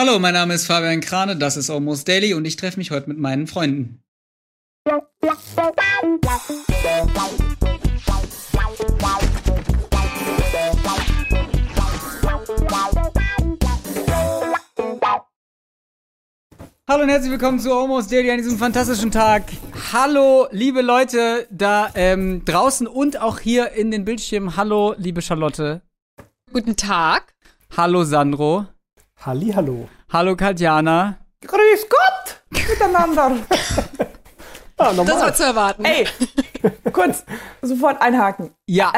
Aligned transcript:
Hallo, 0.00 0.18
mein 0.18 0.32
Name 0.32 0.54
ist 0.54 0.64
Fabian 0.64 1.02
Krane, 1.02 1.36
das 1.36 1.58
ist 1.58 1.68
Almost 1.68 2.08
Daily 2.08 2.32
und 2.32 2.46
ich 2.46 2.56
treffe 2.56 2.78
mich 2.78 2.90
heute 2.90 3.06
mit 3.06 3.18
meinen 3.18 3.46
Freunden. 3.46 4.02
Hallo 16.88 17.02
und 17.02 17.10
herzlich 17.10 17.30
willkommen 17.30 17.60
zu 17.60 17.70
Almost 17.70 18.10
Daily 18.10 18.30
an 18.30 18.38
diesem 18.38 18.56
fantastischen 18.56 19.10
Tag. 19.10 19.52
Hallo, 19.92 20.48
liebe 20.50 20.80
Leute 20.80 21.46
da 21.50 21.90
ähm, 21.94 22.42
draußen 22.46 22.86
und 22.86 23.20
auch 23.20 23.38
hier 23.38 23.72
in 23.72 23.90
den 23.90 24.06
Bildschirmen. 24.06 24.56
Hallo, 24.56 24.94
liebe 24.96 25.20
Charlotte. 25.20 25.82
Guten 26.50 26.74
Tag. 26.74 27.34
Hallo, 27.76 28.04
Sandro. 28.04 28.66
Halli, 29.24 29.52
hallo. 29.54 29.88
Hallo, 30.12 30.36
Katjana. 30.36 31.16
Grüß 31.46 31.86
Gott 31.88 32.40
miteinander. 32.50 33.32
Ah, 34.82 34.94
normal. 34.94 35.04
Das 35.14 35.20
war 35.22 35.34
zu 35.34 35.42
erwarten. 35.42 35.84
Ey, 35.84 36.06
kurz, 36.90 37.22
sofort 37.60 38.00
einhaken. 38.00 38.54
Ja, 38.66 38.88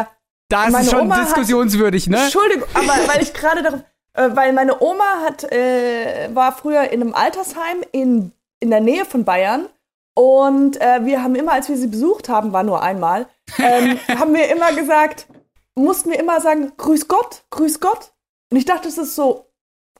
Äh, 0.00 0.04
da 0.48 0.64
ist 0.66 0.90
schon 0.90 1.02
Oma 1.02 1.16
hat- 1.18 1.26
diskussionswürdig, 1.28 2.08
ne? 2.08 2.24
Entschuldigung, 2.24 2.66
aber 2.74 2.88
weil 3.06 3.22
ich 3.22 3.32
gerade 3.32 3.62
darauf, 3.62 3.80
äh, 4.14 4.30
weil 4.34 4.52
meine 4.52 4.82
Oma 4.82 5.04
hat, 5.24 5.44
äh, 5.52 6.28
war 6.34 6.50
früher 6.50 6.90
in 6.90 7.02
einem 7.02 7.14
Altersheim 7.14 7.84
in, 7.92 8.32
in 8.58 8.70
der 8.70 8.80
Nähe 8.80 9.04
von 9.04 9.24
Bayern 9.24 9.68
und 10.14 10.80
äh, 10.80 11.04
wir 11.04 11.22
haben 11.22 11.36
immer, 11.36 11.52
als 11.52 11.68
wir 11.68 11.76
sie 11.76 11.86
besucht 11.86 12.28
haben, 12.28 12.52
war 12.52 12.64
nur 12.64 12.82
einmal, 12.82 13.28
ähm, 13.58 13.96
haben 14.18 14.34
wir 14.34 14.50
immer 14.50 14.72
gesagt, 14.72 15.28
mussten 15.76 16.10
wir 16.10 16.18
immer 16.18 16.40
sagen, 16.40 16.72
Grüß 16.76 17.06
Gott, 17.06 17.44
Grüß 17.50 17.78
Gott. 17.78 18.10
Und 18.50 18.56
ich 18.56 18.64
dachte, 18.64 18.88
es 18.88 18.98
ist 18.98 19.14
so 19.14 19.46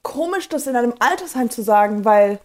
komisch, 0.03 0.49
das 0.49 0.67
in 0.67 0.75
einem 0.75 0.93
Altersheim 0.99 1.49
zu 1.49 1.61
sagen, 1.61 2.05
weil 2.05 2.39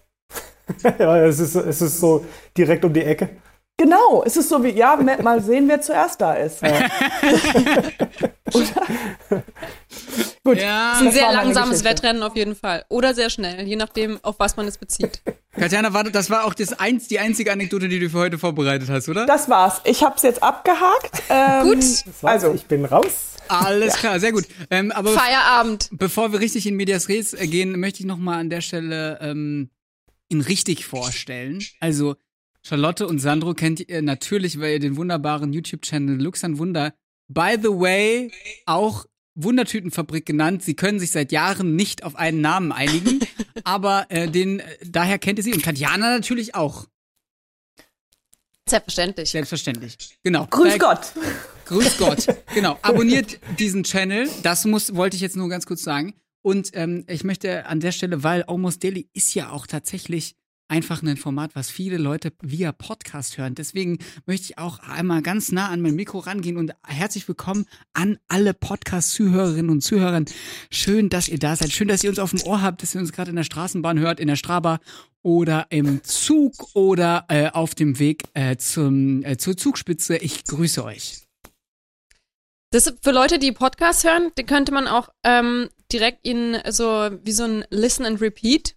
ja, 0.98 1.19
es, 1.24 1.38
ist, 1.41 1.55
es 1.55 1.83
ist 1.83 2.00
so 2.00 2.24
direkt 2.56 2.84
um 2.84 2.92
die 2.92 3.02
Ecke. 3.05 3.28
Genau, 3.77 4.22
es 4.24 4.36
ist 4.36 4.48
so 4.48 4.62
wie, 4.62 4.70
ja, 4.70 4.94
mal 4.96 5.42
sehen, 5.42 5.66
wer 5.69 5.80
zuerst 5.80 6.20
da 6.20 6.34
ist. 6.34 6.61
Gut, 10.44 10.58
Ja. 10.58 10.92
Das 10.92 11.00
ist 11.00 11.06
ein 11.08 11.12
sehr 11.12 11.24
war 11.27 11.33
langsames 11.33 11.70
Geschichte. 11.83 11.88
Wettrennen 11.91 12.22
auf 12.22 12.36
jeden 12.36 12.55
Fall. 12.55 12.84
Oder 12.88 13.14
sehr 13.14 13.30
schnell, 13.30 13.66
je 13.66 13.74
nachdem, 13.77 14.20
auf 14.22 14.36
was 14.39 14.56
man 14.56 14.68
es 14.68 14.78
bezieht. 14.78 15.22
Katjana, 15.58 15.92
warte, 15.92 16.12
das 16.12 16.30
war 16.30 16.44
auch 16.44 16.55
das 16.55 16.78
eins, 16.78 17.08
die 17.08 17.18
einzige 17.18 17.50
Anekdote, 17.50 17.89
die 17.89 17.98
du 17.98 18.08
für 18.11 18.18
heute 18.18 18.39
vorbereitet 18.39 18.89
hast, 18.91 19.08
oder? 19.08 19.27
Das 19.27 19.48
war's. 19.48 19.80
Ich 19.84 20.05
hab's 20.05 20.22
jetzt 20.22 20.42
abgehakt. 20.42 21.22
Ähm, 21.28 21.64
Gut, 21.64 21.84
Also. 22.22 22.52
ich 22.55 22.66
bin 22.66 22.84
raus. 22.84 23.33
Alles 23.48 23.94
klar, 23.94 24.18
sehr 24.20 24.32
gut. 24.32 24.44
Ähm, 24.70 24.90
aber 24.92 25.12
Feierabend. 25.14 25.88
bevor 25.92 26.32
wir 26.32 26.40
richtig 26.40 26.66
in 26.66 26.76
Medias 26.76 27.08
Res 27.08 27.34
äh, 27.34 27.46
gehen, 27.46 27.78
möchte 27.78 28.00
ich 28.00 28.06
noch 28.06 28.18
mal 28.18 28.38
an 28.38 28.50
der 28.50 28.60
Stelle 28.60 29.18
ähm, 29.20 29.70
ihn 30.28 30.40
richtig 30.40 30.86
vorstellen. 30.86 31.62
Also 31.80 32.16
Charlotte 32.62 33.06
und 33.06 33.18
Sandro 33.18 33.54
kennt 33.54 33.80
ihr 33.88 34.02
natürlich, 34.02 34.58
weil 34.60 34.72
ihr 34.74 34.80
den 34.80 34.96
wunderbaren 34.96 35.52
YouTube-Channel 35.52 36.20
Lux 36.20 36.42
an 36.44 36.58
Wunder. 36.58 36.94
By 37.28 37.56
the 37.60 37.68
way, 37.68 38.30
auch 38.66 39.06
Wundertütenfabrik 39.34 40.24
genannt. 40.26 40.62
Sie 40.62 40.74
können 40.74 41.00
sich 41.00 41.10
seit 41.10 41.32
Jahren 41.32 41.74
nicht 41.76 42.04
auf 42.04 42.16
einen 42.16 42.40
Namen 42.40 42.72
einigen, 42.72 43.20
aber 43.64 44.06
äh, 44.08 44.28
den 44.30 44.60
äh, 44.60 44.64
daher 44.84 45.18
kennt 45.18 45.38
ihr 45.38 45.42
sie 45.42 45.52
und 45.52 45.62
Katjana 45.62 46.10
natürlich 46.10 46.54
auch. 46.54 46.86
Selbstverständlich. 48.68 49.30
Selbstverständlich. 49.30 49.96
Genau. 50.22 50.46
Grüß 50.46 50.64
Daher- 50.64 50.78
Gott. 50.78 51.12
Grüß 51.66 51.98
Gott. 51.98 52.26
Genau. 52.54 52.78
Abonniert 52.82 53.40
diesen 53.58 53.84
Channel. 53.84 54.28
Das 54.42 54.64
muss, 54.64 54.94
wollte 54.94 55.16
ich 55.16 55.22
jetzt 55.22 55.36
nur 55.36 55.48
ganz 55.48 55.66
kurz 55.66 55.82
sagen. 55.82 56.14
Und 56.42 56.70
ähm, 56.74 57.04
ich 57.08 57.24
möchte 57.24 57.66
an 57.66 57.80
der 57.80 57.92
Stelle, 57.92 58.22
weil 58.22 58.42
Almost 58.42 58.84
Daily 58.84 59.08
ist 59.14 59.34
ja 59.34 59.50
auch 59.50 59.66
tatsächlich 59.66 60.36
einfach 60.68 61.02
ein 61.02 61.16
Format, 61.16 61.54
was 61.54 61.70
viele 61.70 61.98
Leute 61.98 62.32
via 62.42 62.72
Podcast 62.72 63.38
hören. 63.38 63.54
Deswegen 63.54 63.98
möchte 64.27 64.46
ich 64.46 64.58
auch 64.58 64.78
einmal 64.78 65.22
ganz 65.22 65.52
nah 65.52 65.68
an 65.68 65.80
mein 65.80 65.94
Mikro 65.94 66.18
rangehen 66.18 66.56
und 66.56 66.74
herzlich 66.86 67.27
willkommen 67.28 67.66
an 67.92 68.18
alle 68.28 68.55
Podcast-Zuhörerinnen 68.55 69.70
und 69.70 69.83
Zuhörern. 69.83 70.24
Schön, 70.70 71.08
dass 71.10 71.28
ihr 71.28 71.39
da 71.39 71.56
seid. 71.56 71.72
Schön, 71.72 71.89
dass 71.89 72.05
ihr 72.05 72.10
uns 72.10 72.18
auf 72.18 72.30
dem 72.30 72.42
Ohr 72.42 72.62
habt, 72.62 72.83
dass 72.83 72.94
ihr 72.94 73.00
uns 73.00 73.12
gerade 73.12 73.30
in 73.30 73.36
der 73.36 73.44
Straßenbahn 73.44 73.98
hört, 73.98 74.20
in 74.20 74.28
der 74.28 74.36
Straba 74.36 74.80
oder 75.22 75.66
im 75.70 76.02
Zug 76.05 76.74
oder 76.74 77.24
äh, 77.28 77.48
auf 77.50 77.74
dem 77.74 77.98
Weg 77.98 78.24
äh, 78.34 78.56
zum, 78.56 79.22
äh, 79.24 79.36
zur 79.36 79.56
Zugspitze. 79.56 80.16
Ich 80.16 80.44
grüße 80.44 80.84
euch. 80.84 81.23
Das 82.74 82.92
für 83.02 83.12
Leute, 83.12 83.39
die 83.39 83.52
Podcasts 83.52 84.02
hören, 84.02 84.33
die 84.36 84.42
könnte 84.42 84.73
man 84.73 84.89
auch 84.89 85.08
ähm, 85.23 85.70
direkt 85.92 86.27
ihnen 86.27 86.61
so 86.73 87.08
wie 87.23 87.30
so 87.30 87.45
ein 87.45 87.64
Listen 87.70 88.05
and 88.05 88.20
Repeat. 88.20 88.74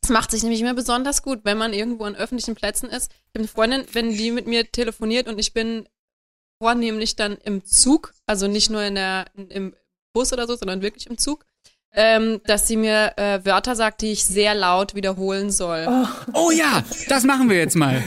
Das 0.00 0.10
macht 0.10 0.32
sich 0.32 0.42
nämlich 0.42 0.60
immer 0.60 0.74
besonders 0.74 1.22
gut, 1.22 1.44
wenn 1.44 1.56
man 1.56 1.72
irgendwo 1.72 2.02
an 2.06 2.16
öffentlichen 2.16 2.56
Plätzen 2.56 2.88
ist. 2.88 3.12
Ich 3.12 3.28
habe 3.28 3.38
eine 3.38 3.46
Freundin, 3.46 3.86
wenn 3.92 4.10
die 4.10 4.32
mit 4.32 4.48
mir 4.48 4.72
telefoniert 4.72 5.28
und 5.28 5.38
ich 5.38 5.52
bin 5.52 5.88
vornehmlich 6.60 7.14
dann 7.14 7.36
im 7.36 7.64
Zug, 7.64 8.14
also 8.26 8.48
nicht 8.48 8.68
nur 8.68 8.82
in 8.82 8.96
der, 8.96 9.26
im 9.36 9.76
Bus 10.12 10.32
oder 10.32 10.48
so, 10.48 10.56
sondern 10.56 10.82
wirklich 10.82 11.06
im 11.06 11.16
Zug, 11.16 11.46
ähm, 11.92 12.40
dass 12.44 12.68
sie 12.68 12.76
mir 12.76 13.12
äh, 13.16 13.44
Wörter 13.44 13.74
sagt, 13.74 14.02
die 14.02 14.12
ich 14.12 14.24
sehr 14.24 14.54
laut 14.54 14.94
wiederholen 14.94 15.50
soll. 15.50 15.86
Oh 16.34 16.50
ja, 16.50 16.84
das 17.08 17.24
machen 17.24 17.50
wir 17.50 17.58
jetzt 17.58 17.74
mal. 17.76 18.02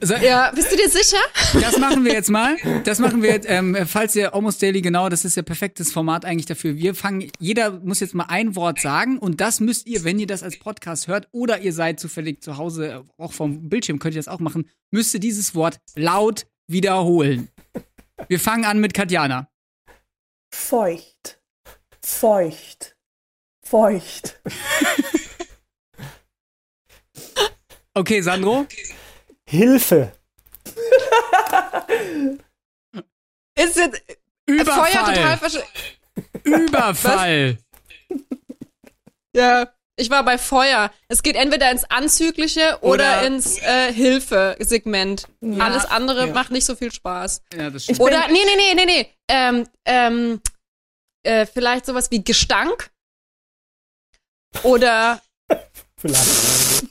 So, 0.00 0.14
Ja, 0.14 0.50
bist 0.54 0.72
du 0.72 0.76
dir 0.76 0.88
sicher? 0.88 1.18
Das 1.60 1.78
machen 1.78 2.04
wir 2.04 2.12
jetzt 2.12 2.30
mal. 2.30 2.56
Das 2.84 2.98
machen 2.98 3.22
wir 3.22 3.30
jetzt, 3.30 3.48
ähm, 3.48 3.76
falls 3.86 4.16
ihr 4.16 4.34
Almost 4.34 4.62
Daily, 4.62 4.80
genau, 4.80 5.08
das 5.08 5.24
ist 5.24 5.36
ja 5.36 5.42
perfektes 5.42 5.92
Format 5.92 6.24
eigentlich 6.24 6.46
dafür. 6.46 6.76
Wir 6.76 6.94
fangen, 6.94 7.30
jeder 7.38 7.72
muss 7.72 8.00
jetzt 8.00 8.14
mal 8.14 8.26
ein 8.28 8.56
Wort 8.56 8.80
sagen 8.80 9.18
und 9.18 9.40
das 9.40 9.60
müsst 9.60 9.86
ihr, 9.86 10.04
wenn 10.04 10.18
ihr 10.18 10.26
das 10.26 10.42
als 10.42 10.58
Podcast 10.58 11.06
hört 11.08 11.28
oder 11.32 11.60
ihr 11.60 11.72
seid 11.72 12.00
zufällig 12.00 12.42
zu 12.42 12.56
Hause, 12.56 12.88
äh, 12.88 13.02
auch 13.22 13.32
vom 13.32 13.68
Bildschirm 13.68 13.98
könnt 13.98 14.14
ihr 14.14 14.20
das 14.20 14.28
auch 14.28 14.40
machen, 14.40 14.68
müsst 14.90 15.12
ihr 15.12 15.20
dieses 15.20 15.54
Wort 15.54 15.78
laut 15.94 16.46
wiederholen. 16.66 17.48
Wir 18.28 18.40
fangen 18.40 18.64
an 18.64 18.80
mit 18.80 18.94
Katjana. 18.94 19.48
Feucht. 20.54 21.40
Feucht. 22.00 22.93
Feucht. 23.66 24.40
Okay, 27.94 28.20
Sandro. 28.22 28.66
Hilfe. 29.48 30.12
Ist 33.56 33.76
jetzt 33.76 34.02
Feuer 34.48 34.90
total 34.90 35.14
Überfall. 35.14 35.38
versch 35.38 35.58
Überfall. 36.44 37.58
Ja, 39.34 39.72
ich 39.96 40.10
war 40.10 40.24
bei 40.24 40.38
Feuer. 40.38 40.90
Es 41.08 41.22
geht 41.22 41.36
entweder 41.36 41.70
ins 41.70 41.84
Anzügliche 41.84 42.78
oder, 42.80 43.20
Oder- 43.20 43.26
ins 43.26 43.58
äh, 43.58 43.92
Hilfe-Segment. 43.92 45.26
Alles 45.58 45.84
andere 45.86 46.26
macht 46.28 46.50
nicht 46.50 46.64
so 46.64 46.74
viel 46.74 46.92
Spaß. 46.92 47.42
Ja, 47.56 47.70
das 47.70 47.84
stimmt. 47.84 48.00
Oder, 48.00 48.26
nee, 48.28 48.38
nee, 48.44 48.56
nee, 48.56 48.74
nee, 48.74 48.84
nee. 48.86 49.10
Ähm, 49.28 49.68
ähm, 49.84 50.40
äh, 51.22 51.46
vielleicht 51.46 51.86
sowas 51.86 52.10
wie 52.10 52.22
Gestank. 52.24 52.90
Oder, 54.62 55.20
Vielleicht. 55.96 56.84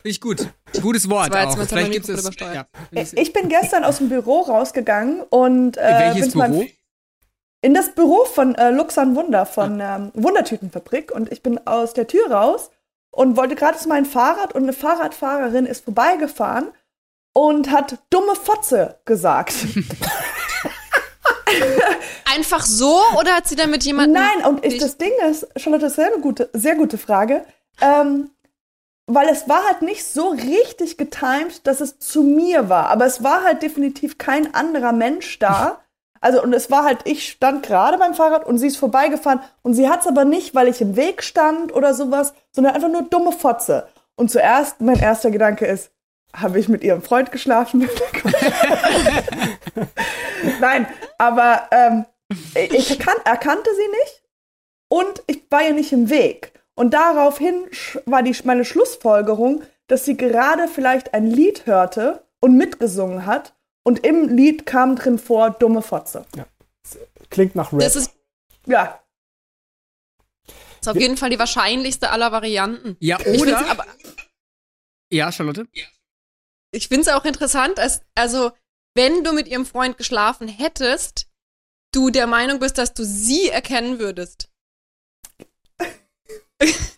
Finde 0.00 0.10
ich 0.16 0.20
gut. 0.20 0.48
Gutes 0.80 1.08
Wort 1.08 1.28
Das 1.28 1.34
war 1.34 1.42
jetzt 1.44 1.52
auch. 1.52 1.56
Vielleicht 1.68 1.72
meinem 1.74 1.92
gibt 1.92 2.08
Mikro 2.08 2.28
es. 2.28 2.36
Ja, 2.54 2.64
finde 2.90 3.20
ich- 3.20 3.32
bin 3.32 3.48
gestern 3.48 3.84
aus 3.84 3.98
dem 3.98 4.08
Büro 4.08 4.40
rausgegangen 4.40 5.20
und 5.30 5.76
äh, 5.76 6.12
Welches 6.14 6.32
Büro? 6.32 6.66
in 7.60 7.74
das 7.74 7.94
Büro 7.94 8.24
von 8.24 8.54
äh, 8.56 8.70
Luxan 8.70 9.14
Wunder, 9.14 9.46
von 9.46 9.78
ähm, 9.80 10.10
Wundertütenfabrik. 10.14 11.12
Und 11.12 11.30
ich 11.30 11.42
bin 11.42 11.64
aus 11.66 11.92
der 11.94 12.08
Tür 12.08 12.32
raus 12.32 12.70
und 13.12 13.36
wollte 13.36 13.54
gerade 13.54 13.78
zu 13.78 13.88
meinem 13.88 14.06
Fahrrad 14.06 14.54
und 14.54 14.64
eine 14.64 14.72
Fahrradfahrerin 14.72 15.66
ist 15.66 15.84
vorbeigefahren 15.84 16.72
und 17.32 17.70
hat 17.70 17.98
dumme 18.10 18.34
Fotze 18.34 18.98
gesagt. 19.04 19.54
einfach 22.34 22.64
so 22.64 23.00
oder 23.18 23.36
hat 23.36 23.46
sie 23.46 23.56
da 23.56 23.66
mit 23.66 23.84
jemandem. 23.84 24.22
Nein, 24.22 24.46
und 24.46 24.64
ich, 24.64 24.78
das 24.78 24.96
Ding 24.96 25.12
ist, 25.30 25.46
Charlotte, 25.56 25.84
das 25.84 25.92
ist 25.92 25.98
eine 26.00 26.20
gute, 26.20 26.50
sehr 26.52 26.74
gute 26.74 26.98
Frage. 26.98 27.44
Ähm, 27.80 28.30
weil 29.06 29.28
es 29.28 29.48
war 29.48 29.64
halt 29.64 29.82
nicht 29.82 30.04
so 30.04 30.28
richtig 30.28 30.96
getimed, 30.96 31.66
dass 31.66 31.80
es 31.80 31.98
zu 31.98 32.22
mir 32.22 32.68
war. 32.68 32.88
Aber 32.88 33.04
es 33.04 33.22
war 33.22 33.44
halt 33.44 33.62
definitiv 33.62 34.18
kein 34.18 34.54
anderer 34.54 34.92
Mensch 34.92 35.38
da. 35.38 35.78
Also, 36.24 36.40
und 36.40 36.52
es 36.52 36.70
war 36.70 36.84
halt, 36.84 37.00
ich 37.02 37.28
stand 37.28 37.64
gerade 37.64 37.98
beim 37.98 38.14
Fahrrad 38.14 38.46
und 38.46 38.56
sie 38.56 38.68
ist 38.68 38.76
vorbeigefahren. 38.76 39.40
Und 39.62 39.74
sie 39.74 39.88
hat 39.88 40.02
es 40.02 40.06
aber 40.06 40.24
nicht, 40.24 40.54
weil 40.54 40.68
ich 40.68 40.80
im 40.80 40.94
Weg 40.94 41.24
stand 41.24 41.74
oder 41.74 41.94
sowas, 41.94 42.32
sondern 42.52 42.76
einfach 42.76 42.88
nur 42.88 43.02
dumme 43.02 43.32
Fotze. 43.32 43.88
Und 44.14 44.30
zuerst, 44.30 44.80
mein 44.80 45.00
erster 45.00 45.32
Gedanke 45.32 45.66
ist, 45.66 45.90
habe 46.32 46.60
ich 46.60 46.68
mit 46.68 46.84
ihrem 46.84 47.02
Freund 47.02 47.32
geschlafen? 47.32 47.88
Nein, 50.60 50.86
aber 51.18 51.68
ähm, 51.70 52.04
ich 52.54 52.90
erkan 52.90 53.16
erkannte 53.24 53.70
sie 53.74 53.88
nicht 53.88 54.22
und 54.88 55.22
ich 55.26 55.42
war 55.50 55.62
ihr 55.62 55.74
nicht 55.74 55.92
im 55.92 56.08
Weg. 56.10 56.52
Und 56.74 56.94
daraufhin 56.94 57.66
sch- 57.70 58.00
war 58.06 58.22
die, 58.22 58.34
meine 58.44 58.64
Schlussfolgerung, 58.64 59.62
dass 59.88 60.04
sie 60.04 60.16
gerade 60.16 60.68
vielleicht 60.68 61.12
ein 61.14 61.26
Lied 61.26 61.66
hörte 61.66 62.26
und 62.40 62.56
mitgesungen 62.56 63.26
hat 63.26 63.54
und 63.84 64.06
im 64.06 64.28
Lied 64.28 64.64
kam 64.64 64.96
drin 64.96 65.18
vor 65.18 65.50
dumme 65.50 65.82
Fotze. 65.82 66.24
Klingt 67.30 67.54
nach 67.54 67.72
Rap. 67.72 67.80
Das 67.80 67.96
ist, 67.96 68.12
Ja, 68.66 68.98
ist 70.80 70.88
auf 70.88 70.96
jeden 70.96 71.16
Fall 71.16 71.30
die 71.30 71.38
wahrscheinlichste 71.38 72.10
aller 72.10 72.32
Varianten. 72.32 72.96
Ja, 73.00 73.18
oder? 73.20 73.66
aber 73.70 73.84
Ja, 75.10 75.30
Charlotte? 75.30 75.66
ich 76.72 76.88
finde 76.88 77.02
es 77.02 77.08
auch 77.08 77.24
interessant, 77.24 77.78
dass, 77.78 78.00
also, 78.14 78.50
wenn 78.94 79.24
du 79.24 79.32
mit 79.32 79.48
ihrem 79.48 79.66
Freund 79.66 79.96
geschlafen 79.98 80.48
hättest, 80.48 81.26
du 81.92 82.10
der 82.10 82.26
Meinung 82.26 82.58
bist, 82.58 82.78
dass 82.78 82.94
du 82.94 83.04
sie 83.04 83.48
erkennen 83.48 83.98
würdest. 83.98 84.48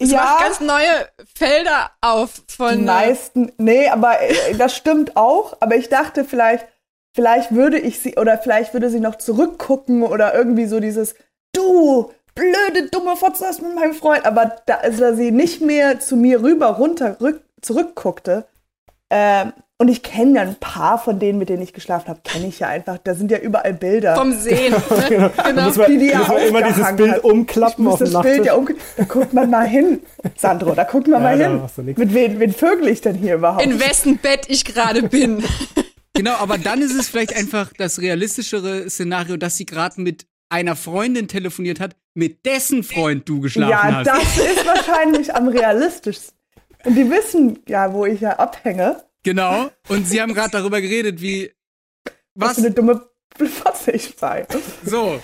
Es 0.00 0.12
macht 0.12 0.40
ganz 0.40 0.60
neue 0.60 1.08
Felder 1.34 1.90
auf 2.00 2.42
von. 2.46 2.76
Die 2.76 2.82
äh, 2.82 2.86
meisten, 2.86 3.52
nee, 3.58 3.88
aber 3.88 4.20
äh, 4.20 4.54
das 4.56 4.76
stimmt 4.76 5.16
auch. 5.16 5.56
Aber 5.60 5.74
ich 5.74 5.88
dachte 5.88 6.24
vielleicht, 6.24 6.66
vielleicht 7.14 7.52
würde 7.52 7.78
ich 7.78 7.98
sie 7.98 8.16
oder 8.16 8.38
vielleicht 8.38 8.72
würde 8.74 8.90
sie 8.90 9.00
noch 9.00 9.16
zurückgucken 9.16 10.04
oder 10.04 10.34
irgendwie 10.34 10.66
so 10.66 10.78
dieses 10.78 11.16
Du 11.52 12.12
blöde 12.34 12.88
dumme 12.90 13.16
Fotze 13.16 13.44
das 13.44 13.60
mit 13.60 13.74
meinem 13.74 13.94
Freund. 13.94 14.24
Aber 14.24 14.56
da, 14.66 14.76
als 14.76 14.98
sie 15.16 15.32
nicht 15.32 15.60
mehr 15.60 15.98
zu 15.98 16.16
mir 16.16 16.42
rüber 16.42 16.68
runter 16.68 17.20
rück, 17.20 17.42
zurückguckte. 17.60 18.46
Ähm, 19.10 19.52
und 19.80 19.86
ich 19.86 20.02
kenne 20.02 20.34
ja 20.34 20.42
ein 20.42 20.56
paar 20.56 20.98
von 20.98 21.20
denen, 21.20 21.38
mit 21.38 21.48
denen 21.50 21.62
ich 21.62 21.72
geschlafen 21.72 22.08
habe, 22.08 22.20
kenne 22.24 22.48
ich 22.48 22.58
ja 22.58 22.66
einfach. 22.66 22.98
Da 22.98 23.14
sind 23.14 23.30
ja 23.30 23.38
überall 23.38 23.74
Bilder. 23.74 24.16
vom 24.16 24.32
Sehen. 24.32 24.74
Da 24.88 25.50
genau. 25.50 25.62
muss 25.62 25.76
man, 25.76 25.90
die 25.90 25.98
die 25.98 26.14
man 26.14 26.36
immer 26.48 26.62
dieses 26.62 26.96
Bild 26.96 27.12
hat. 27.12 27.24
umklappen 27.24 27.86
Ich 27.86 27.92
auf 27.92 27.98
das 28.00 28.10
Bild 28.10 28.24
Nachttisch. 28.24 28.46
ja 28.46 28.54
umge 28.54 28.74
Da 28.96 29.04
guckt 29.04 29.32
man 29.32 29.50
mal 29.50 29.68
hin, 29.68 30.00
Sandro, 30.36 30.74
da 30.74 30.82
guckt 30.82 31.06
man 31.06 31.22
Ja, 31.22 31.48
mal 31.48 31.70
hin. 31.76 31.94
Mit 31.96 32.12
wen, 32.12 32.40
wen 32.40 32.52
vögel 32.52 32.88
ich 32.88 33.02
denn 33.02 33.14
hier 33.14 33.36
überhaupt? 33.36 33.62
In 33.62 33.78
wessen 33.78 34.18
Bett 34.18 34.46
ich 34.48 34.64
gerade 34.64 35.02
bin. 35.04 35.42
Genau, 36.14 36.32
aber 36.32 36.58
dann 36.58 36.82
ist 36.82 36.96
es 36.96 37.08
vielleicht 37.08 37.36
einfach 37.36 37.72
das 37.78 38.00
realistischere 38.00 38.90
Szenario, 38.90 39.36
dass 39.36 39.56
sie 39.56 39.66
gerade 39.66 40.00
mit 40.00 40.26
einer 40.48 40.74
Freundin 40.74 41.28
telefoniert 41.28 41.78
hat, 41.78 41.94
mit 42.14 42.44
dessen 42.44 42.82
Freund 42.82 43.28
du 43.28 43.40
geschlafen 43.40 43.70
ja, 43.70 43.82
hast. 43.98 44.06
das 44.08 44.36
ist 44.36 44.66
wahrscheinlich 44.66 45.32
am 45.32 45.46
realistischsten. 45.46 46.36
Und 46.84 46.94
die 46.94 47.10
wissen 47.10 47.58
ja, 47.68 47.92
wo 47.92 48.06
ich 48.06 48.20
ja 48.20 48.38
abhänge. 48.38 49.02
Genau. 49.22 49.70
Und 49.88 50.06
sie 50.06 50.20
haben 50.20 50.34
gerade 50.34 50.50
darüber 50.50 50.80
geredet, 50.80 51.20
wie. 51.20 51.52
Was 52.34 52.50
Was? 52.50 52.54
für 52.56 52.66
eine 52.66 52.70
dumme 52.70 53.08
Fotze 53.36 53.92
ich 53.92 54.14
sei. 54.16 54.46
So. 54.84 55.18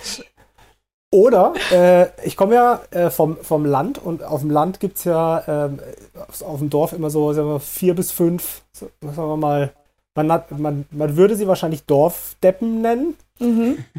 Oder, 1.11 1.53
äh, 1.71 2.07
ich 2.25 2.35
komme 2.35 2.55
ja 2.55 2.81
äh, 2.91 3.09
vom, 3.09 3.37
vom 3.37 3.65
Land 3.65 3.99
und 3.99 4.21
auf 4.21 4.41
dem 4.41 4.49
Land 4.49 4.81
gibt 4.81 4.97
es 4.97 5.05
ja 5.05 5.43
ähm, 5.47 5.79
auf, 6.27 6.41
auf 6.41 6.59
dem 6.59 6.69
Dorf 6.69 6.91
immer 6.91 7.09
so 7.09 7.31
sagen 7.31 7.47
wir, 7.47 7.59
vier 7.61 7.95
bis 7.95 8.11
fünf, 8.11 8.63
so, 8.73 8.89
sagen 9.01 9.15
wir 9.15 9.37
mal, 9.37 9.73
man, 10.13 10.31
hat, 10.31 10.51
man, 10.51 10.85
man 10.91 11.15
würde 11.15 11.35
sie 11.35 11.47
wahrscheinlich 11.47 11.85
Dorfdeppen 11.85 12.81
nennen. 12.81 13.15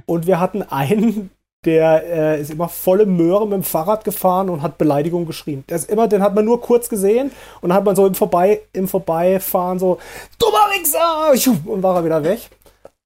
Und 0.07 0.27
wir 0.27 0.41
hatten 0.41 0.63
einen, 0.63 1.31
der 1.67 2.05
äh, 2.05 2.41
ist 2.41 2.51
immer 2.51 2.69
volle 2.69 3.05
Möhre 3.05 3.45
mit 3.45 3.55
dem 3.55 3.63
Fahrrad 3.63 4.05
gefahren 4.05 4.49
und 4.49 4.63
hat 4.63 4.79
Beleidigung 4.79 5.27
geschrien. 5.27 5.65
Der 5.69 5.77
ist 5.77 5.91
immer, 5.91 6.09
den 6.09 6.23
hat 6.23 6.35
man 6.35 6.45
nur 6.45 6.61
kurz 6.61 6.89
gesehen 6.89 7.33
und 7.61 7.69
dann 7.69 7.79
hat 7.79 7.85
man 7.85 7.97
so 7.97 8.07
im, 8.07 8.15
Vorbei, 8.15 8.63
im 8.73 8.89
Vorbeifahren 8.89 9.79
so, 9.79 9.99
dummer 10.39 10.69
Wichser! 10.71 11.51
Und 11.71 11.83
war 11.83 11.97
er 11.97 12.05
wieder 12.05 12.23
weg. 12.23 12.41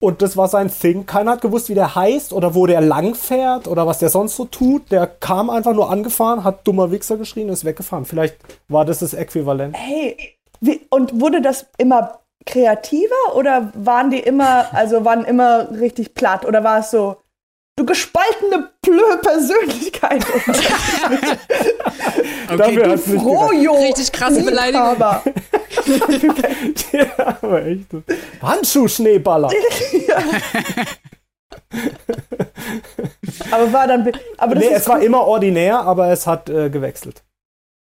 Und 0.02 0.22
das 0.22 0.36
war 0.36 0.48
sein 0.48 0.70
Thing. 0.70 1.04
Keiner 1.04 1.32
hat 1.32 1.42
gewusst, 1.42 1.68
wie 1.68 1.74
der 1.74 1.94
heißt 1.94 2.32
oder 2.32 2.54
wo 2.54 2.66
der 2.66 2.80
lang 2.80 3.14
fährt 3.14 3.68
oder 3.68 3.86
was 3.86 3.98
der 3.98 4.08
sonst 4.08 4.36
so 4.36 4.46
tut. 4.46 4.90
Der 4.90 5.06
kam 5.06 5.50
einfach 5.50 5.74
nur 5.74 5.90
angefahren, 5.90 6.42
hat 6.42 6.66
dummer 6.66 6.90
Wichser 6.90 7.18
geschrien 7.18 7.48
und 7.48 7.52
ist 7.52 7.66
weggefahren. 7.66 8.06
Vielleicht 8.06 8.36
war 8.68 8.86
das 8.86 9.00
das 9.00 9.12
Äquivalent. 9.12 9.76
Hey, 9.76 10.16
wie, 10.60 10.80
und 10.88 11.20
wurde 11.20 11.42
das 11.42 11.66
immer 11.76 12.20
kreativer 12.46 13.34
oder 13.34 13.72
waren 13.74 14.10
die 14.10 14.20
immer, 14.20 14.72
also 14.72 15.04
waren 15.04 15.24
immer 15.24 15.70
richtig 15.70 16.14
platt 16.14 16.46
oder 16.46 16.64
war 16.64 16.78
es 16.78 16.90
so, 16.90 17.16
du 17.76 17.84
gespaltene 17.86 18.70
blöde 18.82 19.18
Persönlichkeit 19.22 20.24
Okay, 22.52 22.56
Dafür 22.56 22.96
du, 22.96 22.98
Frojo, 22.98 23.72
Richtig 23.80 24.12
krasse 24.12 24.42
Beleidigung. 24.42 24.96
Ja, 26.92 27.38
aber 27.40 27.64
echt. 27.64 27.86
Handschuhschneeballer. 28.42 29.50
Aber 33.50 33.72
war 33.72 33.86
dann, 33.86 34.10
aber 34.36 34.54
das 34.56 34.64
Nee, 34.64 34.70
es 34.72 34.88
war 34.88 34.98
cool. 34.98 35.04
immer 35.04 35.26
ordinär, 35.26 35.80
aber 35.80 36.08
es 36.08 36.26
hat 36.26 36.48
äh, 36.50 36.68
gewechselt. 36.70 37.22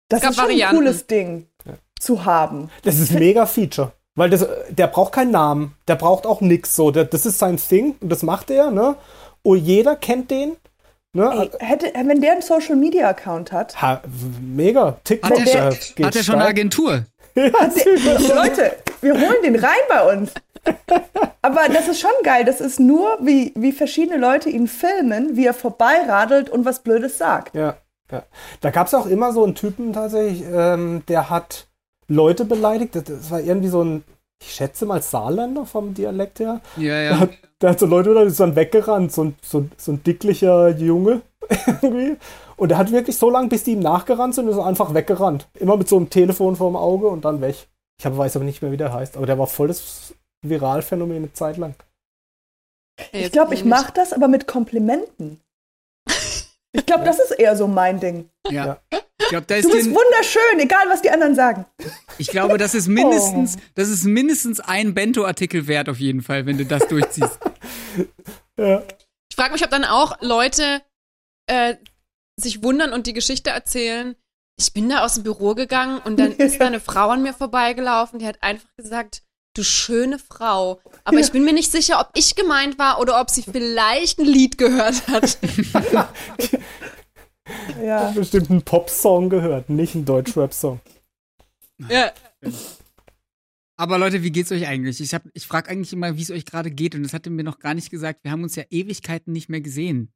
das 0.10 0.24
ist 0.24 0.36
schon 0.36 0.50
ein 0.50 0.76
cooles 0.76 1.08
Ding 1.08 1.48
zu 2.00 2.26
haben. 2.26 2.70
Das 2.84 3.00
ist 3.00 3.12
ein 3.12 3.20
mega 3.20 3.46
Feature. 3.46 3.94
Weil 4.16 4.30
das, 4.30 4.46
der 4.70 4.88
braucht 4.88 5.14
keinen 5.14 5.32
Namen, 5.32 5.76
der 5.88 5.96
braucht 5.96 6.26
auch 6.26 6.42
nix 6.42 6.76
so. 6.76 6.92
Der, 6.92 7.06
das 7.06 7.26
ist 7.26 7.40
sein 7.40 7.58
Thing 7.58 7.96
und 8.02 8.10
das 8.10 8.24
macht 8.24 8.52
er, 8.52 8.72
ne? 8.72 8.96
Und 9.44 9.58
jeder 9.58 9.96
kennt 9.96 10.32
den. 10.32 10.58
Ne? 11.14 11.50
Ey, 11.60 11.68
hätte, 11.68 11.92
wenn 12.06 12.22
der 12.22 12.34
einen 12.34 12.42
Social 12.42 12.76
Media 12.76 13.10
Account 13.10 13.52
hat, 13.52 13.82
Ha, 13.82 14.02
mega. 14.42 14.98
TikTok. 15.04 15.40
hat, 15.40 15.48
er, 15.48 15.70
äh, 15.70 15.76
geht 15.96 16.06
hat 16.06 16.16
er 16.16 16.24
schon 16.24 16.36
eine. 16.36 16.46
Agentur? 16.46 17.06
hat 17.36 17.76
der, 17.76 18.36
Leute, 18.36 18.76
wir 19.02 19.14
holen 19.14 19.42
den 19.44 19.56
rein 19.56 19.80
bei 19.88 20.14
uns. 20.14 20.32
Aber 21.42 21.68
das 21.70 21.88
ist 21.88 22.00
schon 22.00 22.12
geil. 22.24 22.46
Das 22.46 22.62
ist 22.62 22.80
nur, 22.80 23.18
wie, 23.22 23.54
wie 23.56 23.72
verschiedene 23.72 24.20
Leute 24.20 24.50
ihn 24.50 24.68
filmen, 24.68 25.36
wie 25.36 25.46
er 25.46 25.54
vorbeiradelt 25.54 26.50
und 26.50 26.66
was 26.66 26.84
Blödes 26.84 27.18
sagt. 27.18 27.56
Ja, 27.56 27.78
ja. 28.12 28.24
Da 28.62 28.70
gab 28.70 28.88
es 28.88 28.94
auch 28.94 29.06
immer 29.06 29.34
so 29.34 29.44
einen 29.44 29.56
Typen 29.56 29.94
tatsächlich, 29.94 30.44
ähm, 30.52 31.04
der 31.08 31.30
hat 31.30 31.68
Leute 32.08 32.46
beleidigt. 32.46 32.96
Das 32.96 33.32
war 33.32 33.40
irgendwie 33.40 33.70
so 33.70 33.84
ein, 33.84 34.04
ich 34.42 34.54
schätze 34.54 34.86
mal 34.86 35.02
Saarländer 35.02 35.66
vom 35.66 35.94
Dialekt 35.94 36.40
her. 36.40 36.62
Ja, 36.78 37.00
ja. 37.02 37.20
hat, 37.20 37.30
der 37.62 37.72
hat 37.72 37.80
so 37.80 37.86
Leute, 37.86 38.14
da 38.14 38.22
ist 38.24 38.40
dann 38.40 38.56
weggerannt, 38.56 39.12
so 39.12 39.24
ein, 39.26 39.36
so, 39.42 39.60
ein- 39.60 39.72
so 39.78 39.92
ein 39.92 40.04
dicklicher 40.04 40.70
Junge 40.78 41.22
irgendwie. 41.82 42.18
Und 42.56 42.70
der 42.70 42.78
hat 42.78 42.92
wirklich 42.92 43.18
so 43.18 43.30
lange, 43.30 43.48
bis 43.50 43.64
die 43.64 43.72
ihm 43.74 43.80
nachgerannt 43.80 44.36
sind, 44.36 44.48
ist 44.50 44.58
er 44.58 44.66
einfach 44.66 44.94
weggerannt. 44.94 45.48
Immer 45.56 45.78
mit 45.78 45.88
so 45.88 45.98
einem 45.98 46.10
Telefon 46.10 46.56
vorm 46.56 46.76
Auge 46.76 47.08
und 47.08 47.24
dann 47.26 47.42
weg. 47.42 47.68
Ich 48.00 48.06
hab, 48.06 48.18
weiß 48.18 48.36
aber 48.36 48.46
nicht 48.46 48.62
mehr, 48.62 48.72
wie 48.72 48.78
der 48.78 48.94
heißt. 48.94 49.18
Aber 49.18 49.26
der 49.26 49.38
war 49.40 49.48
voll 49.48 49.68
das 49.70 50.14
Viralphänomen 50.46 51.18
eine 51.18 51.34
Zeit 51.34 51.58
lang. 51.58 51.76
Ich 53.14 53.32
glaube, 53.32 53.54
ich 53.54 53.64
mache 53.66 53.94
das 53.94 54.12
aber 54.14 54.28
mit 54.28 54.46
Komplimenten. 54.48 55.40
Ich 56.72 56.86
glaube, 56.86 57.04
das 57.06 57.20
ist 57.20 57.32
eher 57.32 57.56
so 57.56 57.68
mein 57.68 58.00
Ding. 58.00 58.30
ja. 58.50 58.80
Ich 59.22 59.28
glaube, 59.28 59.46
da 59.48 59.56
ist 59.56 59.66
Du 59.66 59.72
bist 59.72 59.88
den, 59.88 59.96
wunderschön, 59.96 60.60
egal 60.60 60.88
was 60.90 61.02
die 61.02 61.10
anderen 61.10 61.36
sagen. 61.36 61.66
ich 62.18 62.30
glaube, 62.30 62.58
das 62.58 62.74
ist 62.74 62.88
mindestens, 62.88 63.58
das 63.76 63.90
ist 63.90 64.06
mindestens 64.06 64.60
ein 64.60 64.94
Bento-Artikel 64.94 65.68
wert 65.68 65.90
auf 65.90 66.00
jeden 66.00 66.22
Fall, 66.22 66.46
wenn 66.46 66.58
du 66.58 66.66
das 66.66 66.88
durchziehst. 66.88 67.40
Ja. 68.58 68.84
Ich 69.30 69.38
frage 69.38 69.54
mich, 69.54 69.64
ob 69.64 69.70
dann 69.70 69.86
auch 69.86 70.18
Leute 70.20 70.82
äh, 71.48 71.76
sich 72.36 72.62
wundern 72.62 72.92
und 72.92 73.08
die 73.08 73.14
Geschichte 73.14 73.52
erzählen. 73.52 74.18
Ich 74.60 74.74
bin 74.74 74.90
da 74.90 75.06
aus 75.06 75.14
dem 75.14 75.24
Büro 75.24 75.56
gegangen 75.56 76.02
und 76.04 76.20
dann 76.20 76.32
ist 76.38 76.60
da 76.60 76.68
eine 76.68 76.82
Frau 76.82 77.08
an 77.10 77.22
mir 77.22 77.34
vorbeigelaufen, 77.34 78.20
die 78.20 78.28
hat 78.28 78.44
einfach 78.44 78.68
gesagt, 78.76 79.22
du 79.56 79.64
schöne 79.64 80.20
Frau. 80.20 80.82
Aber 81.06 81.20
ich 81.20 81.32
bin 81.32 81.46
mir 81.46 81.54
nicht 81.54 81.72
sicher, 81.72 82.02
ob 82.02 82.10
ich 82.16 82.36
gemeint 82.36 82.78
war 82.78 83.00
oder 83.00 83.22
ob 83.22 83.30
sie 83.30 83.44
vielleicht 83.44 84.20
ein 84.20 84.26
Lied 84.26 84.58
gehört 84.58 85.08
hat. 85.08 85.38
Ja. 87.84 88.12
Bestimmt 88.12 88.50
einen 88.50 88.62
Pop-Song 88.62 89.30
gehört, 89.30 89.70
nicht 89.70 89.96
einen 89.96 90.06
Deutsch-Rap-Song. 90.06 90.80
ja. 91.90 92.12
Aber 93.78 93.98
Leute, 93.98 94.24
wie 94.24 94.32
geht's 94.32 94.52
euch 94.52 94.68
eigentlich? 94.68 95.00
Ich, 95.00 95.14
hab- 95.14 95.30
ich 95.34 95.48
frage 95.48 95.70
eigentlich 95.70 95.94
immer, 95.94 96.18
wie 96.18 96.22
es 96.22 96.32
euch 96.32 96.46
gerade 96.46 96.70
geht 96.70 96.96
und 96.96 97.04
das 97.04 97.14
hat 97.14 97.26
ihr 97.26 97.32
mir 97.32 97.44
noch 97.44 97.60
gar 97.60 97.74
nicht 97.74 97.90
gesagt. 97.90 98.24
Wir 98.24 98.32
haben 98.32 98.44
uns 98.44 98.56
ja 98.56 98.64
Ewigkeiten 98.70 99.32
nicht 99.32 99.48
mehr 99.50 99.62
gesehen. 99.62 100.12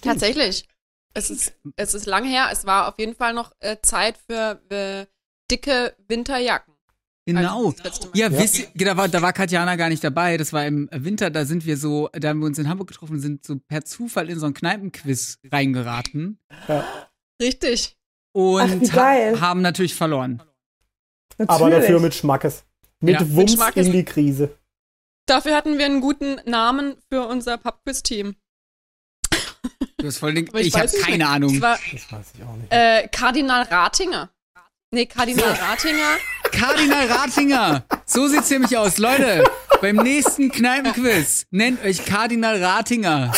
Tatsächlich. 0.00 0.66
Es 1.12 1.30
ist, 1.30 1.52
es 1.76 1.94
ist 1.94 2.06
lang 2.06 2.24
her. 2.24 2.48
Es 2.50 2.64
war 2.64 2.88
auf 2.88 2.98
jeden 2.98 3.14
Fall 3.14 3.34
noch 3.34 3.52
äh, 3.60 3.76
Zeit 3.82 4.18
für 4.18 4.60
äh, 4.70 5.06
dicke 5.50 5.94
Winterjacken. 6.08 6.73
Genau. 7.26 7.72
Also. 7.82 8.10
Ja, 8.14 8.28
Ja. 8.28 8.38
wisst 8.38 8.58
ihr, 8.58 8.66
da 8.86 8.96
war, 8.98 9.08
da 9.08 9.22
war 9.22 9.32
Katjana 9.32 9.76
gar 9.76 9.88
nicht 9.88 10.04
dabei. 10.04 10.36
Das 10.36 10.52
war 10.52 10.66
im 10.66 10.88
Winter, 10.92 11.30
da 11.30 11.44
sind 11.46 11.64
wir 11.64 11.76
so, 11.78 12.10
da 12.12 12.28
haben 12.28 12.40
wir 12.40 12.46
uns 12.46 12.58
in 12.58 12.68
Hamburg 12.68 12.88
getroffen 12.88 13.18
sind 13.18 13.44
so 13.46 13.56
per 13.58 13.84
Zufall 13.84 14.28
in 14.28 14.38
so 14.38 14.44
ein 14.46 14.52
Kneipenquiz 14.54 15.38
reingeraten 15.50 16.38
Richtig. 17.40 17.96
und 18.32 18.90
Ach, 18.92 18.96
ha 18.96 19.40
haben 19.40 19.62
natürlich 19.62 19.94
verloren. 19.94 20.42
Aber 21.38 21.58
Natürlich. 21.68 21.74
dafür 21.86 22.00
mit 22.00 22.14
Schmackes. 22.14 22.64
Mit 23.00 23.14
Ja. 23.14 23.20
Mit 23.22 23.34
Wumms 23.34 23.52
Schmackes. 23.54 23.86
in 23.86 23.92
die 23.92 24.04
Krise. 24.04 24.56
Dafür 25.26 25.56
hatten 25.56 25.78
wir 25.78 25.86
einen 25.86 26.00
guten 26.02 26.36
Namen 26.44 26.96
für 27.10 27.26
unser 27.26 27.56
Pubquiz-Team. 27.58 28.36
Du 29.96 30.06
hast 30.06 30.18
voll 30.18 30.34
den, 30.34 30.48
Aber 30.50 30.60
ich 30.60 30.74
habe 30.76 30.86
keine. 31.00 31.26
Ahnung. 31.26 31.60
War 31.62 31.78
Das 31.90 32.12
weiß 32.12 32.26
ich 32.36 32.42
auch 32.44 32.54
nicht. 32.56 32.70
äh, 32.70 33.08
Kardinal 33.08 33.62
Ratinger. 33.62 34.30
Nee, 34.92 35.06
Kardinal 35.06 35.50
Ratinger. 35.50 36.18
Kardinal 36.58 37.06
Ratinger. 37.06 37.84
So 38.06 38.28
sieht's 38.28 38.50
nämlich 38.50 38.76
aus. 38.76 38.98
Leute, 38.98 39.44
beim 39.80 39.96
nächsten 39.96 40.50
Kneipenquiz 40.50 41.46
nennt 41.50 41.82
euch 41.84 42.04
Kardinal 42.04 42.62
Ratinger. 42.62 43.32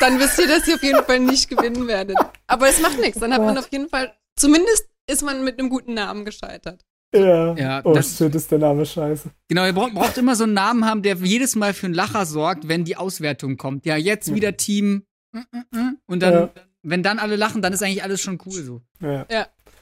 Dann 0.00 0.18
wisst 0.18 0.38
ihr, 0.38 0.48
dass 0.48 0.66
ihr 0.68 0.76
auf 0.76 0.82
jeden 0.82 1.04
Fall 1.04 1.20
nicht 1.20 1.48
gewinnen 1.48 1.86
werdet. 1.86 2.16
Aber 2.46 2.68
es 2.68 2.80
macht 2.80 2.98
nichts. 3.00 3.18
Dann 3.20 3.32
hat 3.32 3.42
man 3.42 3.56
auf 3.58 3.68
jeden 3.70 3.88
Fall, 3.88 4.12
zumindest 4.36 4.86
ist 5.08 5.22
man 5.22 5.44
mit 5.44 5.58
einem 5.58 5.68
guten 5.70 5.94
Namen 5.94 6.24
gescheitert. 6.24 6.82
Ja, 7.14 7.54
Ja, 7.54 7.80
oh 7.84 7.92
das- 7.92 8.16
shit, 8.16 8.34
ist 8.34 8.50
der 8.50 8.58
Name 8.58 8.86
scheiße. 8.86 9.30
Genau, 9.48 9.66
ihr 9.66 9.72
braucht, 9.74 9.92
braucht 9.94 10.16
immer 10.18 10.34
so 10.34 10.44
einen 10.44 10.54
Namen 10.54 10.86
haben, 10.86 11.02
der 11.02 11.16
jedes 11.16 11.56
Mal 11.56 11.74
für 11.74 11.86
einen 11.86 11.94
Lacher 11.94 12.24
sorgt, 12.24 12.68
wenn 12.68 12.84
die 12.84 12.96
Auswertung 12.96 13.56
kommt. 13.58 13.84
Ja, 13.84 13.96
jetzt 13.96 14.34
wieder 14.34 14.56
Team 14.56 15.04
und 16.06 16.20
dann 16.20 16.32
Ja. 16.34 16.50
wenn 16.82 17.02
dann 17.02 17.18
alle 17.18 17.36
lachen, 17.36 17.60
dann 17.62 17.72
ist 17.72 17.82
eigentlich 17.82 18.02
alles 18.02 18.20
schon 18.22 18.38
cool 18.46 18.62
so. 18.62 18.80
Ja. 19.00 19.26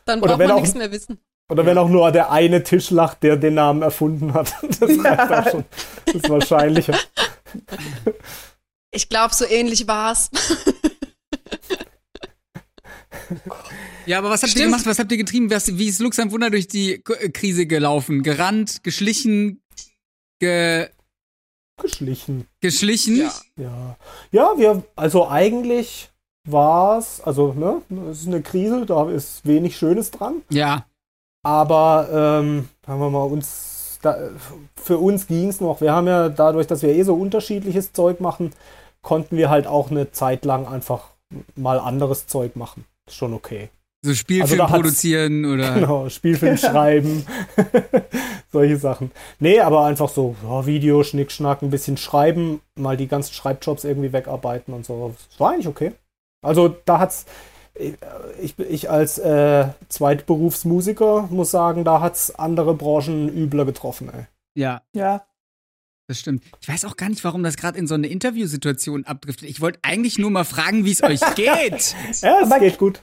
Dann 0.07 0.21
Oder 0.23 0.37
braucht 0.39 0.49
man 0.49 0.57
nichts 0.63 0.75
mehr 0.75 0.91
wissen. 0.91 1.19
Oder 1.51 1.67
wenn 1.67 1.77
auch 1.79 1.89
nur 1.89 2.11
der 2.13 2.31
eine 2.31 2.63
Tisch 2.63 2.91
lacht, 2.91 3.23
der 3.23 3.37
den 3.37 3.55
Namen 3.55 3.83
erfunden 3.83 4.33
hat. 4.35 4.55
Das 4.81 4.91
reicht 5.05 5.33
auch 5.33 5.51
schon. 5.51 5.65
Das 6.07 6.15
ist 6.15 6.31
wahrscheinlicher. 6.31 6.97
Ich 8.93 9.09
glaube, 9.09 9.35
so 9.35 9.45
ähnlich 9.47 9.87
war's. 9.87 10.31
Ja, 14.07 14.19
aber 14.19 14.31
was 14.31 14.43
habt 14.43 14.51
ihr 14.53 14.59
Stimmt. 14.61 14.67
gemacht? 14.73 14.87
Was 14.87 14.99
habt 14.99 15.13
ihr 15.13 15.19
getrieben? 15.19 15.51
Was, 15.51 15.77
wie 15.79 15.87
ist 15.89 16.01
Lux 16.01 16.19
am 16.19 16.31
Wunder 16.33 16.51
durch 16.51 16.67
die 16.69 16.99
K- 16.99 17.15
äh, 17.15 17.29
Krise 17.31 17.67
gelaufen? 17.67 18.23
Gerannt, 18.23 18.83
geschlichen, 18.83 19.63
ge, 20.41 20.89
Geschlichen. 21.81 22.47
geschlichen? 22.61 23.17
Ja. 23.19 23.33
Ja. 23.57 23.97
Ja, 24.33 24.53
wir, 24.57 24.83
also 24.97 25.29
eigentlich 25.29 26.11
war's, 26.45 27.21
also, 27.21 27.53
ne, 27.53 27.83
es 28.11 28.23
ist 28.23 28.27
eine 28.27 28.43
Krise, 28.43 28.87
da 28.87 29.09
ist 29.11 29.47
wenig 29.47 29.77
Schönes 29.77 30.11
dran. 30.11 30.43
Ja. 30.51 30.87
Aber, 31.43 32.09
ähm, 32.13 32.69
sagen 32.87 33.01
wir 33.01 33.11
mal, 33.11 33.25
uns, 33.25 33.99
da, 34.03 34.17
für 34.77 34.99
uns 34.99 35.27
ging's 35.27 35.61
noch. 35.61 35.81
Wir 35.81 35.93
haben 35.93 36.07
ja 36.07 36.29
dadurch, 36.29 36.67
dass 36.67 36.83
wir 36.83 36.91
eh 36.91 37.03
so 37.03 37.15
unterschiedliches 37.15 37.93
Zeug 37.93 38.21
machen, 38.21 38.53
konnten 39.03 39.37
wir 39.37 39.51
halt 39.51 39.67
auch 39.67 39.91
eine 39.91 40.13
Zeit 40.13 40.45
lang 40.45 40.67
einfach 40.67 41.09
mal 41.55 41.79
anderes 41.79 42.27
Zeug 42.27 42.57
machen. 42.57 42.85
Ist 43.07 43.17
schon 43.17 43.33
okay. 43.33 43.71
So 44.03 44.15
Spielfilm 44.15 44.61
Also 44.61 44.75
produzieren 44.75 45.45
oder. 45.45 45.75
Genau, 45.75 46.09
Spielfilm 46.09 46.57
schreiben, 46.59 47.27
solche 48.53 48.77
Sachen. 48.77 49.11
Nee, 49.39 49.61
aber 49.61 49.85
einfach 49.85 50.09
so, 50.09 50.37
ja, 50.43 50.65
Video, 50.65 51.03
Schnickschnack, 51.03 51.63
ein 51.63 51.71
bisschen 51.71 51.97
schreiben, 51.97 52.61
mal 52.77 52.97
die 52.97 53.09
ganzen 53.09 53.35
Schreibjobs 53.35 53.85
irgendwie 53.85 54.13
wegarbeiten 54.13 54.73
und 54.73 54.87
so. 54.87 55.15
Das 55.31 55.41
war 55.41 55.53
eigentlich 55.53 55.69
okay. 55.69 55.93
Also 56.43 56.69
da 56.87 56.99
hat's, 56.99 57.27
ich, 57.75 58.59
ich 58.59 58.91
als 58.91 59.19
äh, 59.19 59.69
Zweitberufsmusiker 59.89 61.29
muss 61.31 61.51
sagen, 61.51 61.85
da 61.85 62.01
hat's 62.01 62.35
andere 62.35 62.75
Branchen 62.75 63.29
übler 63.29 63.65
getroffen, 63.65 64.11
ey. 64.13 64.27
Ja, 64.55 64.83
Ja. 64.95 65.25
das 66.09 66.19
stimmt. 66.21 66.43
Ich 66.61 66.69
weiß 66.69 66.85
auch 66.85 66.97
gar 66.97 67.09
nicht, 67.09 67.23
warum 67.25 67.43
das 67.43 67.57
gerade 67.57 67.79
in 67.79 67.87
so 67.87 67.95
eine 67.95 68.09
Interviewsituation 68.09 69.05
abdriftet. 69.05 69.49
Ich 69.49 69.61
wollte 69.61 69.79
eigentlich 69.83 70.19
nur 70.19 70.31
mal 70.31 70.45
fragen, 70.45 70.85
wie 70.85 70.93
es 70.93 71.03
euch 71.03 71.21
geht. 71.35 71.95
Ja, 72.23 72.41
es 72.41 72.51
Aber- 72.51 72.59
geht 72.59 72.79
gut. 72.79 73.03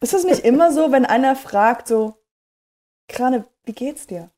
Ist 0.00 0.14
es 0.14 0.24
nicht 0.24 0.40
immer 0.44 0.72
so, 0.72 0.92
wenn 0.92 1.04
einer 1.04 1.36
fragt, 1.36 1.88
so, 1.88 2.14
Krane, 3.08 3.44
wie 3.64 3.72
geht's 3.72 4.06
dir? 4.06 4.30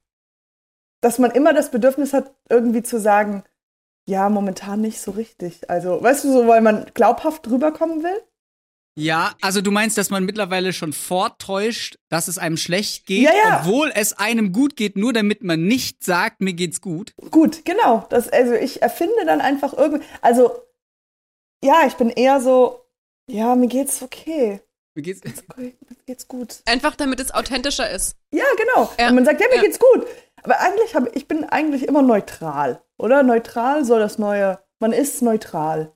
Dass 1.02 1.18
man 1.18 1.30
immer 1.30 1.52
das 1.54 1.71
Bedürfnis 1.71 2.12
hat, 2.12 2.35
irgendwie 2.49 2.83
zu 2.83 2.99
sagen, 2.99 3.45
ja, 4.09 4.28
momentan 4.28 4.80
nicht 4.80 5.00
so 5.00 5.11
richtig. 5.12 5.68
Also, 5.71 6.02
weißt 6.02 6.25
du, 6.25 6.33
so, 6.33 6.49
weil 6.49 6.62
man 6.62 6.87
glaubhaft 6.95 7.49
rüberkommen 7.49 8.02
will? 8.02 8.21
Ja, 8.98 9.34
also 9.42 9.60
du 9.60 9.70
meinst, 9.70 9.98
dass 9.98 10.08
man 10.08 10.24
mittlerweile 10.24 10.72
schon 10.72 10.94
vortäuscht, 10.94 11.98
dass 12.08 12.28
es 12.28 12.38
einem 12.38 12.56
schlecht 12.56 13.04
geht, 13.06 13.24
Ja, 13.24 13.32
ja. 13.34 13.60
obwohl 13.60 13.92
es 13.94 14.14
einem 14.14 14.52
gut 14.52 14.74
geht, 14.74 14.96
nur 14.96 15.12
damit 15.12 15.42
man 15.44 15.64
nicht 15.64 16.02
sagt, 16.02 16.40
mir 16.40 16.54
geht's 16.54 16.80
gut. 16.80 17.12
Gut, 17.30 17.64
genau. 17.66 18.06
Das, 18.08 18.28
also 18.30 18.54
ich 18.54 18.80
erfinde 18.80 19.26
dann 19.26 19.42
einfach 19.42 19.74
irgendwie. 19.74 20.02
Also, 20.22 20.50
ja, 21.62 21.82
ich 21.86 21.94
bin 21.94 22.08
eher 22.08 22.40
so, 22.40 22.80
ja, 23.28 23.54
mir 23.54 23.68
geht's 23.68 24.00
okay. 24.02 24.60
Mir 24.94 25.02
geht's 25.02 25.20
Mir 25.58 25.72
geht's 26.06 26.26
gut. 26.26 26.62
Einfach 26.64 26.96
damit 26.96 27.20
es 27.20 27.34
authentischer 27.34 27.90
ist. 27.90 28.16
Ja, 28.32 28.44
genau. 28.56 28.90
Ja. 28.98 29.08
Und 29.10 29.16
man 29.16 29.26
sagt, 29.26 29.42
ja, 29.42 29.46
mir 29.48 29.56
Ja. 29.56 29.62
geht's 29.62 29.78
gut. 29.78 30.06
Aber 30.42 30.58
eigentlich 30.60 30.94
habe 30.94 31.10
ich 31.14 31.28
bin 31.28 31.44
eigentlich 31.44 31.86
immer 31.86 32.00
neutral, 32.02 32.82
oder? 32.96 33.22
Neutral 33.22 33.84
soll 33.84 33.98
das 34.00 34.18
neue. 34.18 34.58
Man 34.78 34.92
ist 34.92 35.20
neutral. 35.20 35.92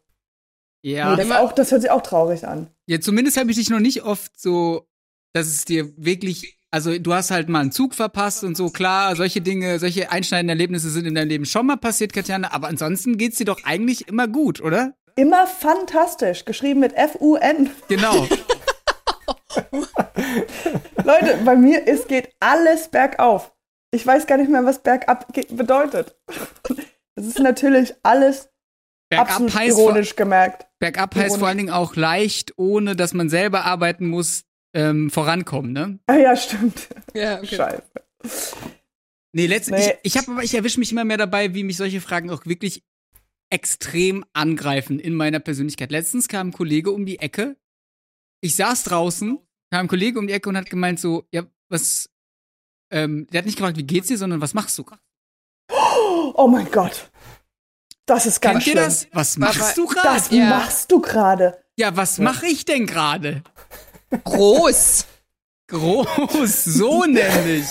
Ja. 0.82 1.10
nee, 1.10 1.16
das, 1.16 1.26
Immer- 1.26 1.40
auch, 1.40 1.52
das 1.52 1.70
hört 1.72 1.82
sich 1.82 1.90
auch 1.90 2.02
traurig 2.02 2.46
an. 2.46 2.68
Ja, 2.86 3.00
zumindest 3.00 3.36
habe 3.36 3.50
ich 3.50 3.56
dich 3.56 3.70
noch 3.70 3.80
nicht 3.80 4.02
oft 4.02 4.38
so, 4.40 4.88
dass 5.34 5.46
es 5.46 5.64
dir 5.64 5.92
wirklich, 5.96 6.58
also 6.70 6.98
du 6.98 7.12
hast 7.14 7.30
halt 7.30 7.48
mal 7.48 7.60
einen 7.60 7.72
Zug 7.72 7.94
verpasst 7.94 8.42
und 8.44 8.56
so, 8.56 8.70
klar, 8.70 9.14
solche 9.16 9.40
Dinge, 9.40 9.78
solche 9.78 10.10
einschneidenden 10.10 10.56
Erlebnisse 10.56 10.90
sind 10.90 11.06
in 11.06 11.14
deinem 11.14 11.28
Leben 11.28 11.44
schon 11.44 11.66
mal 11.66 11.76
passiert, 11.76 12.12
Katjana, 12.12 12.52
aber 12.52 12.68
ansonsten 12.68 13.18
geht's 13.18 13.36
dir 13.38 13.44
doch 13.44 13.62
eigentlich 13.64 14.08
immer 14.08 14.26
gut, 14.26 14.60
oder? 14.60 14.94
Immer 15.16 15.46
fantastisch, 15.46 16.44
geschrieben 16.44 16.80
mit 16.80 16.94
F-U-N. 16.94 17.70
Genau. 17.88 18.26
Leute, 21.04 21.38
bei 21.44 21.56
mir 21.56 21.86
ist, 21.86 22.08
geht 22.08 22.32
alles 22.40 22.88
bergauf. 22.88 23.52
Ich 23.92 24.06
weiß 24.06 24.26
gar 24.26 24.36
nicht 24.38 24.50
mehr, 24.50 24.64
was 24.64 24.82
bergab 24.82 25.32
bedeutet. 25.50 26.16
Das 27.16 27.26
ist 27.26 27.40
natürlich 27.40 27.92
alles 28.02 28.48
Bergab 29.10 29.28
absolut 29.28 29.54
heißt, 29.54 29.74
vor, 29.74 29.88
ironisch 29.90 30.16
gemerkt. 30.16 30.66
bergab 30.78 31.14
heißt 31.16 31.36
vor 31.38 31.48
allen 31.48 31.58
Dingen 31.58 31.70
auch 31.70 31.96
leicht, 31.96 32.54
ohne 32.56 32.94
dass 32.96 33.12
man 33.12 33.28
selber 33.28 33.64
arbeiten 33.64 34.06
muss, 34.06 34.44
ähm, 34.72 35.10
vorankommen, 35.10 35.72
ne? 35.72 35.98
Ah 36.06 36.14
ja, 36.16 36.36
stimmt. 36.36 36.88
Ja, 37.12 37.38
okay. 37.38 37.56
Scheiße. 37.56 37.82
Nee, 39.32 39.46
letztlich, 39.46 39.84
Nee. 39.86 39.92
ich, 40.02 40.14
ich 40.14 40.16
habe 40.16 40.30
aber, 40.32 40.42
ich 40.44 40.54
erwische 40.54 40.78
mich 40.78 40.92
immer 40.92 41.04
mehr 41.04 41.16
dabei, 41.16 41.54
wie 41.54 41.64
mich 41.64 41.76
solche 41.76 42.00
Fragen 42.00 42.30
auch 42.30 42.46
wirklich 42.46 42.84
extrem 43.50 44.24
angreifen 44.32 45.00
in 45.00 45.14
meiner 45.14 45.40
Persönlichkeit. 45.40 45.90
Letztens 45.90 46.28
kam 46.28 46.48
ein 46.48 46.52
Kollege 46.52 46.92
um 46.92 47.04
die 47.04 47.18
Ecke. 47.18 47.56
Ich 48.40 48.54
saß 48.56 48.84
draußen, 48.84 49.38
kam 49.72 49.80
ein 49.86 49.88
Kollege 49.88 50.18
um 50.20 50.28
die 50.28 50.32
Ecke 50.32 50.48
und 50.48 50.56
hat 50.56 50.70
gemeint 50.70 51.00
so, 51.00 51.26
ja, 51.32 51.42
was, 51.68 52.10
ähm, 52.92 53.26
der 53.32 53.38
hat 53.38 53.46
nicht 53.46 53.56
gefragt, 53.58 53.76
wie 53.76 53.82
geht's 53.82 54.06
dir, 54.08 54.18
sondern 54.18 54.40
was 54.40 54.54
machst 54.54 54.78
du? 54.78 54.84
Oh 56.34 56.48
mein 56.48 56.70
Gott. 56.70 57.10
Das 58.10 58.26
ist 58.26 58.40
ganz 58.42 58.64
Kennt 58.64 58.66
ihr 58.66 58.72
schlimm. 58.72 58.84
das? 58.86 59.06
Was 59.12 59.36
machst 59.38 59.78
du 59.78 59.86
gerade? 59.86 60.08
Das 60.14 60.30
Ja. 60.32 60.44
machst 60.48 60.90
du 60.90 61.00
gerade. 61.00 61.58
Ja, 61.76 61.96
was 61.96 62.18
mache 62.18 62.46
ich 62.46 62.64
denn 62.64 62.86
gerade? 62.86 63.42
Groß. 64.24 65.06
Groß, 65.68 66.64
so 66.64 67.04
nämlich. 67.04 67.66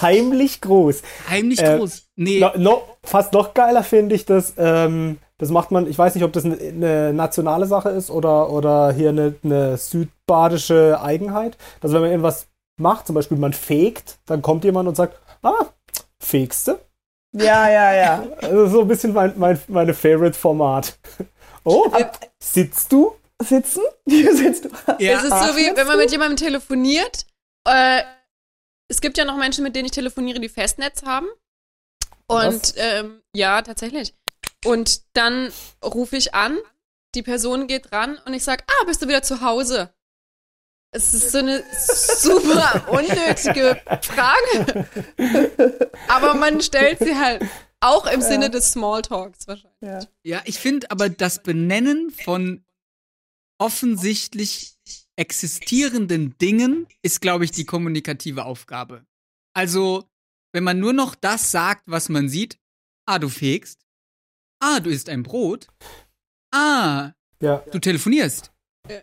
Heimlich 0.00 0.62
groß. 0.62 1.02
Heimlich 1.28 1.60
Äh, 1.62 1.76
groß. 1.76 2.04
Nee, 2.16 2.40
No, 2.40 2.50
no, 2.56 2.82
fast 3.04 3.34
noch 3.34 3.52
geiler 3.52 3.82
finde 3.84 4.14
ich 4.14 4.24
das. 4.24 4.54
Ähm, 4.56 5.18
das 5.36 5.50
macht 5.50 5.70
man, 5.70 5.86
ich 5.86 5.98
weiß 5.98 6.14
nicht, 6.14 6.24
ob 6.24 6.32
das 6.32 6.46
eine, 6.46 6.56
eine 6.58 7.12
nationale 7.12 7.66
Sache 7.66 7.90
ist 7.90 8.10
oder, 8.10 8.50
oder 8.50 8.92
hier 8.92 9.10
eine, 9.10 9.34
eine 9.44 9.76
südbadische 9.76 10.98
Eigenheit. 11.02 11.58
Dass 11.82 11.92
wenn 11.92 12.00
man 12.00 12.10
irgendwas 12.10 12.46
macht, 12.78 13.06
zum 13.06 13.14
Beispiel 13.14 13.36
man 13.36 13.52
fegt, 13.52 14.18
dann 14.24 14.40
kommt 14.40 14.64
jemand 14.64 14.88
und 14.88 14.96
sagt, 14.96 15.20
ah, 15.42 15.66
fegste? 16.18 16.78
Ja, 17.32 17.68
ja, 17.70 17.94
ja. 17.94 18.28
Also 18.42 18.66
so 18.66 18.80
ein 18.82 18.88
bisschen 18.88 19.12
mein, 19.12 19.32
mein 19.38 19.60
meine 19.68 19.94
Favorite-Format. 19.94 20.98
Oh, 21.64 21.90
sitzt 22.42 22.90
du? 22.92 23.16
Sitzen? 23.42 23.82
Hier 24.08 24.34
sitzt 24.34 24.64
du. 24.64 24.70
ja, 24.98 25.18
es 25.18 25.24
ist 25.24 25.30
so 25.30 25.56
wie, 25.56 25.74
wenn 25.74 25.86
man 25.86 25.98
mit 25.98 26.10
jemandem 26.10 26.36
telefoniert. 26.36 27.26
Äh, 27.68 28.02
es 28.88 29.00
gibt 29.00 29.16
ja 29.18 29.24
noch 29.24 29.36
Menschen, 29.36 29.62
mit 29.62 29.76
denen 29.76 29.86
ich 29.86 29.92
telefoniere, 29.92 30.40
die 30.40 30.48
Festnetz 30.48 31.02
haben. 31.04 31.28
Und 32.26 32.74
ähm, 32.76 33.22
ja, 33.34 33.62
tatsächlich. 33.62 34.14
Und 34.64 35.02
dann 35.14 35.52
rufe 35.84 36.16
ich 36.16 36.34
an, 36.34 36.58
die 37.14 37.22
Person 37.22 37.66
geht 37.66 37.92
ran 37.92 38.18
und 38.24 38.34
ich 38.34 38.44
sage, 38.44 38.64
ah, 38.66 38.84
bist 38.86 39.02
du 39.02 39.08
wieder 39.08 39.22
zu 39.22 39.40
Hause? 39.40 39.92
Es 40.92 41.14
ist 41.14 41.30
so 41.30 41.38
eine 41.38 41.62
super 41.72 42.88
unnötige 42.90 43.80
Frage. 44.02 44.86
Aber 46.08 46.34
man 46.34 46.60
stellt 46.60 46.98
sie 46.98 47.14
halt 47.16 47.42
auch 47.80 48.06
im 48.06 48.20
Sinne 48.20 48.50
des 48.50 48.72
Smalltalks 48.72 49.46
wahrscheinlich. 49.46 49.80
Ja. 49.80 50.00
Ja, 50.24 50.42
ich 50.44 50.58
finde 50.58 50.90
aber 50.90 51.08
das 51.08 51.42
Benennen 51.42 52.10
von 52.10 52.64
offensichtlich 53.58 54.76
existierenden 55.16 56.36
Dingen 56.38 56.86
ist, 57.02 57.20
glaube 57.20 57.44
ich, 57.44 57.52
die 57.52 57.64
kommunikative 57.64 58.44
Aufgabe. 58.44 59.04
Also, 59.54 60.08
wenn 60.52 60.64
man 60.64 60.78
nur 60.80 60.92
noch 60.92 61.14
das 61.14 61.50
sagt, 61.50 61.82
was 61.86 62.08
man 62.08 62.28
sieht, 62.28 62.58
ah, 63.06 63.18
du 63.18 63.28
fegst, 63.28 63.86
ah, 64.60 64.80
du 64.80 64.90
isst 64.90 65.08
ein 65.08 65.22
Brot, 65.22 65.68
ah, 66.52 67.12
Ja. 67.40 67.58
du 67.70 67.78
telefonierst. 67.78 68.50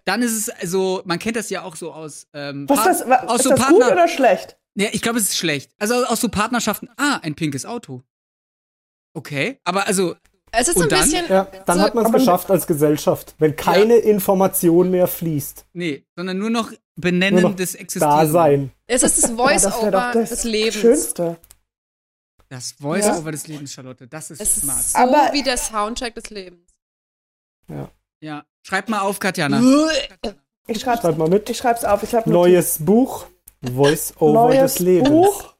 Dann 0.05 0.21
ist 0.21 0.33
es, 0.33 0.49
also, 0.49 1.01
man 1.05 1.19
kennt 1.19 1.35
das 1.37 1.49
ja 1.49 1.63
auch 1.63 1.75
so 1.75 1.93
aus, 1.93 2.27
ähm, 2.33 2.67
Was 2.69 2.79
ist 2.79 2.85
das, 3.01 3.09
wa- 3.09 3.23
aus 3.27 3.37
ist 3.37 3.43
so 3.43 3.49
das 3.51 3.59
gut 3.67 3.79
Partner- 3.79 3.91
oder 3.93 4.07
schlecht? 4.07 4.57
Ja, 4.75 4.89
ich 4.91 5.01
glaube, 5.01 5.17
es 5.19 5.25
ist 5.29 5.37
schlecht. 5.37 5.71
Also 5.79 6.05
aus 6.05 6.21
so 6.21 6.29
Partnerschaften, 6.29 6.89
ah, 6.97 7.19
ein 7.23 7.35
pinkes 7.35 7.65
Auto. 7.65 8.03
Okay, 9.15 9.59
aber 9.63 9.87
also, 9.87 10.15
Es 10.51 10.67
ist 10.69 10.75
so 10.75 10.81
Und 10.83 10.93
ein 10.93 10.99
dann? 10.99 11.09
bisschen. 11.09 11.25
Ja, 11.29 11.43
dann 11.65 11.77
So, 11.77 11.83
hat 11.83 11.93
man 11.95 12.05
es 12.05 12.11
geschafft 12.11 12.49
als 12.51 12.67
Gesellschaft, 12.67 13.35
wenn 13.37 13.55
keine 13.55 13.97
Information 13.97 14.89
mehr 14.91 15.07
fließt. 15.07 15.65
nee, 15.73 16.05
sondern 16.15 16.37
nur 16.37 16.49
noch 16.49 16.71
Benennen 16.99 17.41
Nur 17.41 17.49
noch 17.51 17.55
des 17.55 17.75
Existierenden. 17.75 18.27
Dasein. 18.27 18.71
Es 18.87 19.03
ist 19.03 19.21
das 19.21 19.29
Ja, 19.31 19.35
Voice-Over 19.35 19.91
doch 19.91 20.11
das 20.13 20.29
des 20.29 20.43
Lebens. 20.45 20.75
Schönste. 20.75 21.37
Das 22.49 22.71
Voice-Over 22.71 23.31
des 23.31 23.47
Lebens, 23.47 23.73
Charlotte, 23.73 24.07
das 24.07 24.31
ist 24.31 24.41
Es 24.41 24.55
ist 24.57 24.61
smart. 24.63 24.81
so 24.83 24.97
Aber- 24.97 25.33
wie 25.33 25.43
der 25.43 25.57
Soundtrack 25.57 26.15
des 26.15 26.29
Lebens. 26.31 26.71
Ja, 27.67 27.91
schreib 28.63 28.89
mal 28.89 28.99
auf, 29.01 29.19
Katjana. 29.19 29.61
Ich 30.67 30.81
schreib's, 30.81 31.01
Schreib 31.01 31.17
mal 31.17 31.29
mit. 31.29 31.49
ich 31.49 31.57
schreib's 31.57 31.85
auf. 31.85 32.03
Ich 32.03 32.13
habe 32.13 32.29
Neues 32.29 32.79
Buch, 32.83 33.27
Voice-Over 33.63 34.33
neues 34.49 34.73
des 34.75 34.79
Lebens. 34.79 35.09
Buch 35.09 35.53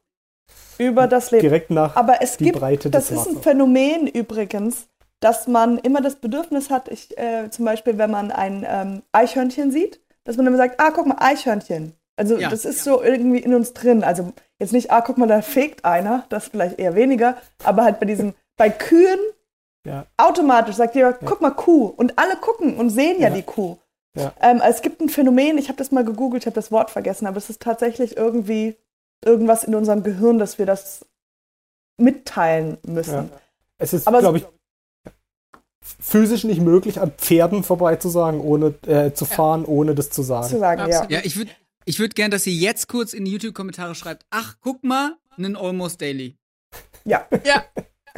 über 0.78 1.06
das 1.06 1.30
Leben. 1.30 1.42
Direkt 1.42 1.70
nach 1.70 1.96
Aber 1.96 2.20
es 2.22 2.36
die 2.36 2.44
gibt, 2.44 2.58
Breite 2.58 2.90
das 2.90 3.08
des 3.08 3.20
ist 3.20 3.26
ein. 3.28 3.42
Phänomen 3.42 4.06
übrigens, 4.06 4.88
dass 5.20 5.48
man 5.48 5.78
immer 5.78 6.00
das 6.02 6.16
Bedürfnis 6.16 6.70
hat, 6.70 6.88
ich, 6.88 7.16
äh, 7.18 7.50
zum 7.50 7.64
Beispiel, 7.64 7.98
wenn 7.98 8.10
man 8.10 8.30
ein 8.30 8.64
ähm, 8.68 9.02
Eichhörnchen 9.12 9.72
sieht, 9.72 10.00
dass 10.24 10.36
man 10.36 10.46
immer 10.46 10.56
sagt, 10.58 10.78
ah, 10.80 10.90
guck 10.94 11.06
mal, 11.06 11.16
Eichhörnchen. 11.18 11.94
Also 12.16 12.36
Ja, 12.36 12.50
das 12.50 12.64
ist 12.64 12.84
ja. 12.84 12.92
so 12.92 13.02
irgendwie 13.02 13.38
in 13.38 13.54
uns 13.54 13.72
drin. 13.72 14.04
Also 14.04 14.32
jetzt 14.58 14.72
nicht, 14.72 14.90
ah, 14.90 15.00
guck 15.00 15.16
mal, 15.18 15.26
da 15.26 15.40
fegt 15.40 15.84
einer, 15.84 16.26
das 16.28 16.48
vielleicht 16.48 16.78
eher 16.78 16.94
weniger, 16.94 17.36
aber 17.64 17.84
halt 17.84 17.98
bei 17.98 18.06
diesem, 18.06 18.34
bei 18.56 18.68
Kühen 18.70 19.18
Ja. 19.88 20.06
automatisch 20.16 20.76
sagt 20.76 20.94
jeder, 20.94 21.12
guck 21.14 21.40
mal, 21.40 21.50
Kuh. 21.50 21.86
Und 21.86 22.18
alle 22.18 22.36
gucken 22.36 22.76
und 22.76 22.90
sehen 22.90 23.20
ja, 23.20 23.28
Ja. 23.28 23.34
die 23.34 23.42
Kuh. 23.42 23.76
Ja. 24.16 24.32
Ähm, 24.40 24.60
es 24.66 24.82
gibt 24.82 25.00
ein 25.00 25.08
Phänomen, 25.08 25.58
ich 25.58 25.68
habe 25.68 25.76
das 25.78 25.90
mal 25.92 26.04
gegoogelt, 26.04 26.42
ich 26.42 26.46
habe 26.46 26.54
das 26.54 26.70
Wort 26.72 26.90
vergessen, 26.90 27.26
aber 27.26 27.36
es 27.36 27.50
ist 27.50 27.60
tatsächlich 27.62 28.16
irgendwie 28.16 28.76
irgendwas 29.24 29.64
in 29.64 29.74
unserem 29.74 30.02
Gehirn, 30.02 30.38
dass 30.38 30.58
wir 30.58 30.66
das 30.66 31.04
mitteilen 31.98 32.78
müssen. 32.86 33.12
Ja. 33.14 33.40
Es 33.78 33.92
ist, 33.92 34.06
Aber- 34.08 34.20
glaube 34.20 34.38
ich, 34.38 34.46
physisch 35.80 36.44
nicht 36.44 36.60
möglich, 36.60 37.00
an 37.00 37.12
Pferden 37.12 37.62
vorbeizusagen, 37.64 38.40
ohne 38.40 38.74
äh, 38.86 39.12
zu 39.14 39.24
fahren, 39.24 39.64
ohne 39.64 39.94
das 39.94 40.10
zu 40.10 40.22
sagen. 40.22 40.48
Zu 40.48 40.58
sagen, 40.58 40.88
ja. 40.90 41.06
Ja, 41.08 41.20
ich 41.24 41.36
würde 41.36 41.50
ich 41.84 41.98
würd 41.98 42.14
gern, 42.14 42.30
dass 42.30 42.46
ihr 42.46 42.52
jetzt 42.52 42.88
kurz 42.88 43.14
in 43.14 43.24
die 43.24 43.30
YouTube-Kommentare 43.32 43.94
schreibt, 43.94 44.26
ach, 44.30 44.56
guck 44.60 44.84
mal, 44.84 45.16
einen 45.36 45.56
Almost 45.56 46.00
Daily. 46.02 46.36
Ja. 47.04 47.26
Ja. 47.44 47.64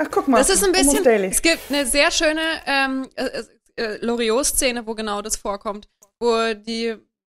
Ach, 0.01 0.09
guck 0.11 0.29
mal. 0.29 0.39
Das 0.39 0.49
ist 0.49 0.65
ein 0.65 0.73
bisschen. 0.73 1.05
Es 1.25 1.43
gibt 1.43 1.61
eine 1.69 1.85
sehr 1.85 2.11
schöne 2.11 2.41
ähm, 2.67 3.09
äh, 3.17 3.43
äh, 3.77 4.05
Loriot-Szene, 4.05 4.87
wo 4.87 4.95
genau 4.95 5.21
das 5.21 5.37
vorkommt, 5.37 5.89
wo 6.19 6.55
die 6.55 6.97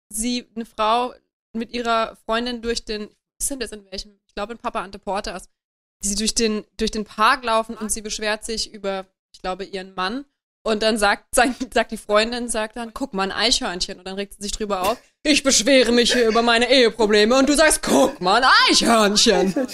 sie 0.10 0.48
eine 0.55 0.65
Frau 0.65 1.13
mit 1.53 1.72
ihrer 1.72 2.15
Freundin 2.25 2.62
durch 2.62 2.86
den 2.86 3.10
was 3.39 3.50
sind 3.50 3.62
das 3.62 3.72
in 3.74 3.86
welchem? 3.91 4.20
Ich 4.25 4.36
glaube 4.36 4.53
in 4.53 4.60
Papa 4.60 4.82
Ante 4.82 5.00
Portas. 5.00 5.50
Sie 6.00 6.15
durch 6.15 6.34
den 6.34 6.63
durch 6.77 6.91
den 6.91 7.03
Park 7.03 7.43
laufen 7.43 7.75
und 7.75 7.91
sie 7.91 8.01
beschwert 8.01 8.46
sich 8.46 8.74
über, 8.74 9.05
ich 9.34 9.41
glaube 9.41 9.65
ihren 9.65 9.93
Mann. 9.96 10.25
Und 10.65 10.82
dann 10.82 10.98
sagt, 10.98 11.36
sagt, 11.36 11.74
sagt 11.74 11.91
die 11.91 11.98
Freundin, 11.98 12.48
sagt 12.48 12.77
dann, 12.77 12.93
guck 12.93 13.13
mal, 13.13 13.24
ein 13.24 13.34
Eichhörnchen. 13.34 14.00
Und 14.00 14.08
dann 14.08 14.15
regt 14.15 14.36
sie 14.36 14.43
sich 14.43 14.53
drüber 14.53 14.84
auf. 14.84 14.98
Ich 15.24 15.43
beschwere 15.43 15.91
mich 15.91 16.13
hier 16.13 16.25
über 16.25 16.41
meine 16.41 16.72
Eheprobleme. 16.72 17.38
Und 17.38 17.50
du 17.50 17.53
sagst, 17.53 17.82
guck 17.82 18.22
mal, 18.22 18.41
ein 18.41 18.50
Eichhörnchen. 18.70 19.53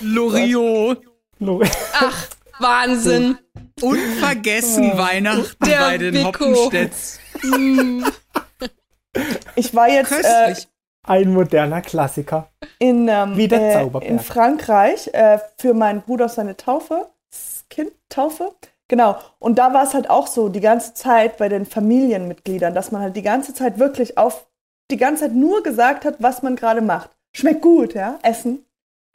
Loriot. 0.00 1.02
Lo- 1.38 1.62
Ach, 1.94 2.26
Wahnsinn. 2.58 3.38
Unvergessen 3.82 4.96
Weihnachten 4.96 5.64
Der 5.66 5.78
bei 5.80 5.98
den. 5.98 6.24
Hoppenstedts. 6.24 7.18
Ich 9.54 9.74
war 9.74 9.88
jetzt 9.88 10.12
äh. 10.12 10.54
Ein 11.08 11.32
moderner 11.32 11.82
Klassiker. 11.82 12.50
in, 12.80 13.06
ähm, 13.08 13.36
Wie 13.36 13.46
der 13.46 13.70
äh, 13.70 13.72
Zauberberg. 13.74 14.10
in 14.10 14.18
Frankreich 14.18 15.08
äh, 15.12 15.38
für 15.56 15.72
meinen 15.72 16.02
Bruder 16.02 16.28
seine 16.28 16.56
Taufe. 16.56 17.06
Das 17.30 17.64
Kind, 17.70 17.92
Taufe. 18.08 18.52
Genau. 18.88 19.16
Und 19.38 19.56
da 19.60 19.72
war 19.72 19.84
es 19.84 19.94
halt 19.94 20.10
auch 20.10 20.26
so, 20.26 20.48
die 20.48 20.58
ganze 20.60 20.94
Zeit 20.94 21.36
bei 21.36 21.48
den 21.48 21.64
Familienmitgliedern, 21.64 22.74
dass 22.74 22.90
man 22.90 23.02
halt 23.02 23.14
die 23.16 23.22
ganze 23.22 23.54
Zeit 23.54 23.78
wirklich 23.78 24.18
auf, 24.18 24.46
die 24.90 24.96
ganze 24.96 25.24
Zeit 25.24 25.34
nur 25.34 25.62
gesagt 25.62 26.04
hat, 26.04 26.16
was 26.18 26.42
man 26.42 26.56
gerade 26.56 26.80
macht. 26.80 27.10
Schmeckt 27.32 27.62
gut, 27.62 27.94
ja, 27.94 28.18
Essen. 28.22 28.64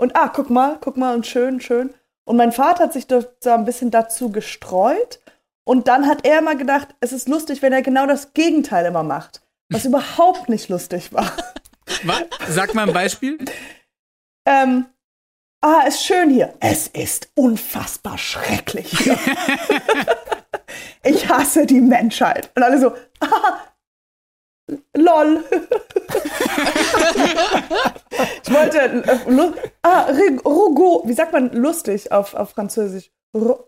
Und 0.01 0.15
ah, 0.15 0.29
guck 0.29 0.49
mal, 0.49 0.79
guck 0.81 0.97
mal 0.97 1.13
und 1.13 1.27
schön, 1.27 1.61
schön. 1.61 1.93
Und 2.25 2.35
mein 2.35 2.51
Vater 2.51 2.85
hat 2.85 2.93
sich 2.93 3.05
da 3.05 3.23
so 3.39 3.51
ein 3.51 3.65
bisschen 3.65 3.91
dazu 3.91 4.31
gestreut. 4.31 5.19
Und 5.63 5.87
dann 5.87 6.07
hat 6.07 6.25
er 6.25 6.39
immer 6.39 6.55
gedacht, 6.55 6.87
es 7.01 7.11
ist 7.11 7.29
lustig, 7.29 7.61
wenn 7.61 7.71
er 7.71 7.83
genau 7.83 8.07
das 8.07 8.33
Gegenteil 8.33 8.87
immer 8.87 9.03
macht. 9.03 9.43
Was 9.69 9.85
überhaupt 9.91 10.49
nicht 10.49 10.69
lustig 10.69 11.13
war. 11.13 11.31
Wa- 12.01 12.23
Sag 12.49 12.73
mal 12.73 12.87
ein 12.87 12.93
Beispiel. 12.93 13.37
Ähm, 14.47 14.87
ah, 15.61 15.81
ist 15.87 16.03
schön 16.03 16.31
hier. 16.31 16.55
Es 16.59 16.87
ist 16.87 17.29
unfassbar 17.35 18.17
schrecklich 18.17 18.97
hier. 18.97 19.19
ich 21.03 21.29
hasse 21.29 21.67
die 21.67 21.79
Menschheit. 21.81 22.49
Und 22.55 22.63
alle 22.63 22.79
so, 22.79 22.95
ah, 23.19 23.59
lol. 24.95 25.43
ich 28.43 28.53
wollte, 28.53 28.79
äh, 28.79 29.51
ah, 29.81 30.01
rig- 30.03 30.45
rugo, 30.45 31.03
wie 31.05 31.13
sagt 31.13 31.33
man 31.33 31.51
lustig 31.53 32.11
auf, 32.11 32.33
auf 32.33 32.51
Französisch? 32.51 33.11
Ru- 33.35 33.59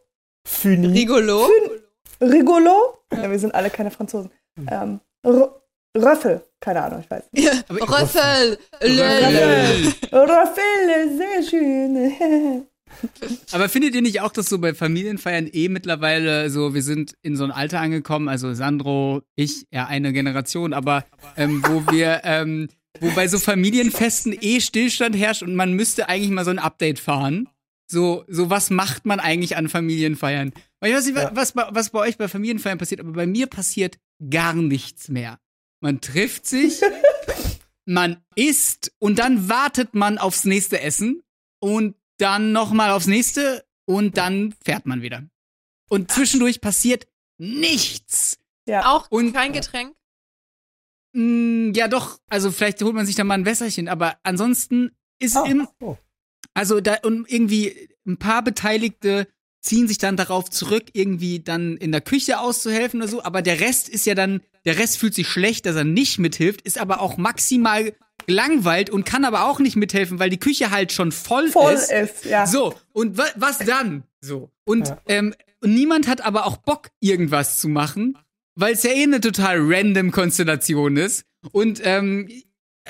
Funi. 0.45 0.87
Rigolo. 0.87 1.47
Rigolo? 2.21 2.97
Ja, 3.13 3.29
wir 3.29 3.39
sind 3.39 3.53
alle 3.55 3.69
keine 3.69 3.91
Franzosen. 3.91 4.31
Ähm, 4.69 4.99
Röffel, 5.97 6.41
keine 6.59 6.83
Ahnung, 6.83 6.99
ich 7.01 7.09
weiß 7.09 7.23
nicht. 7.31 7.47
Röffel. 7.69 8.57
Röffel. 8.81 9.93
Röffel, 10.11 11.17
sehr 11.17 11.43
schön. 11.43 12.67
Aber 13.51 13.69
findet 13.69 13.95
ihr 13.95 14.01
nicht 14.01 14.21
auch, 14.21 14.31
dass 14.31 14.47
so 14.49 14.57
bei 14.59 14.73
Familienfeiern 14.73 15.47
eh 15.51 15.69
mittlerweile 15.69 16.49
so, 16.49 16.73
wir 16.73 16.81
sind 16.83 17.13
in 17.21 17.35
so 17.35 17.43
ein 17.43 17.51
Alter 17.51 17.79
angekommen, 17.79 18.27
also 18.29 18.53
Sandro, 18.53 19.21
ich, 19.35 19.65
ja 19.71 19.85
eine 19.85 20.13
Generation, 20.13 20.73
aber 20.73 21.05
ähm, 21.37 21.63
wo 21.67 21.91
wir, 21.91 22.21
ähm, 22.23 22.69
wo 22.99 23.09
bei 23.11 23.27
so 23.27 23.39
Familienfesten 23.39 24.35
eh 24.41 24.59
Stillstand 24.59 25.15
herrscht 25.17 25.43
und 25.43 25.55
man 25.55 25.73
müsste 25.73 26.09
eigentlich 26.09 26.31
mal 26.31 26.45
so 26.45 26.51
ein 26.51 26.59
Update 26.59 26.99
fahren. 26.99 27.49
So, 27.91 28.23
so 28.27 28.49
was 28.49 28.69
macht 28.69 29.05
man 29.05 29.19
eigentlich 29.19 29.55
an 29.57 29.69
Familienfeiern? 29.69 30.53
Weil 30.79 30.91
ich 30.91 30.97
weiß 30.97 31.05
nicht, 31.05 31.17
Ja. 31.17 31.31
was, 31.33 31.55
was 31.55 31.89
bei 31.91 31.99
euch 31.99 32.17
bei 32.17 32.27
Familienfeiern 32.27 32.77
passiert, 32.77 33.01
aber 33.01 33.11
bei 33.11 33.27
mir 33.27 33.47
passiert 33.47 33.97
gar 34.29 34.53
nichts 34.53 35.09
mehr. 35.09 35.39
Man 35.81 35.99
trifft 36.01 36.47
sich, 36.47 36.79
man 37.85 38.17
isst 38.35 38.91
und 38.99 39.19
dann 39.19 39.49
wartet 39.49 39.93
man 39.95 40.17
aufs 40.17 40.45
nächste 40.45 40.79
Essen 40.81 41.21
und 41.59 41.95
dann 42.23 42.51
nochmal 42.53 42.91
aufs 42.91 43.07
nächste 43.07 43.65
und 43.85 44.17
dann 44.17 44.55
fährt 44.63 44.85
man 44.85 45.01
wieder. 45.01 45.23
Und 45.89 46.09
zwischendurch 46.11 46.61
passiert 46.61 47.05
nichts. 47.37 48.37
Ja. 48.67 48.85
Auch 48.91 49.11
Und- 49.11 49.33
kein 49.33 49.51
Getränk. 49.53 49.93
Mm, 51.15 51.73
ja, 51.75 51.87
doch, 51.87 52.19
also 52.29 52.51
vielleicht 52.51 52.81
holt 52.81 52.95
man 52.95 53.05
sich 53.05 53.15
da 53.15 53.23
mal 53.23 53.35
ein 53.35 53.45
Wässerchen, 53.45 53.87
aber 53.87 54.17
ansonsten 54.23 54.91
ist 55.19 55.37
Ah, 55.37 55.45
im, 55.45 55.67
oh. 55.79 55.97
also 56.55 56.81
da 56.81 56.97
und 57.03 57.31
irgendwie 57.31 57.89
ein 58.07 58.17
paar 58.17 58.43
Beteiligte 58.43 59.27
ziehen 59.61 59.87
sich 59.87 59.97
dann 59.99 60.17
darauf 60.17 60.49
zurück, 60.49 60.85
irgendwie 60.93 61.39
dann 61.39 61.77
in 61.77 61.91
der 61.91 62.01
Küche 62.01 62.39
auszuhelfen 62.39 63.01
oder 63.01 63.09
so, 63.09 63.23
aber 63.23 63.41
der 63.41 63.59
Rest 63.59 63.89
ist 63.89 64.05
ja 64.05 64.15
dann, 64.15 64.41
der 64.65 64.77
Rest 64.79 64.97
fühlt 64.97 65.13
sich 65.13 65.27
schlecht, 65.27 65.65
dass 65.67 65.75
er 65.75 65.83
nicht 65.83 66.17
mithilft, 66.19 66.61
ist 66.61 66.79
aber 66.79 66.99
auch 66.99 67.17
maximal 67.17 67.93
gelangweilt 68.27 68.89
und 68.89 69.05
kann 69.05 69.25
aber 69.25 69.45
auch 69.45 69.59
nicht 69.59 69.75
mithelfen, 69.75 70.19
weil 70.19 70.29
die 70.29 70.39
Küche 70.39 70.71
halt 70.71 70.91
schon 70.91 71.11
voll, 71.11 71.49
Voll 71.49 71.73
ist. 71.73 71.91
ist, 71.91 72.25
ja. 72.25 72.45
So, 72.45 72.73
und 72.93 73.17
wa 73.17 73.25
was 73.35 73.59
dann? 73.59 74.03
So. 74.21 74.49
Und, 74.65 74.87
Ja. 74.89 75.01
ähm, 75.07 75.33
und 75.61 75.73
niemand 75.73 76.07
hat 76.07 76.21
aber 76.21 76.45
auch 76.45 76.57
Bock, 76.57 76.89
irgendwas 76.99 77.59
zu 77.59 77.67
machen, 77.69 78.17
weil 78.55 78.73
es 78.73 78.83
ja 78.83 78.91
eh 78.91 79.03
eine 79.03 79.21
total 79.21 79.57
random 79.59 80.11
Konstellation 80.11 80.97
ist. 80.97 81.23
Und 81.51 81.81
ähm, 81.83 82.29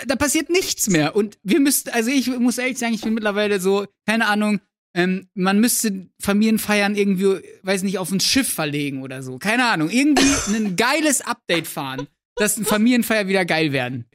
da 0.07 0.15
passiert 0.15 0.49
nichts 0.49 0.89
mehr. 0.89 1.15
Und 1.15 1.37
wir 1.43 1.59
müssten, 1.59 1.89
also 1.91 2.09
ich 2.09 2.27
muss 2.27 2.57
ehrlich 2.57 2.77
sagen, 2.79 2.93
ich 2.93 3.01
bin 3.01 3.13
mittlerweile 3.13 3.59
so, 3.59 3.85
keine 4.07 4.27
Ahnung, 4.27 4.59
ähm, 4.95 5.27
man 5.33 5.59
müsste 5.59 6.07
Familienfeiern 6.21 6.95
irgendwie, 6.95 7.41
weiß 7.63 7.81
nicht, 7.83 7.97
auf 7.97 8.11
ein 8.11 8.19
Schiff 8.19 8.51
verlegen 8.51 9.01
oder 9.01 9.23
so. 9.23 9.39
Keine 9.39 9.65
Ahnung. 9.65 9.89
Irgendwie 9.89 10.23
ein 10.55 10.75
geiles 10.75 11.21
Update 11.21 11.67
fahren, 11.67 12.07
dass 12.35 12.57
ein 12.57 12.65
Familienfeier 12.65 13.27
wieder 13.27 13.45
geil 13.45 13.71
werden. 13.71 14.05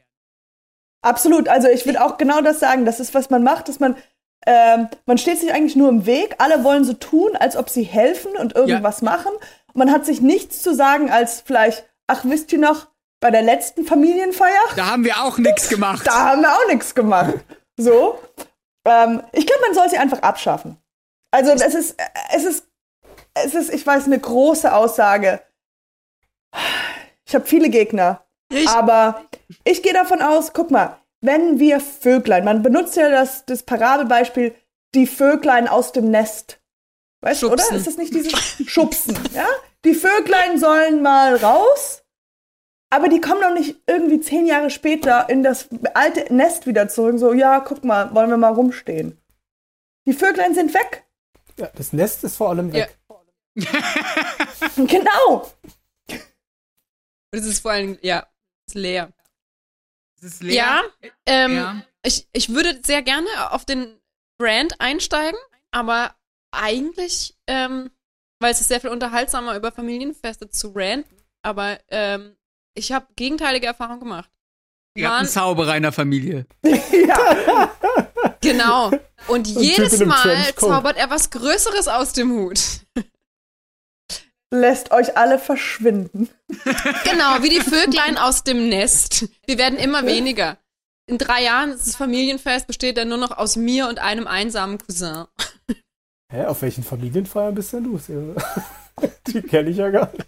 Absolut. 1.03 1.49
Also 1.49 1.69
ich 1.69 1.87
würde 1.87 2.05
auch 2.05 2.17
genau 2.17 2.41
das 2.41 2.61
sagen. 2.61 2.85
Das 2.85 3.01
ist, 3.01 3.15
was 3.15 3.31
man 3.31 3.43
macht, 3.43 3.69
dass 3.69 3.81
man, 3.81 3.97
ähm, 4.47 4.89
man 5.07 5.19
steht 5.19 5.39
sich 5.39 5.53
eigentlich 5.53 5.77
nur 5.77 5.89
im 5.89 6.07
Weg. 6.07 6.35
Alle 6.39 6.65
wollen 6.65 6.85
so 6.85 6.93
tun, 6.93 7.37
als 7.37 7.57
ob 7.57 7.69
sie 7.71 7.83
helfen 7.85 8.33
und 8.37 8.55
irgendwas 8.57 9.03
machen. 9.03 9.33
Und 9.69 9.77
man 9.77 9.93
hat 9.93 10.05
sich 10.07 10.21
nichts 10.21 10.63
zu 10.63 10.75
sagen 10.75 11.11
als 11.11 11.41
vielleicht, 11.41 11.85
ach, 12.07 12.25
wisst 12.25 12.53
ihr 12.53 12.59
noch, 12.59 12.89
bei 13.21 13.31
der 13.33 13.43
letzten 13.43 13.85
Familienfeier, 13.85 14.61
Da 14.77 14.87
haben 14.87 15.05
wir 15.05 15.21
auch 15.23 15.39
nichts 15.39 15.69
gemacht. 15.69 16.07
da 16.07 16.31
haben 16.31 16.43
wir 16.43 16.53
auch 16.53 16.69
nichts 16.69 16.95
gemacht. 16.95 17.35
So. 17.77 18.19
Ähm, 18.85 19.23
ich 19.33 19.45
glaube, 19.47 19.63
man 19.63 19.75
soll 19.75 19.89
sie 19.91 19.99
einfach 19.99 20.23
abschaffen. 20.23 20.77
Also 21.33 21.51
es 21.51 21.75
ist, 21.75 21.97
es 22.35 22.45
ist, 22.45 22.67
es 23.35 23.55
ist, 23.55 23.75
ich 23.75 23.87
weiß, 23.87 24.05
eine 24.07 24.19
große 24.19 24.73
Aussage. 24.73 25.43
Ich 27.27 27.35
habe 27.35 27.45
viele 27.47 27.69
Gegner. 27.71 28.25
Ich, 28.51 28.69
Aber 28.69 29.25
ich 29.65 29.83
gehe 29.83 29.93
davon 29.93 30.23
aus, 30.23 30.53
guck 30.53 30.71
mal, 30.71 30.99
wenn 31.21 31.59
wir 31.59 31.81
Vöglein, 31.81 32.45
man 32.45 32.63
benutzt 32.63 32.97
ja 32.97 33.11
das, 33.11 33.45
das 33.45 33.63
Paradebeispiel, 33.63 34.55
die 34.95 35.07
Vöglein 35.07 35.69
aus 35.69 35.93
dem 35.93 36.11
Nest. 36.11 36.61
Weißt 37.21 37.43
du, 37.43 37.51
oder? 37.53 37.63
Ist 37.73 37.87
das 37.87 37.97
nicht 37.97 38.15
dieses 38.15 38.33
Schubsen? 38.67 39.19
Ja? 39.35 39.47
Die 39.85 39.95
Vöglein 39.95 40.59
sollen 40.59 41.03
mal 41.03 41.37
raus, 41.37 42.03
aber 42.91 43.09
die 43.09 43.21
kommen 43.21 43.43
doch 43.43 43.55
nicht 43.55 43.77
irgendwie 43.87 44.21
zehn 44.21 44.47
Jahre 44.47 44.71
später 44.71 45.29
in 45.29 45.43
das 45.43 45.69
alte 45.95 46.33
Nest 46.33 46.67
wieder 46.67 46.89
zurück. 46.89 47.19
So, 47.19 47.33
ja, 47.33 47.61
guck 47.61 47.85
mal, 47.85 48.13
wollen 48.15 48.31
wir 48.31 48.37
mal 48.37 48.53
rumstehen. 48.53 49.21
Die 50.07 50.13
Vöglein 50.15 50.55
sind 50.55 50.75
weg. 50.75 51.07
Ja, 51.59 51.69
das 51.75 51.93
Nest 51.93 52.25
ist 52.25 52.37
vor 52.37 52.51
allem 52.51 52.73
weg. 52.73 52.97
Genau. 54.77 55.51
das 57.33 57.45
ist 57.45 57.61
vor 57.61 57.73
allem, 57.73 57.99
ja, 58.03 58.27
leer. 58.75 59.13
Es 60.17 60.25
ist 60.25 60.43
leer. 60.43 60.55
Ja, 60.55 60.83
ähm, 61.27 61.55
Ja. 61.55 61.83
Ich, 62.05 62.29
ich 62.33 62.49
würde 62.51 62.81
sehr 62.85 63.03
gerne 63.03 63.29
auf 63.51 63.65
den 63.65 64.01
Brand 64.39 64.81
einsteigen, 64.81 65.39
aber 65.73 66.15
eigentlich, 66.53 67.37
ähm, 67.47 67.91
weil 68.41 68.53
es 68.53 68.61
ist 68.61 68.69
sehr 68.69 68.81
viel 68.81 68.91
unterhaltsamer, 68.91 69.57
über 69.57 69.73
Familienfeste 69.73 70.49
zu 70.49 70.73
ranten, 70.75 71.17
aber 71.43 71.79
ähm, 71.89 72.37
ich 72.75 72.93
habe 72.93 73.07
gegenteilige 73.17 73.67
Erfahrungen 73.67 74.01
gemacht. 74.01 74.31
Ihr 74.95 75.09
habt 75.09 75.19
einen 75.19 75.29
Zauberer 75.29 75.77
in 75.77 75.83
der 75.83 75.93
Familie. 75.93 76.47
ja. 76.65 77.71
Genau. 78.41 78.93
Und 79.27 79.45
Typ 79.45 79.59
jedes 79.61 79.99
Mal 80.05 80.55
zaubert 80.55 80.97
er 80.97 81.11
was 81.11 81.31
Größeres 81.31 81.89
aus 81.89 82.13
dem 82.13 82.31
Hut. 82.33 82.61
Lässt 84.51 84.93
euch 84.93 85.17
alle 85.17 85.39
verschwinden. 85.39 86.29
Genau, 86.49 87.43
wie 87.43 87.51
die 87.51 87.61
Vöglein 87.61 88.17
aus 88.17 88.45
dem 88.45 88.69
Nest. 88.69 89.29
Wir 89.47 89.59
werden 89.59 89.79
immer 89.79 90.07
weniger. 90.07 90.57
In 91.07 91.19
drei 91.19 91.43
Jahren 91.43 91.73
ist 91.73 91.87
das 91.87 91.97
Familienfest, 91.97 92.67
besteht 92.67 92.97
dann 92.97 93.09
nur 93.09 93.19
noch 93.19 93.37
aus 93.37 93.57
mir 93.57 93.89
und 93.89 93.99
einem 93.99 94.27
einsamen 94.27 94.79
Cousin. 94.79 95.25
Hä, 96.33 96.45
auf 96.47 96.63
welchen 96.63 96.83
Familienfeiern 96.85 97.55
bist 97.55 97.73
denn 97.73 97.85
du? 97.85 97.99
Die 99.29 99.43
kenne 99.43 99.71
ich 99.71 99.77
ja 99.77 99.91
gar 99.91 100.11
nicht. 100.13 100.27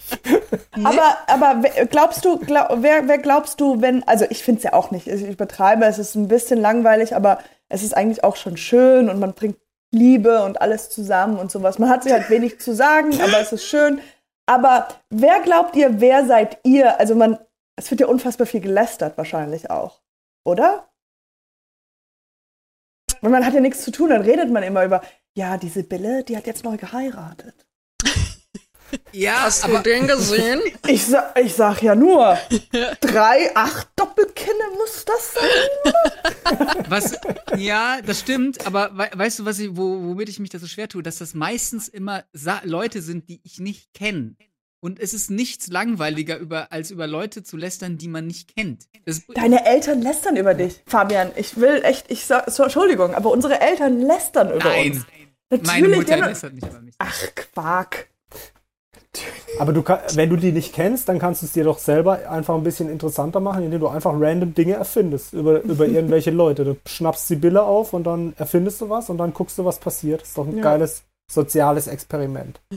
Aber, 0.85 1.19
aber 1.27 1.63
wer- 1.63 1.87
glaubst 1.87 2.25
du, 2.25 2.39
glaub, 2.39 2.69
wer, 2.83 3.09
wer 3.09 3.19
glaubst 3.19 3.61
du, 3.61 3.81
wenn, 3.83 4.07
also 4.07 4.27
ich 4.31 4.43
finde 4.43 4.59
es 4.59 4.65
ja 4.65 4.73
auch 4.75 4.91
nicht, 4.91 5.07
ich 5.09 5.23
übertreibe, 5.23 5.85
es 5.87 5.99
ist 5.99 6.15
ein 6.15 6.29
bisschen 6.29 6.61
langweilig, 6.61 7.15
aber 7.17 7.43
es 7.69 7.83
ist 7.83 7.97
eigentlich 7.97 8.23
auch 8.23 8.37
schon 8.37 8.57
schön 8.57 9.11
und 9.11 9.19
man 9.19 9.35
bringt 9.35 9.57
Liebe 9.93 10.43
und 10.45 10.61
alles 10.61 10.91
zusammen 10.91 11.39
und 11.39 11.51
sowas. 11.51 11.79
Man 11.79 11.89
hat 11.89 12.05
sich 12.05 12.13
halt 12.13 12.31
wenig 12.31 12.61
zu 12.61 12.75
sagen, 12.75 13.21
aber 13.21 13.41
es 13.41 13.53
ist 13.53 13.65
schön. 13.65 14.01
Aber 14.47 14.89
wer 15.11 15.41
glaubt 15.41 15.77
ihr, 15.77 16.01
wer 16.01 16.27
seid 16.27 16.59
ihr? 16.65 16.99
Also 16.99 17.15
man, 17.15 17.39
es 17.77 17.91
wird 17.91 18.01
ja 18.01 18.07
unfassbar 18.07 18.47
viel 18.47 18.61
gelästert 18.61 19.17
wahrscheinlich 19.17 19.71
auch, 19.71 20.01
oder? 20.45 20.89
Weil 23.21 23.31
man 23.31 23.45
hat 23.45 23.55
ja 23.55 23.61
nichts 23.61 23.83
zu 23.83 23.91
tun, 23.91 24.11
dann 24.11 24.23
redet 24.23 24.51
man 24.51 24.63
immer 24.63 24.85
über, 24.85 25.03
ja, 25.37 25.57
die 25.57 25.69
Sibylle, 25.69 26.25
die 26.25 26.37
hat 26.37 26.47
jetzt 26.47 26.65
neu 26.65 26.77
geheiratet. 26.77 27.67
Ja, 29.13 29.43
Hast 29.43 29.67
du 29.67 29.79
den 29.79 30.07
gesehen? 30.07 30.61
Ich, 30.87 31.07
sa 31.07 31.35
ich 31.41 31.55
sag 31.55 31.83
ja 31.83 31.95
nur, 31.95 32.39
drei, 33.01 33.55
acht 33.55 33.89
Doppelkinne 33.97 34.71
muss 34.77 35.05
das 35.05 35.35
sein. 35.35 35.95
Was, 36.89 37.13
ja, 37.57 38.01
das 38.05 38.21
stimmt, 38.21 38.67
aber 38.67 38.91
we 38.97 39.09
weißt 39.13 39.41
du, 39.41 39.45
was 39.45 39.59
ich, 39.59 39.77
wo, 39.77 40.03
womit 40.03 40.29
ich 40.29 40.39
mich 40.39 40.51
da 40.51 40.59
so 40.59 40.67
schwer 40.67 40.89
tue, 40.89 41.03
dass 41.03 41.19
das 41.19 41.35
meistens 41.35 41.89
immer 41.89 42.25
Sa 42.33 42.61
Leute 42.65 43.03
sind, 43.03 43.29
die 43.29 43.41
ich 43.45 43.59
nicht 43.59 43.93
kenne. 43.95 44.37
Und 44.83 44.99
es 44.99 45.13
ist 45.13 45.31
nichts 45.31 45.69
langweiliger, 45.69 46.39
über, 46.39 46.73
als 46.73 46.91
über 46.91 47.07
Leute 47.07 47.43
zu 47.43 47.59
lästern, 47.59 47.99
die 47.99 48.09
man 48.09 48.27
nicht 48.27 48.55
kennt. 48.57 48.89
Das, 49.05 49.23
Deine 49.35 49.67
Eltern 49.67 50.01
lästern 50.01 50.37
über 50.37 50.55
dich, 50.55 50.83
Fabian. 50.87 51.33
Ich 51.37 51.59
will 51.59 51.83
echt, 51.85 52.11
ich 52.11 52.25
sag, 52.25 52.51
so, 52.51 52.63
Entschuldigung, 52.63 53.15
aber 53.15 53.31
unsere 53.31 53.61
Eltern 53.61 54.01
lästern 54.01 54.49
über 54.55 54.71
nein, 54.71 54.93
uns. 54.93 55.67
meine 55.67 55.89
Natürlich, 55.89 55.97
Mutter 55.97 56.17
lästert 56.27 56.55
nicht 56.55 56.67
über 56.67 56.81
mich. 56.81 56.95
Ach, 56.99 57.27
Quark. 57.35 58.10
Aber 59.61 59.75
du 59.75 59.83
kann, 59.83 60.01
wenn 60.15 60.31
du 60.31 60.37
die 60.37 60.53
nicht 60.53 60.73
kennst, 60.73 61.07
dann 61.11 61.19
kannst 61.19 61.43
du 61.43 61.47
es 61.47 61.53
dir 61.53 61.65
doch 61.65 61.79
selber 61.79 62.31
einfach 62.31 62.55
ein 62.55 62.63
bisschen 62.63 62.89
interessanter 62.89 63.41
machen, 63.41 63.63
indem 63.63 63.81
du 63.81 63.89
einfach 63.89 64.13
random 64.15 64.55
Dinge 64.55 64.73
erfindest 64.73 65.35
über, 65.35 65.61
über 65.61 65.87
irgendwelche 65.89 66.31
Leute. 66.31 66.65
Du 66.65 66.77
schnappst 66.87 67.29
die 67.29 67.37
Bille 67.37 67.63
auf 67.63 67.93
und 67.93 68.05
dann 68.05 68.33
erfindest 68.39 68.81
du 68.81 68.89
was 68.89 69.11
und 69.11 69.19
dann 69.19 69.35
guckst 69.35 69.59
du, 69.59 69.67
was 69.67 69.79
passiert. 69.79 70.23
Das 70.23 70.29
ist 70.29 70.39
doch 70.39 70.47
ein 70.47 70.57
Ja. 70.57 70.63
geiles 70.63 71.05
soziales 71.31 71.87
Experiment. 71.87 72.61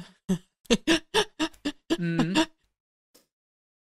Mhm. 1.99 2.35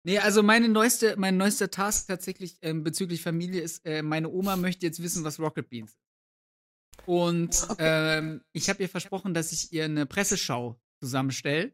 Nee, 0.04 0.18
also 0.18 0.42
meine 0.42 0.68
neueste, 0.68 1.14
mein 1.16 1.38
neuester 1.38 1.70
Task 1.70 2.06
tatsächlich 2.06 2.58
ähm, 2.60 2.84
bezüglich 2.84 3.22
Familie 3.22 3.62
ist, 3.62 3.86
äh, 3.86 4.02
meine 4.02 4.28
Oma 4.28 4.56
möchte 4.56 4.84
jetzt 4.84 5.02
wissen, 5.02 5.24
was 5.24 5.40
Rocket 5.40 5.70
Beans 5.70 5.92
ist. 5.92 7.08
Und 7.08 7.66
ähm, 7.78 8.42
ich 8.52 8.68
habe 8.68 8.82
ihr 8.82 8.90
versprochen, 8.90 9.32
dass 9.32 9.52
ich 9.52 9.72
ihr 9.72 9.84
eine 9.86 10.04
Presseschau 10.04 10.78
zusammenstelle 11.02 11.72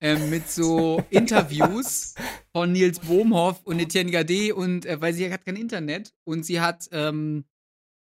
ähm, 0.00 0.30
mit 0.30 0.48
so 0.48 1.04
Interviews 1.10 2.14
von 2.52 2.72
Nils 2.72 3.00
Bohmhoff 3.00 3.62
und 3.64 3.78
Etienne 3.78 4.10
Gade 4.10 4.54
und 4.54 4.86
äh, 4.86 5.00
weil 5.00 5.14
sie 5.14 5.32
hat 5.32 5.44
kein 5.44 5.56
Internet 5.56 6.12
und 6.24 6.44
sie 6.44 6.60
hat, 6.60 6.88
ähm, 6.92 7.44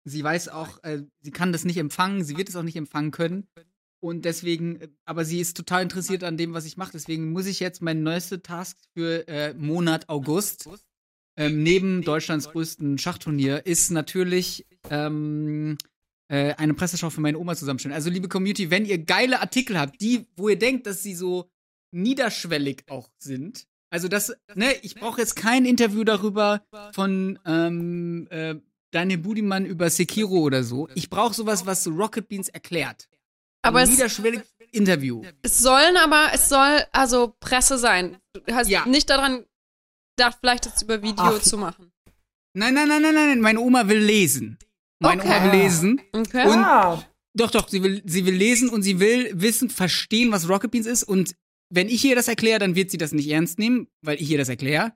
sie 0.04 0.22
weiß 0.22 0.48
auch, 0.48 0.82
äh, 0.84 1.02
sie 1.20 1.30
kann 1.30 1.52
das 1.52 1.64
nicht 1.64 1.78
empfangen, 1.78 2.24
sie 2.24 2.36
wird 2.36 2.48
es 2.48 2.56
auch 2.56 2.62
nicht 2.62 2.76
empfangen 2.76 3.10
können. 3.10 3.46
Und 4.00 4.24
deswegen, 4.24 4.80
äh, 4.80 4.88
aber 5.04 5.24
sie 5.24 5.40
ist 5.40 5.56
total 5.56 5.82
interessiert 5.82 6.24
an 6.24 6.36
dem, 6.36 6.54
was 6.54 6.64
ich 6.64 6.76
mache. 6.76 6.92
Deswegen 6.92 7.30
muss 7.32 7.46
ich 7.46 7.60
jetzt 7.60 7.82
mein 7.82 8.02
neueste 8.02 8.42
Task 8.42 8.76
für 8.94 9.26
äh, 9.28 9.54
Monat 9.54 10.08
August 10.08 10.68
ähm, 11.36 11.62
neben 11.62 12.02
Deutschlands 12.02 12.50
größten 12.50 12.98
Schachturnier 12.98 13.64
ist 13.64 13.90
natürlich 13.90 14.66
ähm, 14.90 15.78
äh, 16.28 16.54
eine 16.54 16.74
Presseschau 16.74 17.10
für 17.10 17.22
meine 17.22 17.38
Oma 17.38 17.56
zusammenstellen. 17.56 17.94
Also 17.94 18.10
liebe 18.10 18.28
Community, 18.28 18.70
wenn 18.70 18.84
ihr 18.84 18.98
geile 18.98 19.40
Artikel 19.40 19.78
habt, 19.78 20.00
die, 20.00 20.26
wo 20.36 20.48
ihr 20.48 20.58
denkt, 20.58 20.86
dass 20.86 21.02
sie 21.02 21.14
so 21.14 21.50
niederschwellig 21.92 22.84
auch 22.90 23.08
sind. 23.18 23.66
Also 23.90 24.08
das, 24.08 24.32
ne, 24.54 24.74
ich 24.82 24.94
brauche 24.94 25.20
jetzt 25.20 25.36
kein 25.36 25.64
Interview 25.66 26.02
darüber 26.04 26.64
von 26.94 27.38
ähm, 27.44 28.26
äh, 28.30 28.54
Daniel 28.90 29.18
Budimann 29.18 29.66
über 29.66 29.90
Sekiro 29.90 30.40
oder 30.40 30.64
so. 30.64 30.88
Ich 30.94 31.10
brauche 31.10 31.34
sowas, 31.34 31.66
was 31.66 31.86
Rocket 31.86 32.28
Beans 32.28 32.48
erklärt. 32.48 33.08
Aber 33.62 33.78
Ein 33.80 33.84
es, 33.84 33.90
niederschwelliges 33.90 34.46
Interview. 34.72 35.22
es 35.42 35.58
sollen 35.58 35.96
aber, 35.98 36.30
es 36.34 36.48
soll 36.48 36.80
also 36.92 37.34
Presse 37.38 37.78
sein. 37.78 38.16
Du 38.32 38.54
hast 38.54 38.68
Ja. 38.68 38.86
nicht 38.86 39.08
daran 39.10 39.44
gedacht, 40.16 40.38
vielleicht 40.40 40.66
das 40.66 40.82
über 40.82 41.02
Video 41.02 41.24
Ach. 41.24 41.40
zu 41.42 41.56
machen. 41.58 41.92
Nein, 42.54 42.74
nein, 42.74 42.88
nein, 42.88 43.02
nein, 43.02 43.14
nein, 43.14 43.40
meine 43.40 43.60
Oma 43.60 43.88
will 43.88 43.98
lesen. 44.00 44.58
Meine 45.00 45.22
Okay. 45.22 45.36
Oma 45.36 45.44
will 45.52 45.60
lesen. 45.60 46.00
Okay. 46.12 46.46
Und- 46.48 46.58
Ah, 46.58 47.02
Doch, 47.34 47.50
doch, 47.50 47.68
sie 47.68 47.82
will, 47.82 48.02
sie 48.04 48.26
will 48.26 48.34
lesen 48.34 48.68
und 48.68 48.82
sie 48.82 49.00
will 49.00 49.30
wissen, 49.34 49.70
verstehen, 49.70 50.32
was 50.32 50.48
Rocket 50.50 50.70
Beans 50.70 50.86
ist. 50.86 51.02
Und 51.02 51.34
wenn 51.72 51.88
ich 51.88 52.04
ihr 52.04 52.14
das 52.14 52.28
erkläre, 52.28 52.58
dann 52.58 52.76
wird 52.76 52.90
sie 52.90 52.98
das 52.98 53.12
nicht 53.12 53.28
ernst 53.28 53.58
nehmen, 53.58 53.88
weil 54.02 54.20
ich 54.20 54.30
ihr 54.30 54.38
das 54.38 54.48
erkläre. 54.48 54.92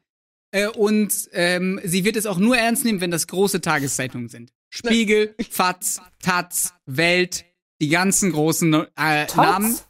Äh, 0.53 0.69
und 0.69 1.13
ähm, 1.33 1.81
sie 1.83 2.05
wird 2.05 2.17
es 2.17 2.27
auch 2.27 2.39
nur 2.39 2.57
ernst 2.57 2.85
nehmen, 2.85 3.01
wenn 3.01 3.11
das 3.11 3.27
große 3.27 3.61
Tageszeitungen 3.61 4.29
sind. 4.29 4.53
Spiegel, 4.69 5.35
Fatz, 5.51 6.01
Taz, 6.23 6.75
Welt, 6.85 7.45
die 7.81 7.89
ganzen 7.89 8.31
großen 8.31 8.73
äh, 8.75 8.87
Namen. 8.97 9.27
Taz? 9.27 9.87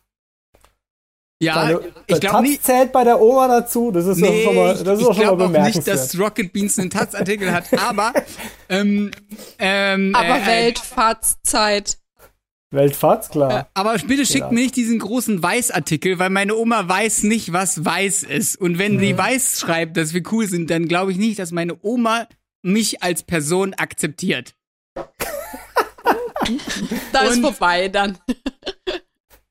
Ja, 1.42 1.54
Deine, 1.54 1.92
ich 2.06 2.20
glaube 2.20 2.42
nicht. 2.42 2.64
zählt 2.64 2.92
bei 2.92 3.04
der 3.04 3.20
Oma 3.20 3.46
dazu. 3.48 3.90
Das 3.90 4.06
ist 4.06 4.22
doch 4.22 4.28
Nee, 4.30 4.44
schon 4.44 4.54
mal, 4.56 4.72
das 4.72 4.80
ist 4.80 5.00
ich 5.00 5.06
doch 5.06 5.14
schon 5.14 5.26
mal 5.26 5.36
glaube 5.36 5.58
auch 5.60 5.64
nicht, 5.66 5.86
dass 5.86 6.18
Rocket 6.18 6.52
Beans 6.52 6.78
einen 6.78 6.88
Taz-Artikel 6.88 7.52
hat, 7.52 7.72
aber 7.78 8.14
ähm, 8.70 9.10
ähm, 9.58 10.14
aber 10.14 10.40
äh, 10.40 10.46
Weltfahrtszeit. 10.46 11.98
Weltfatz, 12.70 13.28
klar. 13.30 13.68
Aber 13.74 13.96
bitte 13.98 14.26
schickt 14.26 14.40
Ja. 14.46 14.50
mir 14.50 14.60
nicht 14.60 14.76
diesen 14.76 14.98
großen 14.98 15.42
Weiß-Artikel, 15.42 16.18
weil 16.18 16.30
meine 16.30 16.54
Oma 16.56 16.88
weiß 16.88 17.22
nicht, 17.22 17.52
was 17.52 17.84
weiß 17.84 18.24
ist. 18.24 18.56
Und 18.60 18.78
wenn 18.78 18.98
sie 18.98 19.16
weiß 19.16 19.60
schreibt, 19.60 19.96
dass 19.96 20.12
wir 20.14 20.22
cool 20.32 20.46
sind, 20.46 20.68
dann 20.70 20.88
glaube 20.88 21.12
ich 21.12 21.18
nicht, 21.18 21.38
dass 21.38 21.52
meine 21.52 21.76
Oma 21.82 22.26
mich 22.62 23.02
als 23.02 23.22
Person 23.22 23.74
akzeptiert. 23.74 24.54
Da 27.12 27.20
ist 27.22 27.36
Und- 27.36 27.42
vorbei 27.42 27.88
dann. 27.88 28.18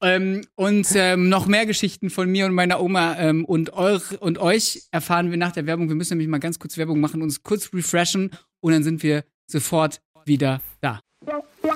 Ähm, 0.01 0.41
und 0.55 0.85
ähm, 0.93 1.29
noch 1.29 1.47
mehr 1.47 1.65
Geschichten 1.65 2.09
von 2.11 2.29
mir 2.29 2.45
und 2.45 2.53
meiner 2.53 2.79
Oma 2.81 3.15
ähm, 3.17 3.43
und, 3.43 3.71
eure, 3.73 4.17
und 4.19 4.37
euch 4.37 4.83
erfahren 4.91 5.31
wir 5.31 5.37
nach 5.37 5.53
der 5.53 5.65
Werbung. 5.65 5.87
Wir 5.87 5.95
müssen 5.95 6.13
nämlich 6.13 6.27
mal 6.27 6.39
ganz 6.39 6.59
kurz 6.59 6.77
Werbung 6.77 6.99
machen, 6.99 7.23
uns 7.23 7.41
kurz 7.41 7.71
refreshen 7.73 8.29
und 8.59 8.73
dann 8.73 8.83
sind 8.83 9.01
wir 9.01 9.23
sofort 9.47 10.01
wieder 10.25 10.61
da. 10.81 10.99
Hallo 11.67 11.73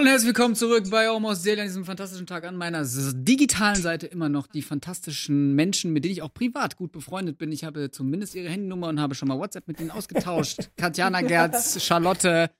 und 0.00 0.06
herzlich 0.08 0.26
willkommen 0.26 0.56
zurück 0.56 0.90
bei 0.90 1.08
Almost 1.08 1.46
Daily 1.46 1.60
an 1.60 1.66
diesem 1.68 1.84
fantastischen 1.84 2.26
Tag 2.26 2.44
an 2.44 2.56
meiner 2.56 2.84
digitalen 2.84 3.80
Seite 3.80 4.08
immer 4.08 4.28
noch 4.28 4.48
die 4.48 4.62
fantastischen 4.62 5.54
Menschen, 5.54 5.92
mit 5.92 6.04
denen 6.04 6.14
ich 6.14 6.22
auch 6.22 6.34
privat 6.34 6.76
gut 6.76 6.90
befreundet 6.90 7.38
bin. 7.38 7.52
Ich 7.52 7.62
habe 7.62 7.92
zumindest 7.92 8.34
ihre 8.34 8.48
Handynummer 8.48 8.88
und 8.88 9.00
habe 9.00 9.14
schon 9.14 9.28
mal 9.28 9.38
WhatsApp 9.38 9.68
mit 9.68 9.80
ihnen 9.80 9.92
ausgetauscht. 9.92 10.70
Katjana 10.76 11.20
Gerz, 11.20 11.80
Charlotte 11.84 12.50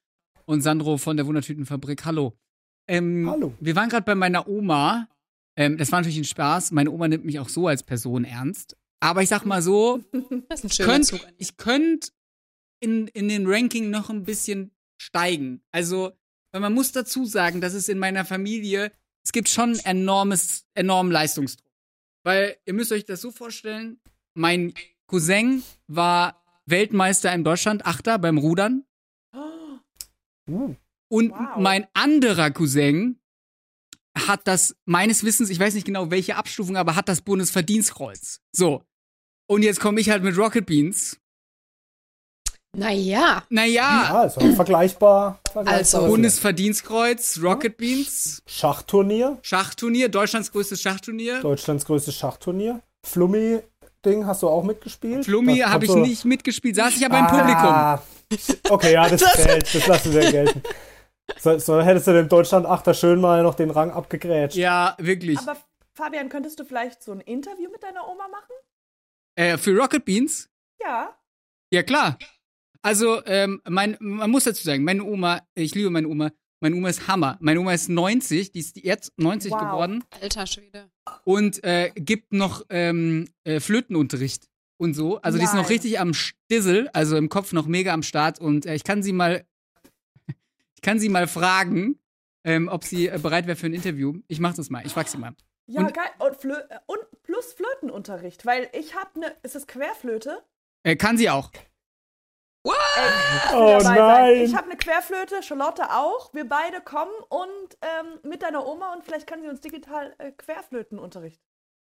und 0.44 0.60
Sandro 0.60 0.98
von 0.98 1.16
der 1.16 1.26
Wundertütenfabrik. 1.26 2.04
Hallo. 2.04 2.38
Ähm, 2.86 3.28
Hallo. 3.28 3.54
Wir 3.58 3.74
waren 3.74 3.88
gerade 3.88 4.04
bei 4.04 4.14
meiner 4.14 4.46
Oma. 4.46 5.08
Ähm, 5.56 5.76
das 5.78 5.92
war 5.92 6.00
natürlich 6.00 6.18
ein 6.18 6.24
Spaß. 6.24 6.72
Meine 6.72 6.90
Oma 6.90 7.08
nimmt 7.08 7.24
mich 7.24 7.38
auch 7.38 7.48
so 7.48 7.68
als 7.68 7.82
Person 7.82 8.24
ernst. 8.24 8.76
Aber 9.00 9.22
ich 9.22 9.28
sag 9.28 9.44
mal 9.44 9.62
so, 9.62 10.02
könnt, 10.78 11.12
ich 11.38 11.56
könnte 11.56 12.10
in, 12.80 13.06
in 13.08 13.28
den 13.28 13.46
Ranking 13.46 13.90
noch 13.90 14.10
ein 14.10 14.24
bisschen 14.24 14.72
steigen. 15.00 15.62
Also, 15.70 16.12
weil 16.52 16.60
man 16.60 16.72
muss 16.72 16.92
dazu 16.92 17.24
sagen, 17.24 17.60
dass 17.60 17.74
es 17.74 17.88
in 17.88 17.98
meiner 17.98 18.24
Familie, 18.24 18.92
es 19.24 19.32
gibt 19.32 19.48
schon 19.48 19.78
enormes, 19.80 20.66
enormen 20.74 21.12
Leistungsdruck. 21.12 21.70
Weil 22.24 22.56
ihr 22.64 22.72
müsst 22.74 22.92
euch 22.92 23.04
das 23.04 23.20
so 23.20 23.30
vorstellen, 23.30 24.00
mein 24.34 24.72
Cousin 25.06 25.62
war 25.86 26.42
Weltmeister 26.66 27.32
in 27.34 27.44
Deutschland, 27.44 27.84
Achter 27.84 28.18
beim 28.18 28.38
Rudern. 28.38 28.84
Uh, 30.46 30.74
Und 31.08 31.30
Wow. 31.30 31.56
mein 31.58 31.86
anderer 31.94 32.50
Cousin 32.50 33.20
hat 34.16 34.40
das 34.44 34.76
meines 34.84 35.24
Wissens, 35.24 35.50
ich 35.50 35.58
weiß 35.58 35.74
nicht 35.74 35.86
genau 35.86 36.10
welche 36.10 36.36
Abstufung, 36.36 36.76
aber 36.76 36.94
hat 36.96 37.08
das 37.08 37.20
Bundesverdienstkreuz. 37.20 38.40
So. 38.52 38.82
Und 39.46 39.62
jetzt 39.62 39.80
komme 39.80 40.00
ich 40.00 40.08
halt 40.10 40.22
mit 40.22 40.36
Rocket 40.38 40.64
Beans. 40.66 41.18
Naja. 42.76 43.44
Naja, 43.50 43.72
Ja, 44.08 44.22
ist 44.24 44.36
auch 44.38 44.54
vergleichbar. 44.56 45.38
vergleichbar 45.52 45.78
Also- 45.78 46.06
Bundesverdienstkreuz, 46.06 47.38
Rocket 47.42 47.76
Beans, 47.76 48.42
Schachturnier, 48.46 49.38
Schachturnier, 49.42 50.08
Deutschlands 50.08 50.50
größtes 50.50 50.80
Schachturnier. 50.82 51.40
Deutschlands 51.40 51.84
größtes 51.84 52.16
Schachturnier. 52.16 52.80
Flummi-Ding 53.06 54.26
hast 54.26 54.42
du 54.42 54.48
auch 54.48 54.64
mitgespielt? 54.64 55.24
Flummi 55.24 55.60
Das 55.60 55.70
habe 55.70 55.84
ich 55.84 55.94
nicht 55.94 56.24
mitgespielt, 56.24 56.74
saß 56.74 56.96
ich 56.96 57.04
aber 57.06 57.18
im 57.20 57.26
Publikum. 57.26 57.54
Ah, 57.64 58.02
Okay, 58.70 58.94
ja, 58.94 59.08
das, 59.08 59.20
zählt. 59.34 59.72
Das 59.72 59.86
lassen 59.86 60.12
wir 60.12 60.28
gelten. 60.30 60.62
So, 61.38 61.58
so 61.58 61.80
hättest 61.82 62.06
du 62.06 62.12
dem 62.12 62.28
Deutschland-Achter 62.28 62.94
schön 62.94 63.20
mal 63.20 63.42
noch 63.42 63.54
den 63.54 63.70
Rang 63.70 63.90
abgegrätscht. 63.90 64.56
Ja, 64.56 64.94
wirklich. 64.98 65.38
Aber 65.38 65.56
Fabian, 65.94 66.28
könntest 66.28 66.58
du 66.60 66.64
vielleicht 66.64 67.02
so 67.02 67.12
ein 67.12 67.20
Interview 67.20 67.70
mit 67.70 67.82
deiner 67.82 68.06
Oma 68.08 68.28
machen? 68.28 68.52
Äh, 69.36 69.56
für 69.58 69.76
Rocket 69.76 70.04
Beans? 70.04 70.50
Ja. 70.80 71.16
Ja, 71.72 71.82
klar. 71.82 72.18
Also, 72.82 73.24
ähm, 73.24 73.62
mein, 73.68 73.96
man 74.00 74.30
muss 74.30 74.44
dazu 74.44 74.62
sagen, 74.62 74.84
meine 74.84 75.02
Oma, 75.04 75.40
ich 75.54 75.74
liebe 75.74 75.88
meine 75.90 76.08
Oma, 76.08 76.30
meine 76.60 76.76
Oma 76.76 76.88
ist 76.90 77.08
Hammer. 77.08 77.38
Meine 77.40 77.60
Oma 77.60 77.72
ist 77.72 77.88
90, 77.88 78.52
die 78.52 78.58
ist 78.58 78.76
jetzt 78.76 79.12
90 79.18 79.50
Wow. 79.52 79.60
geworden 79.60 80.04
Alter 80.20 80.46
Schwede. 80.46 80.90
und 81.24 81.62
äh, 81.64 81.90
gibt 81.94 82.32
noch 82.32 82.64
ähm, 82.70 83.28
äh, 83.44 83.60
Flötenunterricht 83.60 84.46
und 84.78 84.94
so. 84.94 85.20
Also 85.22 85.38
die 85.38 85.44
ist 85.44 85.54
noch 85.54 85.62
Nein. 85.62 85.72
richtig 85.72 85.98
am 86.00 86.12
Stissel, 86.14 86.88
also 86.92 87.16
im 87.16 87.28
Kopf 87.28 87.52
noch 87.52 87.66
mega 87.66 87.92
am 87.94 88.02
Start 88.02 88.38
und 88.38 88.66
äh, 88.66 88.74
ich 88.74 88.84
kann 88.84 89.02
sie 89.02 89.12
mal, 89.12 89.44
kann 90.84 91.00
sie 91.00 91.08
mal 91.08 91.26
fragen, 91.26 91.98
ähm, 92.44 92.68
ob 92.68 92.84
sie 92.84 93.08
äh, 93.08 93.18
bereit 93.20 93.46
wäre 93.46 93.56
für 93.56 93.66
ein 93.66 93.74
Interview. 93.74 94.20
Ich 94.28 94.38
mach 94.38 94.54
das 94.54 94.70
mal, 94.70 94.84
ich 94.86 94.92
frag 94.92 95.08
sie 95.08 95.18
mal. 95.18 95.32
Ja, 95.66 95.80
Und- 95.80 95.94
geil. 95.94 96.10
Und, 96.18 96.36
Flö 96.36 96.54
äh, 96.54 96.78
und 96.86 97.00
plus 97.22 97.54
Flötenunterricht, 97.54 98.44
weil 98.46 98.68
ich 98.72 98.94
habe 98.94 99.10
eine. 99.16 99.34
Ist 99.42 99.54
das 99.54 99.66
Querflöte? 99.66 100.44
Äh, 100.84 100.94
kann 100.96 101.16
sie 101.16 101.28
auch. 101.30 101.50
Oh 102.66 103.78
nein! 103.82 104.42
Ich 104.42 104.54
habe 104.54 104.66
eine 104.70 104.76
Querflöte, 104.78 105.42
Charlotte 105.42 105.90
auch. 105.90 106.32
Wir 106.32 106.48
beide 106.48 106.80
kommen 106.80 107.12
und 107.28 107.76
ähm, 107.82 108.18
mit 108.22 108.42
deiner 108.42 108.66
Oma 108.66 108.94
und 108.94 109.04
vielleicht 109.04 109.26
kann 109.26 109.42
sie 109.42 109.48
uns 109.48 109.60
digital 109.60 110.14
äh, 110.18 110.32
Querflötenunterricht 110.32 111.40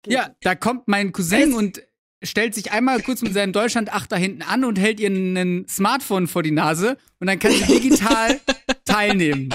geben. 0.04 0.16
Ja, 0.16 0.30
da 0.42 0.54
kommt 0.56 0.88
mein 0.88 1.12
Cousin 1.12 1.54
und 1.54 1.82
stellt 2.24 2.54
sich 2.54 2.72
einmal 2.72 3.02
kurz 3.02 3.22
mit 3.24 3.34
seinem 3.34 3.52
Deutschland-Achter 3.54 4.18
hinten 4.18 4.44
an 4.44 4.64
und 4.64 4.78
hält 4.78 5.00
ihr 5.00 5.10
ein 5.10 5.66
Smartphone 5.68 6.28
vor 6.28 6.44
die 6.44 6.52
Nase 6.52 6.98
und 7.20 7.28
dann 7.28 7.40
kann 7.40 7.52
sie 7.52 7.66
digital 7.80 8.40
teilnehmen. 8.90 9.50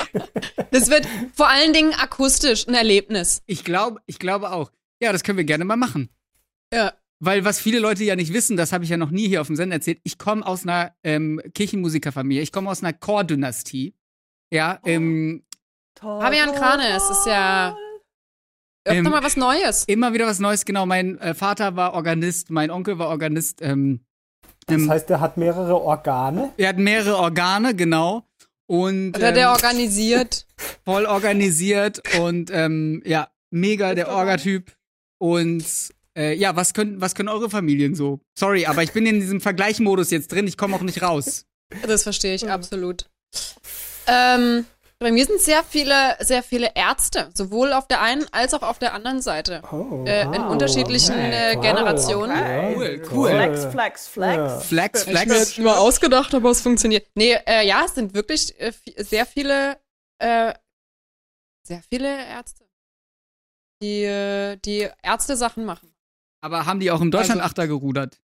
Das 0.71 0.89
wird 0.91 1.07
vor 1.35 1.49
allen 1.49 1.73
Dingen 1.73 1.93
akustisch 1.95 2.67
ein 2.69 2.75
Erlebnis. 2.75 3.43
Ich 3.47 3.65
glaube, 3.65 4.01
ich 4.07 4.19
glaube 4.19 4.53
auch. 4.53 4.71
Ja, 5.03 5.13
das 5.13 5.23
können 5.23 5.39
wir 5.39 5.45
gerne 5.45 5.65
mal 5.65 5.77
machen. 5.77 6.09
Ja. 6.73 6.93
Weil 7.21 7.45
was 7.45 7.59
viele 7.61 7.79
Leute 7.79 8.05
ja 8.05 8.17
nicht 8.17 8.33
wissen, 8.33 8.57
das 8.57 8.73
habe 8.73 8.85
ich 8.85 8.91
ja 8.91 8.97
noch 8.97 9.11
nie 9.11 9.29
hier 9.29 9.41
auf 9.41 9.47
dem 9.47 9.57
Sender 9.57 9.77
erzählt, 9.77 10.01
ich 10.03 10.19
komme 10.19 10.47
aus 10.47 10.65
einer 10.65 10.93
ähm, 11.05 11.41
Kirchenmusikerfamilie, 11.55 12.43
ich 12.43 12.53
komme 12.53 12.71
aus 12.71 12.83
einer 12.83 12.93
Chordynastie. 12.93 13.95
Ja, 14.53 14.79
ähm, 14.85 15.43
Toll, 15.95 16.21
Fabian 16.21 16.53
Krane, 16.53 16.89
es 16.97 17.09
ist 17.09 17.27
ja-. 17.27 17.77
Öfter 18.87 18.99
Ähm, 18.99 19.05
mal 19.05 19.23
was 19.23 19.37
Neues. 19.37 19.85
immer 19.85 20.13
wieder 20.13 20.27
was 20.27 20.39
Neues, 20.41 20.65
genau. 20.65 20.85
Mein 20.87 21.19
äh, 21.19 21.33
Vater 21.35 21.77
war 21.77 21.95
Organist, 21.95 22.51
mein 22.51 22.71
Onkel 22.71 22.99
war 22.99 23.09
Organist. 23.09 23.63
Ähm, 23.63 24.05
Das 24.67 24.77
ähm, 24.83 24.91
heißt, 24.91 25.09
der 25.09 25.21
hat 25.21 25.37
mehrere 25.39 25.81
Organe. 25.81 26.53
er 26.59 26.69
hat 26.69 26.79
mehrere 26.79 27.17
Organe, 27.17 27.75
genau. 27.75 28.27
Und 28.67 29.17
Oder 29.17 29.33
der 29.33 29.47
ähm, 29.47 29.53
organisiert. 29.53 30.47
voll 30.85 31.07
organisiert 31.07 32.03
und 32.19 32.51
ähm, 32.51 33.03
ja, 33.05 33.29
mega 33.51 33.95
der 33.95 34.09
Orgatyp. 34.09 34.73
Und 35.19 35.65
äh, 36.17 36.35
ja, 36.35 36.57
was 36.57 36.75
können, 36.75 37.01
was 37.01 37.15
können 37.15 37.29
eure 37.29 37.51
Familien 37.51 37.95
so? 37.95 38.21
Sorry, 38.39 38.67
aber 38.67 38.83
ich 38.83 38.93
bin 38.93 39.07
in 39.07 39.21
diesem 39.21 39.41
Vergleichmodus 39.41 40.11
jetzt 40.11 40.33
drin, 40.33 40.47
ich 40.47 40.57
komme 40.57 40.77
auch 40.77 40.83
nicht 40.83 41.03
raus. 41.03 41.47
Das 41.87 42.03
verstehe 42.03 42.35
ich 42.35 42.51
absolut. 42.51 43.07
Ähm, 44.07 44.67
bei 44.99 45.13
mir 45.13 45.27
sind 45.27 45.41
sehr 45.41 45.63
viele, 45.65 46.17
sehr 46.21 46.43
viele 46.43 46.71
Ärzte, 46.75 47.31
sowohl 47.35 47.73
auf 47.73 47.87
der 47.89 48.01
einen 48.01 48.27
als 48.33 48.55
auch 48.55 48.63
auf 48.63 48.79
der 48.79 48.95
anderen 48.95 49.21
Seite. 49.21 49.61
Oh, 49.71 50.05
Äh, 50.07 50.23
in 50.23 50.33
wow. 50.43 50.51
unterschiedlichen 50.51 51.15
äh, 51.19 51.53
Wow. 51.57 51.63
Generationen. 51.63 52.39
Okay. 52.39 52.75
Cool, 52.75 53.09
cool. 53.13 53.29
Flex, 53.31 53.65
flex, 53.67 54.09
flex. 54.09 54.37
Ja. 54.37 54.61
Flex, 54.61 55.01
Ich 55.03 55.07
mir 55.09 55.13
Flex. 55.19 55.39
jetzt 55.39 55.59
nur 55.59 55.79
ausgedacht, 55.79 56.35
aber 56.35 56.51
es 56.51 56.61
funktioniert. 56.63 57.07
Nee, 57.15 57.35
äh, 57.47 57.67
ja, 57.67 57.83
es 57.85 57.95
sind 57.95 58.15
wirklich 58.15 58.59
äh, 58.61 58.73
sehr 58.97 59.27
viele, 59.27 59.79
äh, 60.19 60.55
sehr 61.67 61.83
viele 61.89 62.09
Ärzte, 62.27 62.65
die, 63.83 64.05
äh, 64.05 64.57
die 64.65 64.89
Ärzte-Sachen 65.03 65.65
machen. 65.65 65.95
Aber 66.41 66.67
haben 66.67 66.79
die 66.81 66.91
auch 66.91 67.01
im 67.01 67.11
Deutschland-Achter 67.11 67.67
gerudert? 67.67 68.21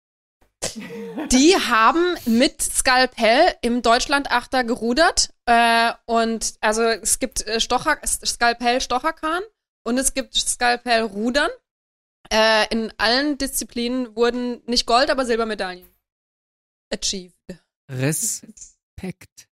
Die 1.33 1.57
haben 1.57 2.17
mit 2.27 2.61
Skalpell 2.63 3.55
im 3.63 3.83
Deutschland-Achter 3.83 4.65
gerudert. 4.65 5.33
Äh, 5.47 5.93
und 6.07 6.55
also 6.61 6.83
es 6.83 7.19
gibt 7.19 7.47
äh, 7.47 7.61
Stocher, 7.61 7.99
Skalpell-Stocherkahn 8.05 9.43
und 9.85 9.99
es 9.99 10.15
gibt 10.15 10.35
Skalpell-Rudern. 10.35 11.51
Äh, 12.33 12.67
in 12.71 12.93
allen 12.99 13.39
Disziplinen 13.39 14.15
wurden 14.15 14.63
nicht 14.67 14.87
Gold, 14.87 15.11
aber 15.11 15.25
Silbermedaillen 15.27 15.89
achieved. 16.93 17.35
Respekt. 17.91 19.49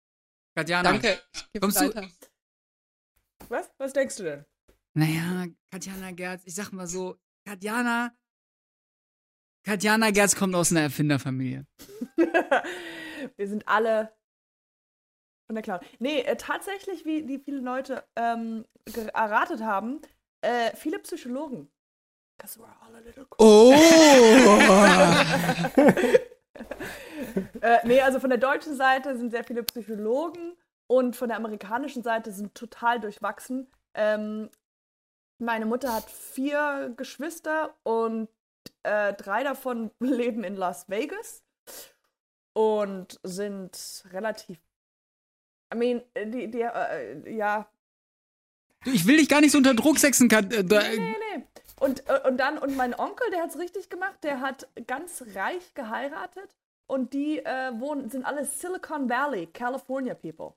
Katjana. 0.57 0.91
Danke. 0.91 1.21
Kommst 1.59 1.79
du- 1.79 1.87
weiter. 1.95 2.09
Was? 3.49 3.69
Was 3.77 3.93
denkst 3.93 4.15
du 4.17 4.23
denn? 4.23 4.45
Naja, 4.93 5.45
Katjana 5.71 6.11
Gerz, 6.11 6.41
ich 6.45 6.55
sag 6.55 6.71
mal 6.71 6.87
so, 6.87 7.17
Katjana. 7.45 8.15
Katjana 9.65 10.11
Gerz 10.11 10.35
kommt 10.35 10.53
aus 10.55 10.71
einer 10.71 10.81
Erfinderfamilie. 10.81 11.65
Wir 13.37 13.47
sind 13.47 13.67
alle 13.67 14.11
von 15.47 15.55
der 15.55 15.63
Cloud. 15.63 15.81
Nee, 15.99 16.21
äh, 16.21 16.35
tatsächlich, 16.35 17.05
wie 17.05 17.23
die 17.23 17.39
viele 17.39 17.59
Leute 17.59 18.03
ähm, 18.15 18.65
erratet 19.13 19.61
haben, 19.61 20.01
äh, 20.41 20.75
viele 20.75 20.99
Psychologen. 20.99 21.71
'Cause 22.37 22.59
we're 22.59 22.67
all 22.85 22.93
a 22.95 22.99
little 22.99 23.25
Oh! 23.39 23.71
äh, 27.61 27.87
nee, 27.87 28.01
also 28.01 28.19
von 28.19 28.29
der 28.29 28.39
deutschen 28.39 28.75
Seite 28.75 29.17
sind 29.17 29.31
sehr 29.31 29.45
viele 29.45 29.63
Psychologen 29.63 30.57
und 30.87 31.15
von 31.15 31.29
der 31.29 31.37
amerikanischen 31.37 32.03
Seite 32.03 32.33
sind 32.33 32.53
total 32.53 32.99
durchwachsen. 32.99 33.71
Ähm, 33.93 34.49
meine 35.39 35.65
Mutter 35.65 35.93
hat 35.93 36.09
vier 36.09 36.93
Geschwister 36.97 37.73
und 37.83 38.27
äh, 38.83 39.13
drei 39.13 39.43
davon 39.43 39.91
leben 39.99 40.43
in 40.43 40.55
Las 40.55 40.89
Vegas 40.89 41.43
und 42.53 43.19
sind 43.23 44.03
relativ. 44.11 44.59
I 45.73 45.77
mean, 45.77 46.01
die, 46.31 46.49
die, 46.49 46.61
äh, 46.61 47.35
ja, 47.35 47.67
Du, 48.85 48.91
ich 48.91 49.07
will 49.07 49.17
dich 49.17 49.27
gar 49.27 49.41
nicht 49.41 49.51
so 49.51 49.57
unter 49.57 49.73
Druck 49.73 49.97
setzen, 49.97 50.29
Kat 50.29 50.53
äh, 50.53 50.61
Nee, 50.61 50.97
nee, 50.99 51.15
nee. 51.37 51.43
Und, 51.79 52.07
äh, 52.07 52.21
und 52.27 52.37
dann, 52.37 52.59
und 52.59 52.77
mein 52.77 52.93
Onkel, 52.93 53.29
der 53.31 53.41
hat's 53.41 53.57
richtig 53.57 53.89
gemacht, 53.89 54.23
der 54.23 54.41
hat 54.41 54.67
ganz 54.85 55.23
reich 55.33 55.73
geheiratet 55.73 56.55
und 56.85 57.13
die 57.13 57.39
äh, 57.39 57.71
wohnen, 57.79 58.09
sind 58.11 58.25
alle 58.25 58.45
Silicon 58.45 59.09
Valley, 59.09 59.47
California 59.47 60.13
People. 60.13 60.53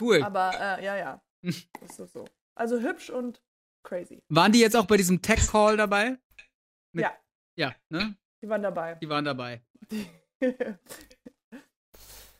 Cool. 0.00 0.22
Aber 0.22 0.52
äh, 0.58 0.82
ja, 0.84 0.96
ja. 0.96 1.22
Ist 1.42 1.96
so. 2.12 2.24
Also 2.54 2.80
hübsch 2.80 3.10
und 3.10 3.42
crazy. 3.82 4.22
Waren 4.30 4.52
die 4.52 4.60
jetzt 4.60 4.74
auch 4.74 4.86
bei 4.86 4.96
diesem 4.96 5.20
Tech-Call 5.20 5.76
dabei? 5.76 6.16
Mit- 6.92 7.04
Ja, 7.04 7.12
Ja, 7.56 7.74
ne? 7.90 8.16
die 8.42 8.48
waren 8.48 8.62
dabei. 8.62 8.94
Die 8.96 9.08
waren 9.08 9.24
dabei. 9.24 9.62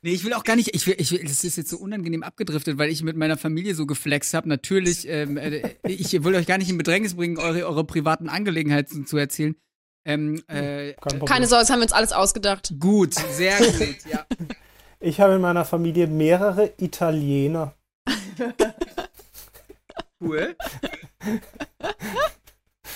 Nee, 0.04 0.10
ich 0.14 0.24
will 0.24 0.32
auch 0.32 0.42
gar 0.42 0.56
nicht, 0.56 0.74
ich 0.74 0.84
will, 0.88 0.96
ich 0.98 1.12
will, 1.12 1.22
das 1.22 1.44
ist 1.44 1.56
jetzt 1.56 1.70
so 1.70 1.76
unangenehm 1.78 2.24
abgedriftet, 2.24 2.76
weil 2.76 2.90
ich 2.90 3.04
mit 3.04 3.16
meiner 3.16 3.36
Familie 3.36 3.76
so 3.76 3.86
geflext 3.86 4.34
habe. 4.34 4.48
Natürlich, 4.48 5.06
ähm, 5.06 5.36
äh, 5.36 5.76
ich 5.86 6.12
will 6.24 6.34
euch 6.34 6.46
gar 6.48 6.58
nicht 6.58 6.68
in 6.68 6.76
Bedrängnis 6.76 7.14
bringen, 7.14 7.38
eure, 7.38 7.64
eure 7.64 7.84
privaten 7.84 8.28
Angelegenheiten 8.28 9.06
zu 9.06 9.16
erzählen. 9.16 9.54
Ähm, 10.04 10.42
äh, 10.48 10.94
Kein. 10.94 11.24
Keine 11.24 11.46
Sorge, 11.46 11.62
das 11.62 11.70
haben 11.70 11.78
wir 11.78 11.84
uns 11.84 11.92
alles 11.92 12.10
ausgedacht. 12.10 12.74
gut, 12.80 13.14
sehr 13.14 13.56
gut, 13.78 13.98
ja. 14.10 14.26
Ich 14.98 15.20
habe 15.20 15.34
in 15.34 15.40
meiner 15.40 15.64
Familie 15.64 16.08
mehrere 16.08 16.72
Italiener. 16.78 17.76
Cool. 20.20 20.56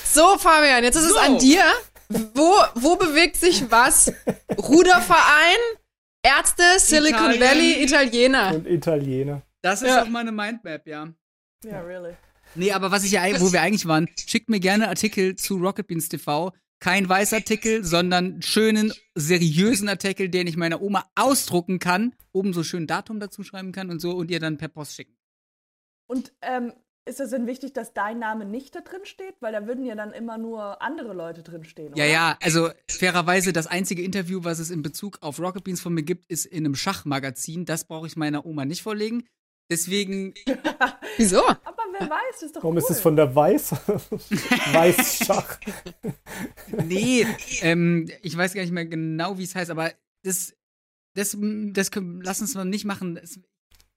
So, 0.05 0.39
Fabian, 0.39 0.83
jetzt 0.83 0.97
ist 0.97 1.05
es 1.05 1.13
So. 1.13 1.19
an 1.21 1.39
dir. 1.39 1.63
Wo, 2.09 2.53
wo 2.75 2.97
bewegt 2.97 3.37
sich 3.37 3.71
was? 3.71 4.13
Ruderverein, 4.57 5.57
Ärzte, 6.23 6.63
Silicon 6.79 7.33
Italien. 7.33 7.41
Valley, 7.41 7.83
Italiener. 7.85 8.55
Und 8.55 8.67
Italiener. 8.67 9.43
Das 9.63 9.83
ist 9.83 9.89
Ja. 9.89 10.03
auch 10.03 10.09
meine 10.09 10.33
Mindmap, 10.33 10.87
ja. 10.87 11.09
Ja, 11.65 11.81
really. 11.81 12.15
Nee, 12.55 12.73
aber 12.73 12.91
was 12.91 13.05
ich 13.05 13.13
ja, 13.13 13.23
wo 13.41 13.53
wir 13.53 13.61
eigentlich 13.61 13.87
waren, 13.87 14.09
schickt 14.17 14.49
mir 14.49 14.61
gerne 14.61 14.89
Artikel 14.89 15.37
zu 15.37 15.57
Rocket 15.57 15.87
Beans 15.87 16.09
TV. 16.09 16.53
Kein 16.79 17.09
Weißartikel, 17.09 17.85
sondern 17.85 18.43
schönen, 18.43 18.93
seriösen 19.15 19.89
Artikel, 19.89 20.29
den 20.29 20.47
ich 20.47 20.57
meiner 20.57 20.83
Oma 20.83 21.05
ausdrucken 21.15 21.79
kann, 21.79 22.15
oben 22.33 22.53
so 22.53 22.63
schön 22.63 22.87
Datum 22.87 23.19
dazu 23.19 23.43
schreiben 23.43 23.73
kann 23.73 23.91
und 23.91 23.99
so 24.01 24.13
und 24.13 24.31
ihr 24.31 24.41
dann 24.41 24.59
per 24.59 24.69
Post 24.69 24.95
schicken. 24.95 25.17
Und 26.07 26.33
ähm, 26.43 26.73
ist 27.07 27.21
es 27.21 27.31
denn 27.31 27.47
wichtig, 27.47 27.73
dass 27.73 27.95
dein 27.95 28.19
Name 28.19 28.45
nicht 28.45 28.75
da 28.75 28.81
drin 28.81 29.05
steht? 29.05 29.37
Weil 29.41 29.53
da 29.53 29.67
würden 29.67 29.85
ja 29.85 29.95
dann 29.95 30.13
immer 30.13 30.39
nur 30.39 30.83
andere 30.83 31.15
Leute 31.15 31.43
drin 31.43 31.65
stehen. 31.65 31.95
Ja, 31.97 32.05
oder? 32.05 32.13
ja, 32.13 32.39
also 32.43 32.71
fairerweise 32.89 33.53
das 33.53 33.67
einzige 33.67 34.03
Interview, 34.03 34.41
was 34.43 34.59
es 34.59 34.71
in 34.71 34.83
Bezug 34.83 35.19
auf 35.23 35.39
Rocket 35.39 35.65
Beans 35.65 35.81
von 35.81 35.95
mir 35.95 36.03
gibt, 36.03 36.27
ist 36.27 36.45
in 36.47 36.65
einem 36.65 36.75
Schachmagazin. 36.75 37.65
Das 37.65 37.85
brauche 37.85 38.07
ich 38.07 38.17
meiner 38.17 38.45
Oma 38.45 38.65
nicht 38.65 38.83
vorlegen. 38.83 39.27
Deswegen, 39.71 40.35
Wieso? 41.17 41.45
Aber 41.47 41.83
wer 41.99 42.09
weiß, 42.09 42.35
das 42.35 42.43
ist 42.43 42.57
doch 42.57 42.63
Warum 42.63 42.77
cool. 42.77 42.83
ist 42.83 42.91
es 42.91 43.01
von 43.01 43.17
der 43.17 43.35
Weiß? 43.35 43.73
Weißschach. 44.73 45.59
nee, 46.85 47.27
ähm, 47.63 48.09
ich 48.23 48.37
weiß 48.37 48.55
gar 48.55 48.63
nicht 48.63 48.73
mehr 48.73 48.87
genau, 48.87 49.39
wie 49.39 49.45
es 49.45 49.55
heißt, 49.55 49.71
aber 49.71 49.93
das, 50.23 50.55
das, 51.15 51.37
das 51.41 51.91
können, 51.91 52.21
lass 52.23 52.41
uns 52.41 52.55
mal 52.55 52.65
nicht 52.65 52.85
machen. 52.85 53.17
Das, 53.17 53.41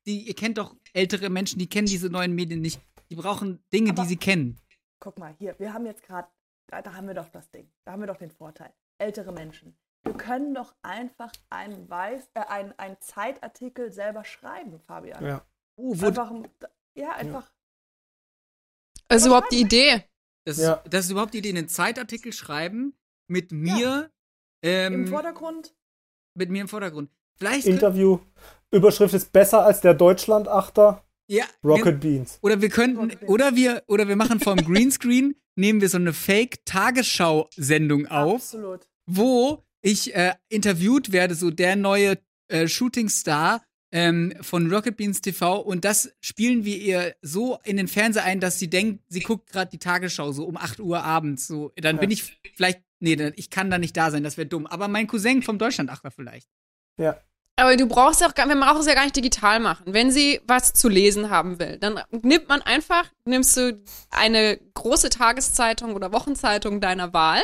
die, 0.08 0.28
ihr 0.28 0.34
kennt 0.34 0.58
doch 0.58 0.76
ältere 0.94 1.30
Menschen, 1.30 1.60
die 1.60 1.68
kennen 1.68 1.88
diese 1.88 2.10
neuen 2.10 2.34
Medien 2.34 2.62
nicht. 2.62 2.80
Die 3.10 3.16
brauchen 3.16 3.64
Dinge, 3.74 3.92
Aber- 3.92 4.04
die 4.04 4.10
sie 4.10 4.18
kennen. 4.18 4.60
Guck 5.00 5.18
mal, 5.18 5.34
hier, 5.40 5.58
wir 5.60 5.74
haben 5.74 5.86
jetzt 5.86 6.04
gerade, 6.04 6.28
da, 6.68 6.82
da 6.82 6.94
haben 6.94 7.08
wir 7.08 7.14
doch 7.14 7.30
das 7.30 7.50
Ding. 7.52 7.72
Da 7.86 7.94
haben 7.94 8.02
wir 8.02 8.08
doch 8.08 8.18
den 8.18 8.32
Vorteil. 8.32 8.74
Ältere 8.98 9.32
Menschen. 9.32 9.78
Wir 10.04 10.14
können 10.14 10.54
doch 10.54 10.76
einfach 10.82 11.32
einen, 11.50 11.90
Weiß, 11.90 12.30
äh, 12.34 12.42
einen, 12.42 12.74
einen 12.78 12.98
Zeitartikel 13.00 13.92
selber 13.94 14.24
schreiben, 14.26 14.80
Fabian. 14.82 15.26
Ja. 15.26 15.46
Oh, 15.78 15.94
wo, 15.96 16.06
Einfach, 16.08 16.32
ja, 16.96 17.12
einfach. 17.14 17.50
Das 19.08 19.22
ist 19.22 19.28
überhaupt 19.28 19.52
die 19.52 19.62
Idee. 19.62 20.04
das, 20.46 20.58
Ja. 20.58 20.84
das 20.90 21.06
ist 21.06 21.12
überhaupt 21.12 21.34
die 21.34 21.40
Idee, 21.40 21.50
einen 21.50 21.68
Zeitartikel 21.70 22.34
schreiben 22.34 22.98
mit 23.28 23.52
mir, 23.52 24.12
ähm, 24.64 24.94
Im 24.94 25.08
Vordergrund. 25.08 25.76
mit 26.36 26.50
mir 26.50 26.62
im 26.62 26.68
Vordergrund. 26.68 27.10
Vielleicht 27.38 27.68
Interview. 27.68 28.20
Überschrift 28.72 29.14
ist 29.14 29.32
besser 29.32 29.64
als 29.66 29.82
der 29.82 29.94
Deutschland-Achter. 29.94 31.04
Ja, 31.30 31.46
Rocket 31.64 32.00
Beans. 32.00 32.40
Oder 32.42 32.62
wir 32.62 32.70
könnten, 32.70 33.12
oder 33.28 33.56
wir, 33.56 33.84
oder 33.88 34.08
wir 34.08 34.16
machen 34.16 34.40
vom 34.40 34.58
Greenscreen, 34.58 35.36
nehmen 35.56 35.80
wir 35.82 35.90
so 35.90 35.98
eine 35.98 36.14
Fake-Tagesschau-Sendung 36.14 38.08
auf, 38.08 38.36
Absolut. 38.36 38.88
wo 39.06 39.64
ich 39.82 40.16
äh, 40.16 40.34
interviewt 40.50 41.12
werde, 41.12 41.36
so 41.36 41.52
der 41.52 41.76
neue 41.76 42.18
äh, 42.48 42.68
Shooting-Star 42.68 43.62
ähm, 43.92 44.34
von 44.42 44.72
Rocket 44.74 44.98
Beans 44.98 45.22
TV 45.22 45.60
und 45.60 45.86
das 45.86 46.12
spielen 46.20 46.66
wir 46.66 46.78
ihr 46.78 47.16
so 47.22 47.60
in 47.64 47.78
den 47.78 47.88
Fernseher 47.88 48.24
ein, 48.24 48.40
dass 48.40 48.60
sie 48.60 48.70
denkt, 48.70 49.04
sie 49.08 49.22
guckt 49.22 49.52
gerade 49.52 49.72
die 49.72 49.80
Tagesschau 49.80 50.32
so 50.32 50.46
um 50.46 50.58
8 50.58 50.80
Uhr 50.80 51.04
abends. 51.04 51.48
So, 51.48 51.72
dann 51.76 51.98
bin 52.00 52.12
ich 52.12 52.40
vielleicht, 52.56 52.82
nee, 53.00 53.16
ich 53.36 53.50
kann 53.50 53.72
da 53.72 53.78
nicht 53.78 53.98
da 53.98 54.12
sein, 54.12 54.24
das 54.24 54.38
wäre 54.38 54.48
dumm. 54.48 54.68
Aber 54.68 54.88
mein 54.88 55.08
Cousin 55.08 55.42
vom 55.42 55.58
Deutschlandachter 55.58 56.12
vielleicht. 56.12 56.50
Ja. 56.98 57.20
Aber 57.60 57.76
du 57.78 57.88
brauchst 57.88 58.22
ja 58.22 58.30
auch, 58.30 58.34
gar- 58.36 58.46
man 58.48 58.60
braucht 58.60 58.80
es 58.82 58.86
ja 58.88 58.94
gar 58.94 59.04
nicht 59.04 59.16
digital 59.16 59.60
machen. 59.60 59.94
Wenn 59.94 60.12
sie 60.12 60.42
was 60.48 60.74
zu 60.74 60.88
lesen 60.90 61.30
haben 61.30 61.60
will, 61.60 61.78
dann 61.78 62.02
nimmt 62.12 62.48
man 62.48 62.62
einfach, 62.62 63.06
nimmst 63.26 63.56
du 63.58 63.82
eine 64.10 64.58
große 64.74 65.10
Tageszeitung 65.10 65.94
oder 65.96 66.12
Wochenzeitung 66.14 66.80
deiner 66.82 67.14
Wahl 67.14 67.42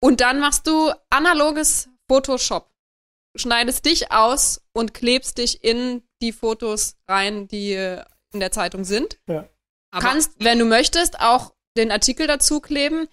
und 0.00 0.20
dann 0.20 0.40
machst 0.40 0.66
du 0.66 0.92
analoges 1.10 1.88
Photoshop. 2.08 2.70
Schneidest 3.36 3.84
dich 3.86 4.12
aus 4.12 4.60
und 4.72 4.92
klebst 4.92 5.38
dich 5.38 5.64
in 5.64 6.02
die 6.20 6.32
Fotos 6.32 6.96
rein, 7.08 7.48
die 7.48 7.72
äh, 7.72 8.04
in 8.32 8.40
der 8.40 8.52
Zeitung 8.52 8.84
sind. 8.84 9.18
Ja. 9.26 9.48
Kannst, 10.00 10.32
wenn 10.38 10.58
du 10.58 10.64
möchtest, 10.64 11.20
auch 11.20 11.54
den 11.76 11.90
Artikel 11.90 12.26
dazu 12.26 12.60
kleben. 12.60 13.08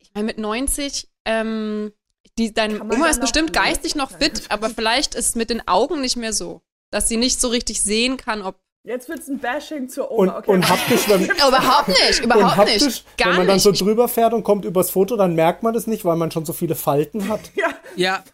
Ich 0.00 0.10
meine, 0.14 0.26
mit 0.26 0.38
90, 0.38 1.08
ähm, 1.24 1.92
die, 2.40 2.54
deine 2.54 2.82
Oma 2.82 3.08
ist 3.08 3.20
bestimmt 3.20 3.52
geistig 3.52 3.94
noch 3.94 4.10
fit, 4.10 4.44
aber 4.48 4.70
vielleicht 4.70 5.14
ist 5.14 5.36
mit 5.36 5.50
den 5.50 5.66
Augen 5.68 6.00
nicht 6.00 6.16
mehr 6.16 6.32
so, 6.32 6.62
dass 6.90 7.06
sie 7.08 7.18
nicht 7.18 7.40
so 7.40 7.48
richtig 7.48 7.82
sehen 7.82 8.16
kann, 8.16 8.42
ob. 8.42 8.58
Jetzt 8.82 9.10
wird's 9.10 9.28
ein 9.28 9.38
Bashing 9.38 9.90
zur 9.90 10.10
Und, 10.10 10.30
Oma. 10.30 10.38
okay, 10.38 10.50
und 10.50 10.68
haptisch, 10.68 11.06
wenn, 11.08 11.24
überhaupt 11.48 11.88
nicht, 11.88 12.20
und 12.20 12.24
überhaupt 12.24 12.56
haptisch, 12.56 12.82
nicht. 12.82 13.18
Gar 13.18 13.28
wenn 13.28 13.36
man 13.36 13.46
dann 13.46 13.58
so 13.58 13.72
drüber 13.72 14.08
fährt 14.08 14.32
und 14.32 14.42
kommt 14.42 14.64
übers 14.64 14.90
Foto, 14.90 15.16
dann 15.16 15.34
merkt 15.34 15.62
man 15.62 15.74
das 15.74 15.86
nicht, 15.86 16.06
weil 16.06 16.16
man 16.16 16.30
schon 16.30 16.46
so 16.46 16.54
viele 16.54 16.74
Falten 16.74 17.28
hat. 17.28 17.42
ja, 17.54 17.74
ja. 17.94 18.24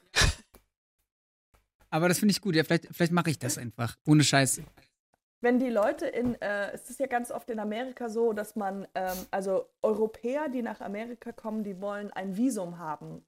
Aber 1.91 2.09
das 2.09 2.21
finde 2.21 2.31
ich 2.31 2.41
gut. 2.41 2.55
Ja, 2.55 2.63
vielleicht, 2.63 2.87
vielleicht 2.93 3.13
mache 3.13 3.31
ich 3.31 3.41
das 3.41 3.59
einfach. 3.59 3.97
Ohne 4.07 4.23
Scheiß. 4.23 4.61
wenn 5.41 5.59
die 5.59 5.69
Leute 5.69 6.07
in, 6.07 6.41
äh, 6.41 6.71
es 6.73 6.91
ist 6.91 7.01
ja 7.01 7.07
ganz 7.07 7.33
oft 7.33 7.51
in 7.51 7.59
Amerika 7.59 8.09
so, 8.09 8.33
dass 8.33 8.55
man, 8.55 8.87
ähm, 8.95 9.17
also 9.33 9.67
Europäer, 9.83 10.49
die 10.49 10.63
nach 10.63 10.81
Amerika 10.81 11.33
kommen, 11.33 11.65
die 11.65 11.81
wollen 11.81 12.13
ein 12.13 12.37
Visum 12.37 12.79
haben 12.79 13.25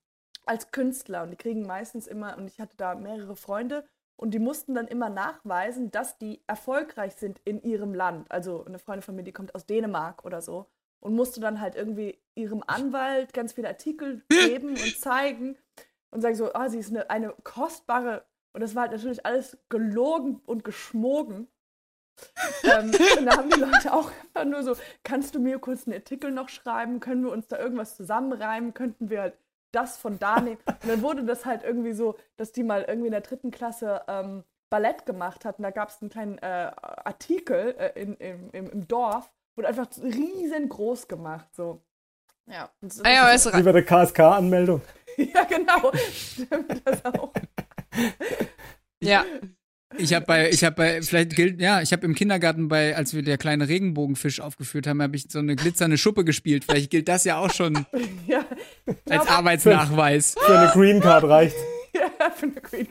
als 0.48 0.70
Künstler 0.70 1.22
und 1.22 1.30
die 1.30 1.36
kriegen 1.36 1.66
meistens 1.66 2.06
immer, 2.06 2.36
und 2.36 2.48
ich 2.48 2.60
hatte 2.60 2.76
da 2.76 2.94
mehrere 2.94 3.36
Freunde 3.36 3.84
und 4.16 4.32
die 4.32 4.38
mussten 4.38 4.74
dann 4.74 4.88
immer 4.88 5.10
nachweisen, 5.10 5.90
dass 5.90 6.18
die 6.18 6.42
erfolgreich 6.46 7.14
sind 7.14 7.40
in 7.44 7.62
ihrem 7.62 7.94
Land. 7.94 8.30
Also 8.30 8.64
eine 8.64 8.78
Freundin 8.78 9.02
von 9.02 9.16
mir, 9.16 9.22
die 9.22 9.32
kommt 9.32 9.54
aus 9.54 9.66
Dänemark 9.66 10.24
oder 10.24 10.42
so 10.42 10.66
und 11.00 11.14
musste 11.14 11.40
dann 11.40 11.60
halt 11.60 11.76
irgendwie 11.76 12.18
ihrem 12.34 12.64
Anwalt 12.66 13.32
ganz 13.32 13.52
viele 13.52 13.68
Artikel 13.68 14.22
geben 14.28 14.70
und 14.70 14.98
zeigen 14.98 15.56
und 16.10 16.20
sagen 16.20 16.34
so, 16.34 16.52
ah, 16.54 16.68
sie 16.68 16.78
ist 16.78 16.90
eine, 16.90 17.10
eine 17.10 17.34
kostbare, 17.44 18.24
und 18.52 18.62
das 18.62 18.74
war 18.74 18.82
halt 18.82 18.92
natürlich 18.92 19.24
alles 19.24 19.56
gelogen 19.68 20.40
und 20.46 20.64
geschmogen. 20.64 21.48
ähm, 22.64 22.90
und 23.18 23.26
da 23.26 23.36
haben 23.36 23.50
die 23.50 23.60
Leute 23.60 23.92
auch 23.92 24.10
einfach 24.10 24.44
nur 24.44 24.64
so, 24.64 24.74
kannst 25.04 25.34
du 25.34 25.38
mir 25.38 25.60
kurz 25.60 25.86
einen 25.86 25.94
Artikel 25.94 26.32
noch 26.32 26.48
schreiben? 26.48 26.98
Können 26.98 27.22
wir 27.22 27.30
uns 27.30 27.46
da 27.46 27.58
irgendwas 27.58 27.96
zusammenreimen? 27.96 28.74
Könnten 28.74 29.10
wir 29.10 29.20
halt 29.20 29.38
das 29.72 29.96
von 29.96 30.18
da 30.18 30.40
nehmen? 30.40 30.58
Und 30.82 30.88
dann 30.88 31.02
wurde 31.02 31.24
das 31.24 31.46
halt 31.46 31.62
irgendwie 31.62 31.92
so, 31.92 32.16
dass 32.36 32.52
die 32.52 32.62
mal 32.62 32.82
irgendwie 32.82 33.08
in 33.08 33.12
der 33.12 33.20
dritten 33.20 33.50
Klasse 33.50 34.02
ähm, 34.08 34.44
Ballett 34.70 35.06
gemacht 35.06 35.44
hatten. 35.44 35.62
Da 35.62 35.70
gab 35.70 35.88
es 35.88 36.00
einen 36.00 36.10
kleinen 36.10 36.38
äh, 36.38 36.70
Artikel 36.76 37.74
äh, 37.78 38.00
in, 38.00 38.14
im, 38.16 38.50
im, 38.52 38.70
im 38.70 38.88
Dorf, 38.88 39.30
wurde 39.56 39.68
einfach 39.68 39.88
riesengroß 39.96 41.08
gemacht. 41.08 41.48
So. 41.54 41.82
Ja, 42.46 42.70
und 42.80 42.92
so, 42.92 43.02
Ah 43.04 43.10
ja, 43.10 43.62
bei 43.62 43.72
der 43.72 43.84
KSK-Anmeldung. 43.84 44.80
ja, 45.16 45.44
genau. 45.44 45.92
Stimmt 46.10 46.82
das 46.86 47.04
auch. 47.04 47.32
ja. 49.02 49.24
Ich 49.96 50.12
habe 50.12 50.26
bei, 50.26 50.50
ich 50.50 50.62
habe 50.64 50.76
bei, 50.76 51.02
vielleicht 51.02 51.34
gilt, 51.34 51.60
ja, 51.60 51.80
ich 51.80 51.92
habe 51.92 52.04
im 52.04 52.14
Kindergarten 52.14 52.68
bei, 52.68 52.94
als 52.94 53.14
wir 53.14 53.22
der 53.22 53.38
kleine 53.38 53.68
Regenbogenfisch 53.68 54.40
aufgeführt 54.40 54.86
haben, 54.86 55.00
habe 55.00 55.16
ich 55.16 55.24
so 55.30 55.38
eine 55.38 55.56
glitzernde 55.56 55.96
Schuppe 55.96 56.24
gespielt. 56.24 56.64
Vielleicht 56.64 56.90
gilt 56.90 57.08
das 57.08 57.24
ja 57.24 57.38
auch 57.38 57.50
schon 57.52 57.86
Ja, 58.26 58.44
als 59.08 59.26
Arbeitsnachweis. 59.26 60.34
Für 60.46 60.58
eine 60.58 60.70
Green 60.72 61.00
Card 61.00 61.24
reicht. 61.24 61.56
ja 61.94 62.30
für 62.30 62.46
eine 62.46 62.60
Queen. 62.60 62.88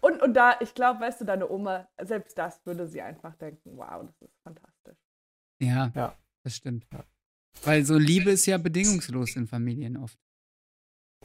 Und, 0.00 0.22
und 0.22 0.34
da, 0.34 0.56
ich 0.60 0.74
glaube, 0.74 1.00
weißt 1.00 1.20
du, 1.20 1.24
deine 1.26 1.48
Oma, 1.50 1.86
selbst 2.02 2.36
das 2.38 2.64
würde 2.64 2.88
sie 2.88 3.02
einfach 3.02 3.36
denken, 3.36 3.76
wow, 3.76 4.02
das 4.06 4.20
ist 4.22 4.34
fantastisch. 4.42 4.96
Ja, 5.60 5.92
Ja. 5.94 6.16
das 6.44 6.56
stimmt. 6.56 6.86
Weil 7.62 7.84
so 7.84 7.98
Liebe 7.98 8.30
ist 8.30 8.46
ja 8.46 8.56
bedingungslos 8.58 9.36
in 9.36 9.46
Familien 9.46 9.96
oft. 9.98 10.18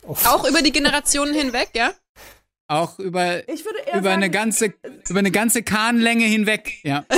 Auch 0.06 0.48
über 0.48 0.62
die 0.62 0.72
Generationen 0.74 1.34
hinweg, 1.34 1.70
ja? 1.74 1.92
Auch 2.68 3.00
über, 3.00 3.48
Ich 3.48 3.64
würde 3.64 3.80
eher 3.80 4.00
über 4.00 4.10
sagen, 4.10 4.24
eine 4.24 4.30
ganze, 4.30 4.74
über 5.10 5.20
eine 5.20 5.32
ganze 5.32 5.64
Kahnlänge 5.64 6.26
hinweg. 6.26 6.84
Ja. 6.84 7.06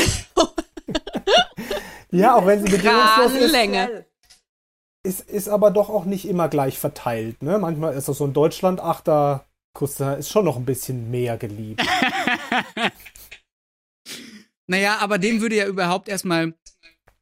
Ja, 2.12 2.36
auch 2.36 2.46
wenn 2.48 2.66
sie 2.66 2.72
bedingungslos 2.72 3.34
ist, 3.34 3.52
Länge. 3.52 4.06
ist, 5.04 5.30
ist 5.30 5.48
aber 5.48 5.70
doch 5.70 5.90
auch 5.90 6.06
nicht 6.06 6.28
immer 6.28 6.50
gleich 6.50 6.80
verteilt. 6.80 7.44
Ne? 7.44 7.60
Manchmal 7.60 7.94
ist 7.94 8.10
auch 8.10 8.16
so 8.16 8.26
ein 8.26 8.34
Deutschland-Achter, 8.34 9.46
Kuster 9.78 10.18
ist 10.18 10.32
schon 10.32 10.46
noch 10.46 10.58
ein 10.58 10.66
bisschen 10.66 11.12
mehr 11.12 11.38
geliebt. 11.38 11.84
Naja, 14.68 14.98
aber 15.00 15.18
dem 15.18 15.42
würde 15.42 15.56
ja 15.56 15.66
überhaupt 15.66 16.10
erstmal 16.10 16.54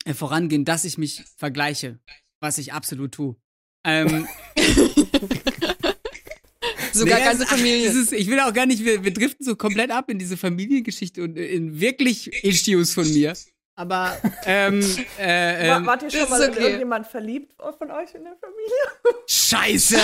äh, 0.04 0.13
vorangehen, 0.13 0.66
dass 0.66 0.84
ich 0.84 0.98
mich 0.98 1.24
vergleiche, 1.38 1.98
was 2.42 2.58
ich 2.58 2.74
absolut 2.74 3.13
tue. 3.13 3.38
Ähm, 3.86 4.28
Sogar 7.00 7.20
nee, 7.20 7.26
ganze 7.26 7.44
ach, 7.46 7.50
Familie. 7.50 7.90
dieses- 7.90 8.12
ich 8.12 8.30
will 8.30 8.40
auch 8.40 8.54
gar 8.54 8.66
nicht, 8.66 8.84
wir, 8.84 9.04
wir 9.04 9.14
driften 9.14 9.46
so 9.46 9.56
komplett 9.56 9.92
ab 9.92 10.10
in 10.10 10.20
diese 10.20 10.38
Familiengeschichte 10.38 11.24
und 11.24 11.38
in 11.38 11.80
wirklich 11.80 12.44
Issues 12.44 12.94
von 12.94 13.12
mir. 13.12 13.34
Aber, 13.76 14.18
ähm, 14.46 14.80
äh, 15.20 15.70
War, 15.70 15.78
ähm, 15.78 15.86
wart 15.86 16.04
ihr 16.04 16.10
schon 16.10 16.22
ist 16.22 16.30
mal 16.30 16.41
in 16.41 16.50
okay. 16.52 16.62
irgendjemand 16.64 17.06
verliebt 17.08 17.54
von 17.78 17.91
euch 17.91 18.14
in 18.16 18.24
der 18.24 18.36
Familie? 18.41 19.24
Scheiße! 19.28 19.98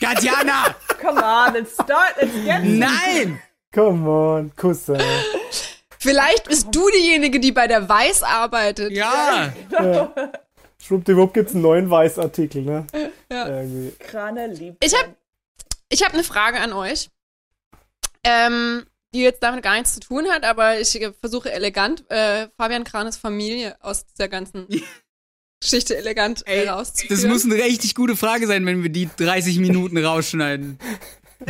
Katjana! 0.00 0.76
Come 1.00 1.22
on, 1.22 1.54
let's 1.54 1.74
start, 1.74 2.14
let's 2.20 2.32
get 2.44 2.62
Nein! 2.64 3.40
Come 3.74 4.08
on, 4.08 4.52
Kuster. 4.56 4.98
Vielleicht 5.98 6.48
bist 6.48 6.68
du 6.70 6.88
diejenige, 6.90 7.40
die 7.40 7.50
bei 7.52 7.66
der 7.66 7.88
Weiß 7.88 8.22
arbeitet. 8.22 8.92
Ja! 8.92 9.52
Schwuppdiwupp 10.82 11.34
gibt's 11.34 11.52
einen 11.52 11.62
neuen 11.62 11.90
Weißartikel, 11.90 12.62
ne? 12.62 12.86
Ja. 13.30 13.48
Irgendwie. 13.48 13.92
Krane 13.98 14.46
liebt. 14.46 14.84
Ich 14.84 14.94
hab- 14.94 15.14
Ich 15.88 16.02
habe 16.02 16.14
eine 16.14 16.24
Frage 16.24 16.58
an 16.60 16.72
euch, 16.72 17.10
ähm, 18.24 18.86
die 19.14 19.20
jetzt 19.20 19.42
damit 19.42 19.62
gar 19.62 19.74
nichts 19.74 19.94
zu 19.94 20.00
tun 20.00 20.26
hat, 20.28 20.44
aber 20.44 20.80
ich 20.80 20.98
versuche 21.20 21.52
elegant 21.52 22.04
äh, 22.10 22.48
Fabian 22.56 22.84
Kranes 22.84 23.16
Familie 23.16 23.76
aus 23.82 24.04
dieser 24.06 24.28
ganzen 24.28 24.66
Geschichte 25.60 25.96
elegant 25.96 26.46
äh, 26.46 26.62
Ey, 26.62 26.68
rauszuführen. 26.68 27.16
Das 27.16 27.24
muss 27.30 27.44
eine 27.44 27.54
richtig 27.62 27.94
gute 27.94 28.16
Frage 28.16 28.46
sein, 28.46 28.66
wenn 28.66 28.82
wir 28.82 28.90
die 28.90 29.08
30 29.16 29.58
Minuten 29.58 29.96
rausschneiden. 29.96 30.78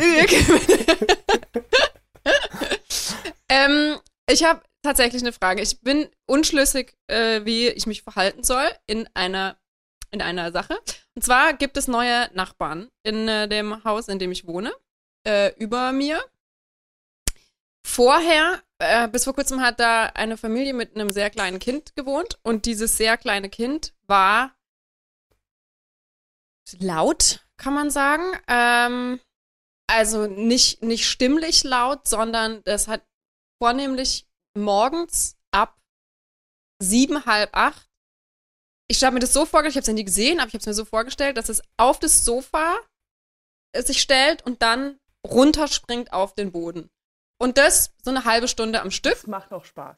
ähm, 3.49 3.97
ich 4.29 4.37
ich 4.37 4.43
habe 4.43 4.61
tatsächlich 4.83 5.21
eine 5.21 5.33
Frage. 5.33 5.61
Ich 5.61 5.81
bin 5.81 6.07
unschlüssig, 6.25 6.93
äh, 7.07 7.43
wie 7.45 7.67
ich 7.67 7.87
mich 7.87 8.03
verhalten 8.03 8.43
soll 8.43 8.69
in 8.85 9.07
einer, 9.13 9.57
in 10.11 10.21
einer 10.21 10.51
Sache. 10.51 10.77
Und 11.17 11.23
zwar 11.23 11.55
gibt 11.55 11.77
es 11.77 11.87
neue 11.87 12.29
Nachbarn 12.35 12.91
in 13.01 13.27
äh, 13.27 13.49
dem 13.49 13.83
Haus, 13.83 14.07
in 14.07 14.19
dem 14.19 14.31
ich 14.31 14.45
wohne, 14.45 14.71
äh, 15.25 15.51
über 15.55 15.91
mir. 15.91 16.23
Vorher, 17.83 18.61
äh, 18.77 19.07
bis 19.07 19.23
vor 19.23 19.33
kurzem 19.33 19.59
hat 19.61 19.79
da 19.79 20.11
eine 20.13 20.37
Familie 20.37 20.75
mit 20.75 20.93
einem 20.93 21.09
sehr 21.09 21.31
kleinen 21.31 21.57
Kind 21.57 21.95
gewohnt 21.95 22.37
und 22.43 22.67
dieses 22.67 22.97
sehr 22.97 23.17
kleine 23.17 23.49
Kind 23.49 23.95
war 24.05 24.55
laut, 26.77 27.47
kann 27.57 27.73
man 27.73 27.89
sagen. 27.89 28.39
Ähm, 28.47 29.19
also 29.89 30.27
nicht, 30.27 30.83
nicht 30.83 31.07
stimmlich 31.07 31.63
laut, 31.63 32.07
sondern 32.07 32.63
das 32.63 32.87
hat 32.87 33.03
vornehmlich 33.59 34.27
morgens 34.55 35.35
ab 35.49 35.79
sieben, 36.79 37.25
halb 37.25 37.57
acht. 37.57 37.86
Ich 38.89 39.03
habe 39.03 39.15
mir 39.15 39.19
das 39.19 39.33
so 39.33 39.45
vorgestellt, 39.45 39.73
ich 39.73 39.77
habe 39.77 39.81
es 39.81 39.87
ja 39.87 39.93
nie 39.93 40.05
gesehen, 40.05 40.39
aber 40.39 40.47
ich 40.47 40.53
habe 40.53 40.61
es 40.61 40.65
mir 40.65 40.73
so 40.73 40.85
vorgestellt, 40.85 41.37
dass 41.37 41.49
es 41.49 41.61
auf 41.77 41.99
das 41.99 42.23
Sofa 42.23 42.77
sich 43.75 44.01
stellt 44.01 44.45
und 44.45 44.61
dann 44.61 44.99
runterspringt 45.25 46.13
auf 46.13 46.33
den 46.33 46.51
Boden. 46.51 46.89
Und 47.39 47.57
das 47.57 47.91
so 48.01 48.09
eine 48.09 48.25
halbe 48.25 48.47
Stunde 48.47 48.81
am 48.81 48.91
Stück. 48.91 49.13
Das 49.13 49.27
macht 49.27 49.51
auch 49.51 49.65
Spaß. 49.65 49.97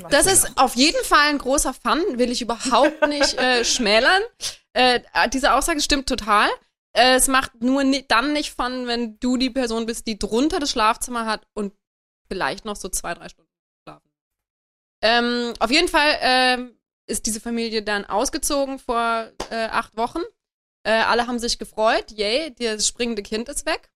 Macht 0.00 0.12
Das 0.12 0.26
ist 0.26 0.58
auf 0.58 0.74
jeden 0.74 1.02
Fall 1.04 1.30
ein 1.30 1.38
großer 1.38 1.74
Fun, 1.74 2.02
will 2.18 2.30
ich 2.30 2.42
überhaupt 2.42 3.06
nicht 3.08 3.38
äh, 3.38 3.64
schmälern. 3.64 4.22
Äh, 4.72 5.00
diese 5.32 5.54
Aussage 5.54 5.80
stimmt 5.80 6.08
total. 6.08 6.48
Äh, 6.94 7.14
es 7.14 7.28
macht 7.28 7.62
nur 7.62 7.84
ni 7.84 8.06
dann 8.06 8.32
nicht 8.32 8.54
Fun, 8.54 8.86
wenn 8.86 9.18
du 9.18 9.36
die 9.36 9.50
Person 9.50 9.86
bist, 9.86 10.06
die 10.06 10.18
drunter 10.18 10.58
das 10.58 10.70
Schlafzimmer 10.70 11.26
hat 11.26 11.46
und 11.54 11.72
vielleicht 12.28 12.64
noch 12.64 12.76
so 12.76 12.88
zwei, 12.88 13.14
drei 13.14 13.28
Stunden 13.28 13.50
schlafen. 13.86 14.10
Ähm, 15.02 15.54
auf 15.58 15.70
jeden 15.70 15.88
Fall 15.88 16.18
ähm, 16.20 16.78
ist 17.12 17.26
diese 17.26 17.40
Familie 17.40 17.82
dann 17.82 18.04
ausgezogen 18.04 18.78
vor 18.78 19.30
äh, 19.50 19.66
acht 19.66 19.96
Wochen. 19.96 20.20
Äh, 20.84 20.90
alle 20.92 21.26
haben 21.28 21.38
sich 21.38 21.58
gefreut. 21.58 22.10
Yay, 22.10 22.52
das 22.58 22.88
springende 22.88 23.22
Kind 23.22 23.48
ist 23.48 23.66
weg. 23.66 23.90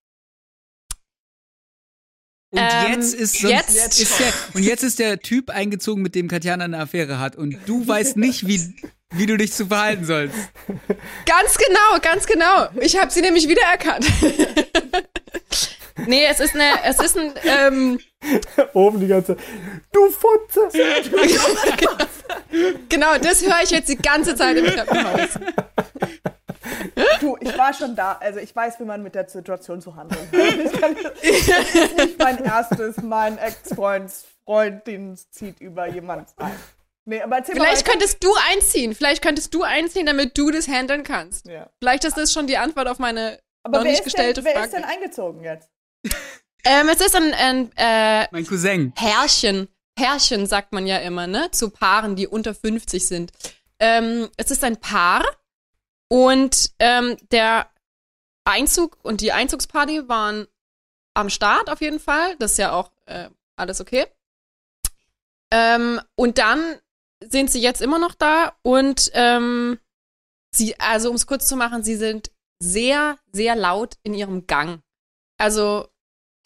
Und 2.53 2.61
Ähm, 2.61 2.93
jetzt 2.93 3.13
ist 3.15 3.41
sonst 3.41 3.51
jetzt- 3.53 4.01
ist 4.01 4.21
der, 4.21 4.33
und 4.55 4.63
jetzt 4.63 4.83
ist 4.85 4.99
der 5.01 5.19
Typ 5.19 5.51
eingezogen, 5.51 6.01
mit 6.03 6.15
dem 6.15 6.29
Katjana 6.29 6.65
eine 6.65 6.79
Affäre 6.79 7.19
hat 7.19 7.35
und 7.35 7.59
du 7.67 7.87
weißt 7.89 8.17
nicht, 8.17 8.47
wie, 8.47 8.73
wie 9.11 9.27
du 9.27 9.37
dich 9.37 9.53
zu 9.53 9.67
verhalten 9.67 10.05
sollst. 10.05 10.37
Ganz 11.27 11.59
genau, 11.59 11.99
ganz 12.03 12.27
genau. 12.27 12.69
Ich 12.81 12.99
habe 13.01 13.11
sie 13.11 13.21
nämlich 13.23 13.49
wiedererkannt. 13.49 14.07
nee, 16.07 16.25
es 16.27 16.41
ist 16.41 16.55
eine, 16.55 16.85
es 16.85 17.01
ist 17.01 17.17
ein, 17.17 17.33
ähm, 17.45 17.99
Oben 18.73 19.01
die 19.01 19.07
ganze. 19.07 19.37
Du 19.93 20.11
Futze! 20.11 20.69
genau, 22.89 23.19
das 23.19 23.43
höre 23.43 23.63
ich 23.63 23.71
jetzt 23.71 23.89
die 23.89 23.97
ganze 23.97 24.35
Zeit 24.35 24.57
im 24.57 24.67
Treppenhaus. 24.67 25.29
Du, 27.21 27.37
ich 27.41 27.57
war 27.57 27.73
schon 27.73 27.95
da. 27.95 28.19
Also 28.21 28.41
ich 28.41 28.55
weiß, 28.55 28.81
wie 28.81 28.85
man 28.85 29.03
mit 29.03 29.15
der 29.15 29.29
Situation 29.29 29.81
zu 29.81 29.95
handeln 29.97 30.21
hat. 30.21 30.35
Das 30.35 31.23
ist 31.23 31.97
nicht 31.97 32.19
mein 32.19 32.45
erstes, 32.45 32.97
mein 33.03 33.39
Ex-Freund, 33.39 34.11
Freundin 34.45 35.17
zieht 35.31 35.61
über 35.61 35.87
jemand 35.89 36.29
ein. 36.39 36.53
Nee, 37.05 37.23
aber 37.23 37.43
Vielleicht 37.45 37.87
mal 37.87 37.93
könntest 37.93 38.23
du 38.25 38.33
einziehen, 38.51 38.95
vielleicht 38.95 39.23
könntest 39.23 39.55
du 39.55 39.63
einziehen, 39.63 40.07
damit 40.07 40.37
du 40.37 40.51
das 40.51 40.67
handeln 40.67 41.05
kannst. 41.05 41.47
Ja. 41.47 41.71
Vielleicht 41.79 42.05
ist 42.05 42.17
das 42.17 42.33
schon 42.33 42.49
die 42.49 42.57
Antwort 42.57 42.89
auf 42.89 42.99
meine 42.99 43.39
Aber 43.63 43.79
noch 43.79 43.85
wer, 43.85 43.93
nicht 43.93 44.01
ist 44.01 44.05
gestellte 44.05 44.43
denn, 44.43 44.45
wer 44.45 44.53
Frage. 44.55 44.67
ist 44.67 44.75
denn 44.75 44.85
eingezogen 44.85 45.45
jetzt? 45.45 45.71
Ähm, 46.65 46.89
es 46.89 47.01
ist 47.01 47.15
ein, 47.17 47.35
ein 47.35 47.73
äh, 47.77 48.27
Mein 48.31 48.47
Cousin. 48.47 48.93
Pärchen. 48.93 49.69
Pärchen 49.95 50.47
sagt 50.47 50.73
man 50.73 50.87
ja 50.87 50.99
immer, 50.99 51.27
ne? 51.27 51.51
Zu 51.51 51.71
Paaren, 51.71 52.17
die 52.17 52.27
unter 52.27 52.55
50 52.55 53.07
sind. 53.07 53.33
Ähm, 53.79 54.29
es 54.37 54.51
ist 54.51 54.65
ein 54.65 54.79
Paar 54.79 55.25
und 56.09 56.73
ähm, 56.79 57.17
der 57.31 57.71
Einzug 58.45 58.99
und 59.03 59.21
die 59.21 59.33
Einzugsparty 59.33 60.09
waren 60.09 60.47
am 61.15 61.31
Start 61.31 61.71
auf 61.71 61.81
jeden 61.81 62.01
Fall. 62.01 62.37
Das 62.39 62.53
ist 62.53 62.59
ja 62.59 62.73
auch 62.73 62.93
äh, 63.07 63.31
alles 63.57 63.81
okay. 63.81 64.07
Ähm, 65.53 66.01
und 66.15 66.39
dann 66.39 66.79
sind 67.25 67.51
sie 67.51 67.61
jetzt 67.61 67.81
immer 67.81 67.99
noch 67.99 68.15
da 68.15 68.57
und 68.63 69.11
ähm, 69.15 69.79
sie, 70.55 70.79
also 70.79 71.09
um 71.11 71.17
es 71.17 71.27
kurz 71.27 71.47
zu 71.47 71.57
machen, 71.57 71.83
sie 71.83 71.97
sind 71.97 72.31
sehr, 72.59 73.19
sehr 73.33 73.57
laut 73.57 73.97
in 74.03 74.15
ihrem 74.15 74.47
Gang. 74.47 74.83
Also 75.39 75.89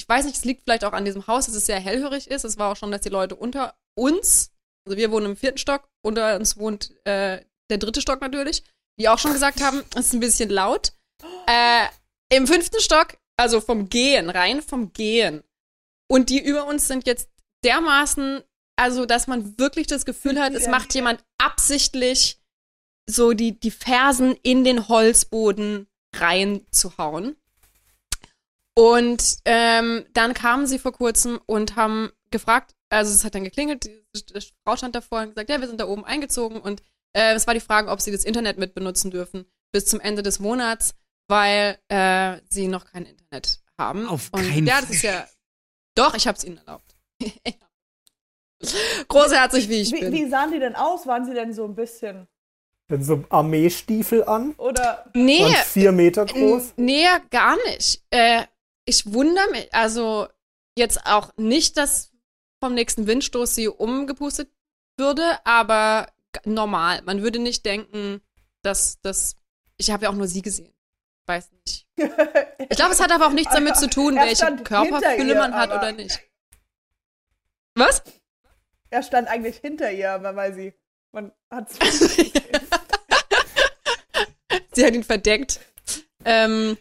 ich 0.00 0.08
weiß 0.08 0.24
nicht, 0.24 0.36
es 0.36 0.44
liegt 0.44 0.62
vielleicht 0.62 0.84
auch 0.84 0.94
an 0.94 1.04
diesem 1.04 1.26
Haus, 1.26 1.46
dass 1.46 1.54
es 1.54 1.66
sehr 1.66 1.78
hellhörig 1.78 2.28
ist. 2.28 2.44
Es 2.44 2.58
war 2.58 2.72
auch 2.72 2.76
schon, 2.76 2.90
dass 2.90 3.02
die 3.02 3.10
Leute 3.10 3.36
unter 3.36 3.74
uns, 3.94 4.50
also 4.86 4.96
wir 4.96 5.10
wohnen 5.10 5.26
im 5.26 5.36
vierten 5.36 5.58
Stock, 5.58 5.90
unter 6.02 6.36
uns 6.36 6.56
wohnt 6.56 6.90
äh, 7.06 7.44
der 7.68 7.78
dritte 7.78 8.00
Stock 8.00 8.20
natürlich, 8.22 8.64
die 8.98 9.08
auch 9.08 9.18
schon 9.18 9.34
gesagt 9.34 9.62
haben, 9.62 9.82
es 9.94 10.06
ist 10.06 10.12
ein 10.14 10.20
bisschen 10.20 10.50
laut. 10.50 10.92
Äh, 11.46 11.88
Im 12.32 12.46
fünften 12.46 12.80
Stock, 12.80 13.18
also 13.36 13.60
vom 13.60 13.88
Gehen, 13.88 14.30
rein 14.30 14.62
vom 14.62 14.92
Gehen. 14.92 15.42
Und 16.08 16.30
die 16.30 16.42
über 16.42 16.66
uns 16.66 16.86
sind 16.86 17.06
jetzt 17.06 17.28
dermaßen, 17.64 18.42
also 18.76 19.04
dass 19.04 19.26
man 19.26 19.58
wirklich 19.58 19.86
das 19.86 20.04
Gefühl 20.06 20.40
hat, 20.40 20.54
es 20.54 20.68
macht 20.68 20.94
jemand 20.94 21.24
absichtlich 21.38 22.40
so 23.08 23.32
die, 23.32 23.58
die 23.58 23.70
Fersen 23.70 24.36
in 24.42 24.64
den 24.64 24.88
Holzboden 24.88 25.88
reinzuhauen. 26.14 27.36
Und 28.74 29.38
ähm, 29.44 30.06
dann 30.12 30.34
kamen 30.34 30.66
sie 30.66 30.78
vor 30.78 30.92
kurzem 30.92 31.40
und 31.46 31.76
haben 31.76 32.10
gefragt, 32.30 32.74
also 32.88 33.12
es 33.12 33.24
hat 33.24 33.34
dann 33.34 33.44
geklingelt, 33.44 33.84
die, 33.84 34.02
die 34.14 34.40
Frau 34.64 34.76
stand 34.76 34.94
davor 34.94 35.20
und 35.20 35.30
gesagt, 35.30 35.50
ja, 35.50 35.60
wir 35.60 35.66
sind 35.68 35.80
da 35.80 35.86
oben 35.86 36.04
eingezogen 36.04 36.60
und 36.60 36.82
äh, 37.12 37.34
es 37.34 37.46
war 37.46 37.54
die 37.54 37.60
Frage, 37.60 37.90
ob 37.90 38.00
sie 38.00 38.12
das 38.12 38.24
Internet 38.24 38.58
mit 38.58 38.74
benutzen 38.74 39.10
dürfen 39.10 39.44
bis 39.72 39.86
zum 39.86 40.00
Ende 40.00 40.22
des 40.22 40.38
Monats, 40.38 40.94
weil 41.28 41.78
äh, 41.88 42.38
sie 42.48 42.68
noch 42.68 42.86
kein 42.86 43.04
Internet 43.06 43.60
haben. 43.78 44.08
Auf 44.08 44.30
und 44.32 44.42
keinen 44.42 44.66
ja, 44.66 44.80
das 44.80 44.90
ist 44.90 45.02
ja 45.02 45.26
doch, 45.94 46.14
ich 46.14 46.26
habe 46.26 46.38
es 46.38 46.44
ihnen 46.44 46.58
erlaubt. 46.58 46.96
Großherzig 49.08 49.68
wie 49.68 49.80
ich 49.80 49.92
Wie, 49.92 50.00
bin. 50.00 50.12
wie 50.12 50.28
sahen 50.28 50.52
die 50.52 50.58
denn 50.58 50.74
aus? 50.76 51.06
Waren 51.06 51.24
sie 51.24 51.34
denn 51.34 51.52
so 51.52 51.64
ein 51.64 51.74
bisschen 51.74 52.28
Dann 52.88 53.02
so 53.02 53.24
Armeestiefel 53.30 54.24
an. 54.24 54.52
oder 54.58 55.06
nee, 55.14 55.42
Waren 55.42 55.54
vier 55.54 55.92
Meter 55.92 56.26
groß. 56.26 56.74
Nee, 56.76 57.06
gar 57.30 57.56
nicht. 57.68 58.02
Äh, 58.10 58.44
ich 58.90 59.12
wundere 59.12 59.48
mich, 59.52 59.72
also 59.72 60.26
jetzt 60.76 61.06
auch 61.06 61.30
nicht, 61.36 61.76
dass 61.76 62.10
vom 62.60 62.74
nächsten 62.74 63.06
Windstoß 63.06 63.54
sie 63.54 63.68
umgepustet 63.68 64.50
würde, 64.96 65.38
aber 65.44 66.08
normal. 66.44 67.02
Man 67.02 67.22
würde 67.22 67.38
nicht 67.38 67.64
denken, 67.64 68.20
dass 68.62 69.00
das. 69.00 69.36
Ich 69.76 69.92
habe 69.92 70.04
ja 70.04 70.10
auch 70.10 70.14
nur 70.14 70.26
sie 70.26 70.42
gesehen. 70.42 70.74
Weiß 71.26 71.52
nicht. 71.52 71.86
Ich 71.96 72.76
glaube, 72.76 72.92
es 72.92 73.00
hat 73.00 73.12
aber 73.12 73.28
auch 73.28 73.32
nichts 73.32 73.54
damit 73.54 73.76
zu 73.76 73.88
tun, 73.88 74.16
welche 74.20 74.44
Körperfülle 74.64 75.34
ihr, 75.34 75.38
man 75.38 75.54
hat 75.54 75.70
oder 75.70 75.92
nicht. 75.92 76.20
Was? 77.76 78.02
er 78.90 79.04
stand 79.04 79.28
eigentlich 79.28 79.58
hinter 79.58 79.92
ihr, 79.92 80.10
aber 80.10 80.34
weil 80.34 80.52
sie 80.52 80.74
man 81.12 81.30
hat 81.48 81.70
Sie 84.72 84.84
hat 84.84 84.94
ihn 84.94 85.04
verdeckt. 85.04 85.60
Ähm, 86.24 86.76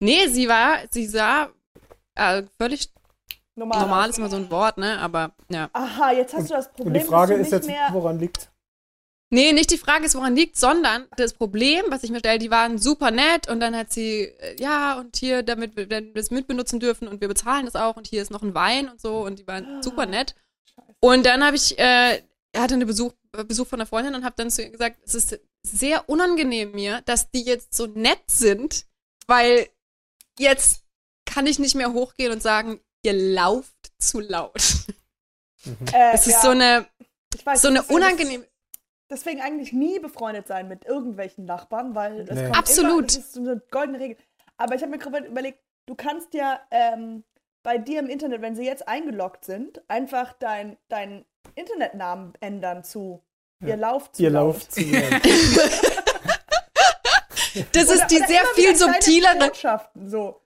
nee, 0.00 0.26
sie 0.28 0.48
war, 0.48 0.78
sie 0.90 1.06
sah 1.06 1.50
äh, 2.14 2.42
völlig 2.58 2.90
normal. 3.54 3.80
normal 3.80 4.10
ist 4.10 4.18
immer 4.18 4.30
so 4.30 4.36
ein 4.36 4.50
Wort, 4.50 4.78
ne? 4.78 4.98
Aber 4.98 5.32
ja. 5.48 5.68
Aha, 5.72 6.12
jetzt 6.12 6.34
hast 6.34 6.50
du 6.50 6.54
das 6.54 6.72
Problem. 6.72 6.88
Und 6.88 6.94
die 6.94 7.06
Frage 7.06 7.34
ist 7.34 7.52
jetzt, 7.52 7.66
nicht 7.66 7.76
mehr 7.76 7.88
woran 7.92 8.18
liegt? 8.18 8.50
Nee, 9.30 9.52
nicht 9.52 9.70
die 9.70 9.78
Frage 9.78 10.06
ist, 10.06 10.14
woran 10.14 10.34
liegt, 10.34 10.56
sondern 10.56 11.06
das 11.18 11.34
Problem, 11.34 11.84
was 11.90 12.02
ich 12.02 12.10
mir 12.10 12.20
stelle, 12.20 12.38
die 12.38 12.50
waren 12.50 12.78
super 12.78 13.10
nett 13.10 13.46
und 13.48 13.60
dann 13.60 13.76
hat 13.76 13.92
sie, 13.92 14.22
äh, 14.22 14.56
ja, 14.58 14.98
und 14.98 15.16
hier, 15.16 15.42
damit 15.42 15.76
wir 15.76 15.86
das 15.86 16.30
mitbenutzen 16.30 16.80
dürfen 16.80 17.08
und 17.08 17.20
wir 17.20 17.28
bezahlen 17.28 17.66
das 17.66 17.76
auch 17.76 17.96
und 17.96 18.06
hier 18.06 18.22
ist 18.22 18.30
noch 18.30 18.42
ein 18.42 18.54
Wein 18.54 18.88
und 18.88 19.00
so 19.00 19.18
und 19.18 19.38
die 19.38 19.46
waren 19.46 19.82
super 19.82 20.06
nett. 20.06 20.34
Und 21.00 21.26
dann 21.26 21.44
habe 21.44 21.56
ich, 21.56 21.78
äh, 21.78 22.22
hatte 22.56 22.74
einen 22.74 22.86
Besuch, 22.86 23.12
äh, 23.36 23.44
Besuch 23.44 23.66
von 23.66 23.80
einer 23.80 23.86
Freundin 23.86 24.14
und 24.14 24.24
habe 24.24 24.34
dann 24.36 24.50
zu 24.50 24.62
ihr 24.62 24.70
gesagt, 24.70 24.98
es 25.04 25.14
ist 25.14 25.38
sehr 25.62 26.08
unangenehm 26.08 26.72
mir, 26.72 27.02
dass 27.04 27.30
die 27.30 27.42
jetzt 27.42 27.74
so 27.74 27.86
nett 27.86 28.22
sind, 28.28 28.86
weil 29.26 29.68
jetzt 30.38 30.84
kann 31.26 31.46
ich 31.46 31.58
nicht 31.58 31.74
mehr 31.74 31.92
hochgehen 31.92 32.32
und 32.32 32.42
sagen, 32.42 32.80
ihr 33.02 33.12
lauft 33.12 33.74
zu 33.98 34.20
laut. 34.20 34.62
äh, 35.92 36.12
Es 36.14 36.26
ist 36.26 36.34
ja, 36.34 36.40
so 36.40 36.48
eine, 36.50 36.86
ich 37.34 37.44
weiß, 37.44 37.62
so 37.62 37.68
eine 37.68 37.82
unangenehme, 37.82 38.46
Deswegen 39.10 39.40
eigentlich 39.40 39.72
nie 39.72 39.98
befreundet 40.00 40.46
sein 40.46 40.68
mit 40.68 40.84
irgendwelchen 40.84 41.46
Nachbarn, 41.46 41.94
weil 41.94 42.20
es 42.28 42.30
Nee. 42.30 42.44
kommt 42.44 42.58
Absolut. 42.58 42.90
Immer, 42.92 43.02
das 43.06 43.16
ist 43.16 43.32
so 43.32 43.40
eine 43.40 43.62
goldene 43.70 43.98
Regel. 44.00 44.16
Aber 44.58 44.74
ich 44.74 44.82
habe 44.82 44.90
mir 44.90 44.98
gerade 44.98 45.26
überlegt, 45.26 45.60
du 45.86 45.94
kannst 45.94 46.34
ja 46.34 46.60
ähm, 46.70 47.24
bei 47.62 47.78
dir 47.78 48.00
im 48.00 48.08
Internet, 48.10 48.42
wenn 48.42 48.54
sie 48.54 48.64
jetzt 48.66 48.86
eingeloggt 48.86 49.46
sind, 49.46 49.82
einfach 49.88 50.34
dein, 50.34 50.76
deinen 50.88 51.24
Internetnamen 51.54 52.34
ändern 52.40 52.84
zu 52.84 53.22
ihr 53.64 53.76
lauft 53.78 54.16
zu 54.16 54.22
Ihr 54.24 54.30
laut. 54.30 54.54
lauft 54.56 54.72
zu 54.72 54.80
das 57.72 57.84
ist 57.84 57.96
Oder- 57.96 58.06
die 58.06 58.16
oder 58.18 58.26
sehr 58.26 58.44
viel 58.54 58.76
subtilere, 58.76 59.38
Botschaften, 59.38 60.08
so. 60.10 60.40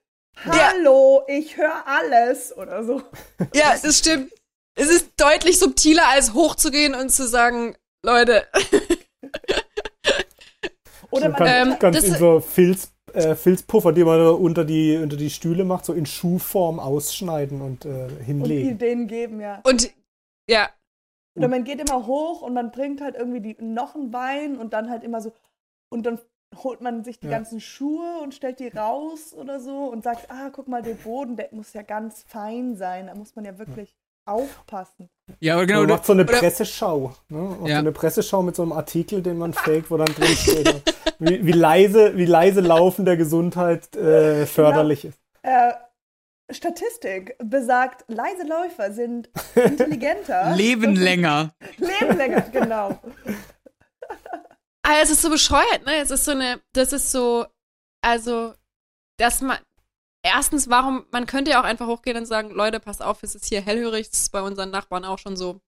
Hallo, 0.45 1.23
ich 1.27 1.57
höre 1.57 1.85
alles 1.85 2.55
oder 2.57 2.83
so. 2.83 3.01
Ja, 3.53 3.75
das 3.81 3.99
stimmt. 3.99 4.31
es 4.75 4.89
ist 4.89 5.11
deutlich 5.17 5.59
subtiler, 5.59 6.07
als 6.09 6.33
hochzugehen 6.33 6.95
und 6.95 7.09
zu 7.09 7.27
sagen, 7.27 7.75
Leute, 8.03 8.47
Oder 11.11 11.29
Man 11.29 11.37
kann, 11.37 11.69
Ähm, 11.71 11.79
ganz 11.79 11.95
das- 11.97 12.05
in 12.05 12.15
so 12.15 12.39
Filz, 12.39 12.91
äh, 13.13 13.35
Filzpuffer, 13.35 13.91
die 13.93 14.03
man 14.03 14.19
unter 14.27 14.65
die, 14.65 14.97
unter 14.97 15.15
die 15.17 15.29
Stühle 15.29 15.63
macht, 15.63 15.85
so 15.85 15.93
in 15.93 16.05
Schuhform 16.07 16.79
ausschneiden 16.79 17.61
und 17.61 17.85
äh, 17.85 17.89
und 18.05 18.17
hinlegen. 18.23 18.69
Ideen 18.71 19.07
geben, 19.07 19.39
ja. 19.39 19.61
und 19.63 19.91
ja, 20.49 20.69
Oder 21.37 21.47
man 21.47 21.63
geht 21.63 21.79
immer 21.79 22.05
hoch 22.07 22.41
und 22.41 22.53
man 22.55 22.71
bringt 22.71 22.99
halt 23.01 23.15
irgendwie 23.15 23.39
die, 23.41 23.55
noch 23.63 23.93
einen 23.95 24.11
Wein 24.11 24.57
und 24.57 24.73
dann 24.73 24.89
halt 24.89 25.03
immer 25.03 25.21
so. 25.21 25.31
Und 25.89 26.05
dann 26.07 26.19
holt 26.63 26.81
man 26.81 27.03
sich 27.03 27.19
die 27.19 27.27
Ja. 27.27 27.33
ganzen 27.33 27.59
Schuhe 27.61 28.19
und 28.21 28.33
stellt 28.33 28.59
die 28.59 28.67
raus 28.69 29.33
oder 29.33 29.59
so 29.59 29.85
und 29.85 30.03
sagt, 30.03 30.29
ah, 30.29 30.49
guck 30.51 30.67
mal, 30.67 30.81
der 30.81 30.95
Boden, 30.95 31.35
der 31.37 31.49
muss 31.51 31.73
ja 31.73 31.81
ganz 31.81 32.23
fein 32.27 32.75
sein. 32.75 33.07
Da 33.07 33.15
muss 33.15 33.35
man 33.35 33.45
ja 33.45 33.57
wirklich 33.57 33.95
aufpassen. 34.25 35.09
Ja, 35.39 35.55
aber 35.55 35.65
Genau, 35.65 35.79
genau. 35.81 35.89
man 35.89 35.97
macht 35.97 36.05
so 36.05 36.13
eine 36.13 36.23
oder- 36.23 36.37
Presseschau. 36.39 37.13
Ne? 37.29 37.57
Ja. 37.65 37.75
so 37.75 37.79
eine 37.79 37.91
Presseschau 37.91 38.41
mit 38.41 38.55
so 38.55 38.61
einem 38.63 38.71
Artikel, 38.71 39.21
den 39.21 39.37
man 39.37 39.53
fake, 39.53 39.89
wo 39.91 39.97
dann 39.97 40.07
drin 40.07 40.27
steht, 40.35 40.83
wie, 41.19 41.45
wie, 41.45 41.51
leise, 41.51 42.15
wie 42.17 42.25
leise 42.25 42.61
Laufen 42.61 43.05
der 43.05 43.17
Gesundheit 43.17 43.95
äh, 43.95 44.45
förderlich 44.45 45.05
ist. 45.05 45.19
Äh, 45.41 45.73
Statistik 46.49 47.35
besagt, 47.43 48.05
leise 48.07 48.45
Läufer 48.47 48.91
sind 48.93 49.29
intelligenter. 49.55 50.55
Leben 50.55 50.95
länger. 50.95 51.53
Leben 51.77 52.17
länger, 52.17 52.41
genau. 52.51 52.97
Ah, 54.85 54.99
es 55.01 55.09
ist 55.09 55.21
so 55.21 55.29
bescheuert, 55.29 55.85
ne? 55.85 55.95
Es 55.97 56.11
ist 56.11 56.25
so 56.25 56.31
eine, 56.31 56.61
das 56.73 56.91
ist 56.93 57.11
so, 57.11 57.45
also, 58.01 58.53
dass 59.17 59.41
man, 59.41 59.57
erstens, 60.25 60.69
warum, 60.69 61.05
man 61.11 61.25
könnte 61.25 61.51
ja 61.51 61.61
auch 61.61 61.65
einfach 61.65 61.87
hochgehen 61.87 62.17
und 62.17 62.25
sagen, 62.25 62.51
Leute, 62.51 62.79
passt 62.79 63.01
auf, 63.01 63.23
es 63.23 63.33
ist 63.35 63.45
hier 63.45 63.61
hellhörig, 63.61 64.09
das 64.09 64.19
ist 64.23 64.31
bei 64.31 64.41
unseren 64.41 64.71
Nachbarn 64.71 65.05
auch 65.05 65.19
schon 65.19 65.37
so. 65.37 65.61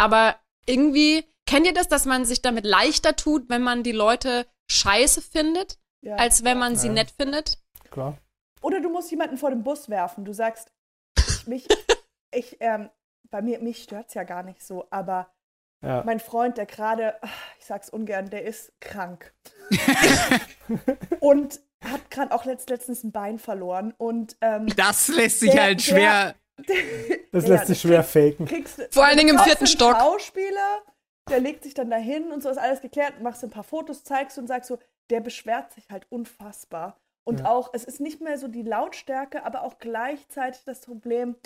Aber 0.00 0.38
irgendwie, 0.66 1.24
kennt 1.46 1.66
ihr 1.66 1.74
das, 1.74 1.88
dass 1.88 2.04
man 2.04 2.24
sich 2.24 2.40
damit 2.42 2.64
leichter 2.64 3.16
tut, 3.16 3.48
wenn 3.48 3.62
man 3.62 3.82
die 3.82 3.92
Leute 3.92 4.46
scheiße 4.70 5.20
findet, 5.22 5.78
Ja. 6.02 6.14
als 6.16 6.44
wenn 6.44 6.58
man 6.58 6.76
sie 6.76 6.88
Ja. 6.88 6.92
nett 6.92 7.10
findet? 7.10 7.58
Klar. 7.90 8.18
Oder 8.60 8.80
du 8.80 8.88
musst 8.90 9.10
jemanden 9.10 9.36
vor 9.36 9.50
den 9.50 9.64
Bus 9.64 9.88
werfen. 9.88 10.24
Du 10.24 10.32
sagst, 10.32 10.70
ich, 11.16 11.46
mich, 11.46 11.66
ich, 12.32 12.56
ähm, 12.60 12.90
bei 13.30 13.42
mir, 13.42 13.58
mich 13.60 13.82
stört's 13.82 14.14
ja 14.14 14.22
gar 14.24 14.42
nicht 14.44 14.62
so, 14.64 14.86
aber 14.90 15.32
Ja. 15.80 16.02
mein 16.04 16.18
Freund, 16.20 16.56
der 16.58 16.66
gerade, 16.66 17.14
ich 17.60 17.66
sag's 17.66 17.88
ungern, 17.88 18.30
der 18.30 18.44
ist 18.44 18.72
krank. 18.80 19.32
und 21.20 21.60
hat 21.84 22.10
gerade 22.10 22.32
auch 22.34 22.44
letzt, 22.44 22.70
letztens 22.70 23.04
ein 23.04 23.12
Bein 23.12 23.38
verloren. 23.38 23.94
Und 23.96 24.36
ähm, 24.40 24.66
Das 24.76 25.08
lässt 25.08 25.40
sich 25.40 25.52
Der- 25.52 25.62
halt 25.62 25.82
schwer. 25.82 26.34
Das 27.30 27.44
Ja, 27.44 27.50
lässt 27.54 27.66
sich 27.68 27.76
das 27.76 27.82
schwer 27.82 28.02
faken. 28.02 28.46
kriegst. 28.46 28.88
Vor 28.92 29.04
allen 29.04 29.16
Dingen 29.16 29.36
im 29.36 29.44
vierten 29.44 29.68
Stock. 29.68 29.94
Schauspieler, 29.96 30.82
der 31.30 31.38
legt 31.38 31.62
sich 31.62 31.72
dann 31.74 31.88
dahin 31.88 32.32
und 32.32 32.42
so 32.42 32.48
ist 32.50 32.58
alles 32.58 32.80
geklärt, 32.80 33.20
machst 33.20 33.44
ein 33.44 33.50
paar 33.50 33.62
Fotos, 33.62 34.02
zeigst 34.02 34.38
und 34.38 34.48
sagst 34.48 34.66
so, 34.68 34.78
der 35.10 35.20
beschwert 35.20 35.72
sich 35.72 35.88
halt 35.88 36.06
unfassbar. 36.10 36.98
Und 37.22 37.40
Ja. 37.40 37.46
auch, 37.50 37.70
es 37.74 37.84
ist 37.84 38.00
nicht 38.00 38.20
mehr 38.20 38.38
so 38.38 38.48
die 38.48 38.62
Lautstärke, 38.62 39.44
aber 39.44 39.62
auch 39.62 39.78
gleichzeitig 39.78 40.64
das 40.64 40.80
Problem, 40.80 41.36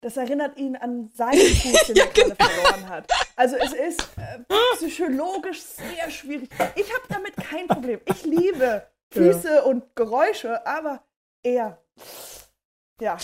das 0.00 0.16
erinnert 0.16 0.56
ihn 0.56 0.76
an 0.76 1.10
seinen 1.14 1.38
Fuß, 1.38 1.86
den 1.88 1.96
er 1.96 2.06
gerade 2.06 2.36
verloren 2.36 2.88
hat. 2.88 3.10
Also 3.36 3.56
es 3.56 3.72
ist 3.72 4.08
äh, 4.16 4.38
psychologisch 4.76 5.60
sehr 5.60 6.10
schwierig. 6.10 6.48
Ich 6.74 6.92
habe 6.92 7.02
damit 7.08 7.36
kein 7.36 7.66
Problem. 7.68 8.00
Ich 8.06 8.24
liebe 8.24 8.86
Füße 9.12 9.62
und 9.64 9.94
Geräusche, 9.96 10.66
aber 10.66 11.02
er, 11.42 11.82
ja. 13.00 13.18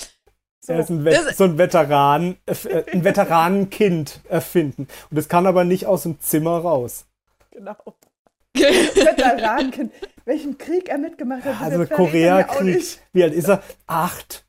So. 0.60 0.72
Er 0.72 0.80
ist 0.80 0.90
ein, 0.90 1.34
so 1.34 1.44
ein 1.44 1.58
Veteran, 1.58 2.36
äh, 2.46 2.82
ein 2.92 3.04
Veteranenkind 3.04 4.20
erfinden. 4.28 4.88
Und 5.10 5.16
das 5.16 5.28
kann 5.28 5.46
aber 5.46 5.64
nicht 5.64 5.86
aus 5.86 6.02
dem 6.02 6.20
Zimmer 6.20 6.58
raus. 6.58 7.06
Genau. 7.52 7.76
Veteranenkind. 8.54 9.92
Welchen 10.24 10.58
Krieg 10.58 10.88
er 10.88 10.98
mitgemacht 10.98 11.44
hat. 11.44 11.60
Also 11.60 11.82
er 11.82 11.86
Koreakrieg. 11.86 12.98
Wie 13.12 13.22
alt 13.22 13.32
ist 13.32 13.48
er? 13.48 13.62
Acht. 13.86 14.44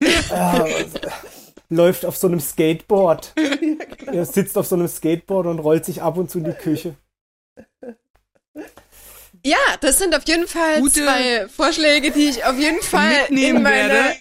äh, 0.00 0.84
läuft 1.68 2.04
auf 2.04 2.16
so 2.16 2.26
einem 2.26 2.40
Skateboard. 2.40 3.34
Er 4.06 4.24
sitzt 4.24 4.56
auf 4.56 4.66
so 4.68 4.76
einem 4.76 4.86
Skateboard 4.86 5.46
und 5.48 5.58
rollt 5.58 5.84
sich 5.84 6.00
ab 6.00 6.16
und 6.16 6.30
zu 6.30 6.38
in 6.38 6.44
die 6.44 6.52
Küche. 6.52 6.94
Ja, 9.44 9.56
das 9.80 9.98
sind 9.98 10.14
auf 10.14 10.26
jeden 10.26 10.46
Fall 10.46 10.80
Gute- 10.80 11.02
zwei 11.04 11.48
Vorschläge, 11.48 12.10
die 12.12 12.28
ich 12.28 12.44
auf 12.44 12.56
jeden 12.58 12.80
Fall 12.82 13.22
Mitnehmen 13.22 13.56
in 13.58 13.62
meine, 13.62 13.88
werde. 13.92 14.16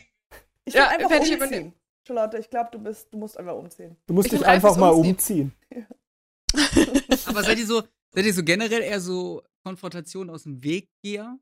Ich 0.66 0.74
will 0.74 0.82
Ja, 0.82 0.88
einfach 0.90 1.10
werde 1.10 1.26
ich 1.26 1.32
umziehen. 1.34 1.48
übernehmen. 1.48 1.74
Charlotte, 2.08 2.38
ich 2.38 2.50
glaube, 2.50 2.70
du 2.72 2.80
bist, 2.80 3.08
du 3.14 3.18
musst 3.18 3.38
einfach 3.38 3.56
umziehen. 3.56 3.96
Du 4.08 4.14
musst 4.14 4.32
Ich 4.32 4.40
dich 4.40 4.46
einfach 4.48 4.76
mal 4.78 4.90
Umziehen. 4.90 5.52
umziehen. 5.72 5.96
Aber 7.26 7.44
seid 7.44 7.58
ihr 7.58 7.66
so, 7.66 7.84
seid 8.12 8.26
ihr 8.26 8.34
so 8.34 8.44
generell 8.44 8.82
eher 8.82 9.00
so 9.00 9.42
Konfrontation 9.64 10.30
aus 10.30 10.44
dem 10.44 10.64
Weggeher? 10.64 11.38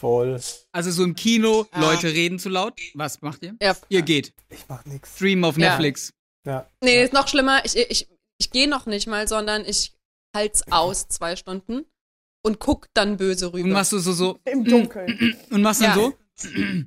Voll. 0.00 0.40
Also 0.72 0.90
so 0.90 1.04
im 1.04 1.14
Kino, 1.14 1.66
Ah. 1.72 1.80
Leute 1.80 2.08
reden 2.08 2.38
zu 2.38 2.48
laut. 2.48 2.80
Was 2.94 3.20
macht 3.20 3.42
ihr? 3.42 3.54
Ja, 3.60 3.76
Ihr 3.90 4.02
geht. 4.02 4.32
Ich 4.48 4.64
mach 4.68 4.84
nix. 4.86 5.14
Stream 5.16 5.44
auf 5.44 5.58
Ja. 5.58 5.70
Netflix. 5.70 6.12
Ja. 6.46 6.66
Nee, 6.82 7.04
ist 7.04 7.12
noch 7.12 7.28
schlimmer. 7.28 7.62
Ich, 7.66 7.76
ich, 7.76 8.08
ich 8.38 8.50
gehe 8.50 8.66
noch 8.68 8.86
nicht 8.86 9.06
mal, 9.06 9.28
sondern 9.28 9.64
ich 9.66 9.92
halt's 10.34 10.62
aus 10.70 11.06
zwei 11.08 11.36
Stunden 11.36 11.84
und 12.42 12.60
guck 12.60 12.86
dann 12.94 13.18
böse 13.18 13.52
rüber. 13.52 13.64
Und 13.64 13.72
machst 13.72 13.92
du 13.92 13.98
so, 13.98 14.12
so, 14.14 14.38
Im 14.46 14.64
Dunkeln. 14.64 15.36
und 15.50 15.60
machst 15.60 15.82
dann 15.82 15.98
Ja. 15.98 16.12
so. 16.36 16.48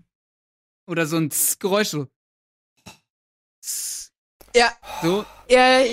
Oder 0.90 1.06
so 1.06 1.18
ein 1.18 1.30
Zzz 1.30 1.60
Geräusch 1.60 1.90
so. 1.90 2.08
Ja, 4.56 4.72
So. 5.02 5.26
ja, 5.50 5.84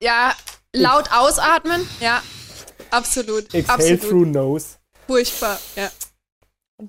ja, 0.00 0.34
laut 0.72 1.10
ausatmen. 1.10 1.86
Ja, 2.00 2.22
absolut. 2.90 3.52
Exhale 3.54 3.82
absolut. 3.94 4.00
through 4.02 4.26
nose. 4.26 4.76
Furchtbar, 5.06 5.58
ja. 5.76 5.90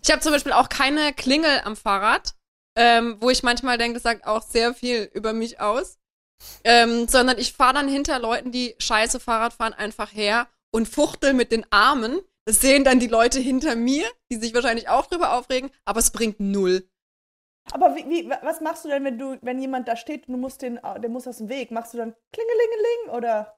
Ich 0.03 0.11
habe 0.11 0.21
zum 0.21 0.31
Beispiel 0.31 0.53
auch 0.53 0.69
keine 0.69 1.13
Klingel 1.13 1.61
am 1.63 1.75
Fahrrad, 1.75 2.35
ähm, 2.77 3.17
wo 3.19 3.29
ich 3.29 3.43
manchmal 3.43 3.77
denke, 3.77 3.95
das 3.95 4.03
sagt 4.03 4.25
auch 4.25 4.41
sehr 4.41 4.73
viel 4.73 5.09
über 5.13 5.33
mich 5.33 5.59
aus. 5.59 5.97
Ähm, 6.63 7.07
sondern 7.07 7.37
ich 7.37 7.53
fahre 7.53 7.75
dann 7.75 7.87
hinter 7.87 8.19
Leuten, 8.19 8.51
die 8.51 8.75
scheiße 8.77 9.19
Fahrrad 9.19 9.53
fahren, 9.53 9.73
einfach 9.73 10.13
her 10.13 10.47
und 10.71 10.87
fuchtel 10.87 11.33
mit 11.33 11.51
den 11.51 11.65
Armen. 11.71 12.19
Das 12.45 12.59
sehen 12.59 12.83
dann 12.83 12.99
die 12.99 13.07
Leute 13.07 13.39
hinter 13.39 13.75
mir, 13.75 14.05
die 14.29 14.35
sich 14.35 14.53
wahrscheinlich 14.53 14.89
auch 14.89 15.05
drüber 15.07 15.33
aufregen, 15.33 15.71
aber 15.85 15.99
es 15.99 16.11
bringt 16.11 16.39
null. 16.39 16.87
Aber 17.71 17.95
wie, 17.95 18.07
wie, 18.09 18.29
was 18.29 18.61
machst 18.61 18.85
du 18.85 18.89
denn, 18.89 19.03
wenn 19.05 19.17
du, 19.17 19.39
wenn 19.41 19.59
jemand 19.59 19.87
da 19.87 19.95
steht 19.95 20.27
und 20.27 20.33
du 20.33 20.39
musst 20.39 20.61
den, 20.61 20.75
der 20.75 21.09
muss 21.09 21.27
aus 21.27 21.37
dem 21.37 21.49
Weg? 21.49 21.71
Machst 21.71 21.93
du 21.93 21.97
dann 21.97 22.13
Klingelingeling 22.33 23.17
oder 23.17 23.57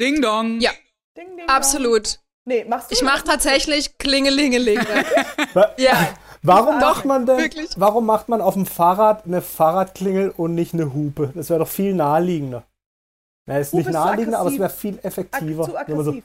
Ding 0.00 0.20
dong. 0.20 0.60
Ja. 0.60 0.72
Ding, 1.16 1.36
ding, 1.36 1.46
dong? 1.72 2.16
Nee, 2.48 2.64
machst 2.64 2.90
du 2.90 2.94
Ich 2.94 3.02
mache 3.02 3.24
du- 3.24 3.30
tatsächlich 3.30 3.98
Klingelingeling. 3.98 4.78
Ja. 5.78 6.14
Warum 6.42 6.78
Doch, 6.78 6.94
macht 6.94 7.04
man 7.06 7.26
denn, 7.26 7.38
wirklich. 7.38 7.70
warum 7.76 8.06
macht 8.06 8.28
man 8.28 8.40
auf 8.40 8.54
dem 8.54 8.66
Fahrrad 8.66 9.24
eine 9.24 9.42
Fahrradklingel 9.42 10.30
und 10.30 10.54
nicht 10.54 10.74
eine 10.74 10.94
Hupe? 10.94 11.32
Das 11.34 11.50
wäre 11.50 11.58
doch 11.60 11.68
viel 11.68 11.92
naheliegender. 11.92 12.64
Na, 13.48 13.58
ist 13.58 13.72
Hupe 13.72 13.78
nicht 13.78 13.86
zu 13.86 13.92
naheliegender, 13.92 14.38
aber 14.38 14.50
es 14.52 14.58
wäre 14.58 14.70
viel 14.70 14.96
Ag 14.98 15.04
effektiver. 15.06 15.64
zu 15.64 15.72
man 15.72 15.86
so, 16.04 16.10
aggressiv. 16.12 16.24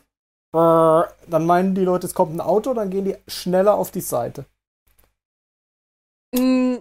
brrr, 0.54 1.12
dann 1.28 1.46
meinen 1.48 1.74
die 1.74 1.82
Leute, 1.84 2.06
es 2.06 2.14
kommt 2.14 2.36
ein 2.36 2.42
Auto, 2.42 2.74
dann 2.76 2.92
gehen 2.92 3.06
die 3.06 3.16
schneller 3.28 3.74
auf 3.74 3.90
die 3.90 4.02
Seite. 4.02 4.46
Mm, 6.36 6.76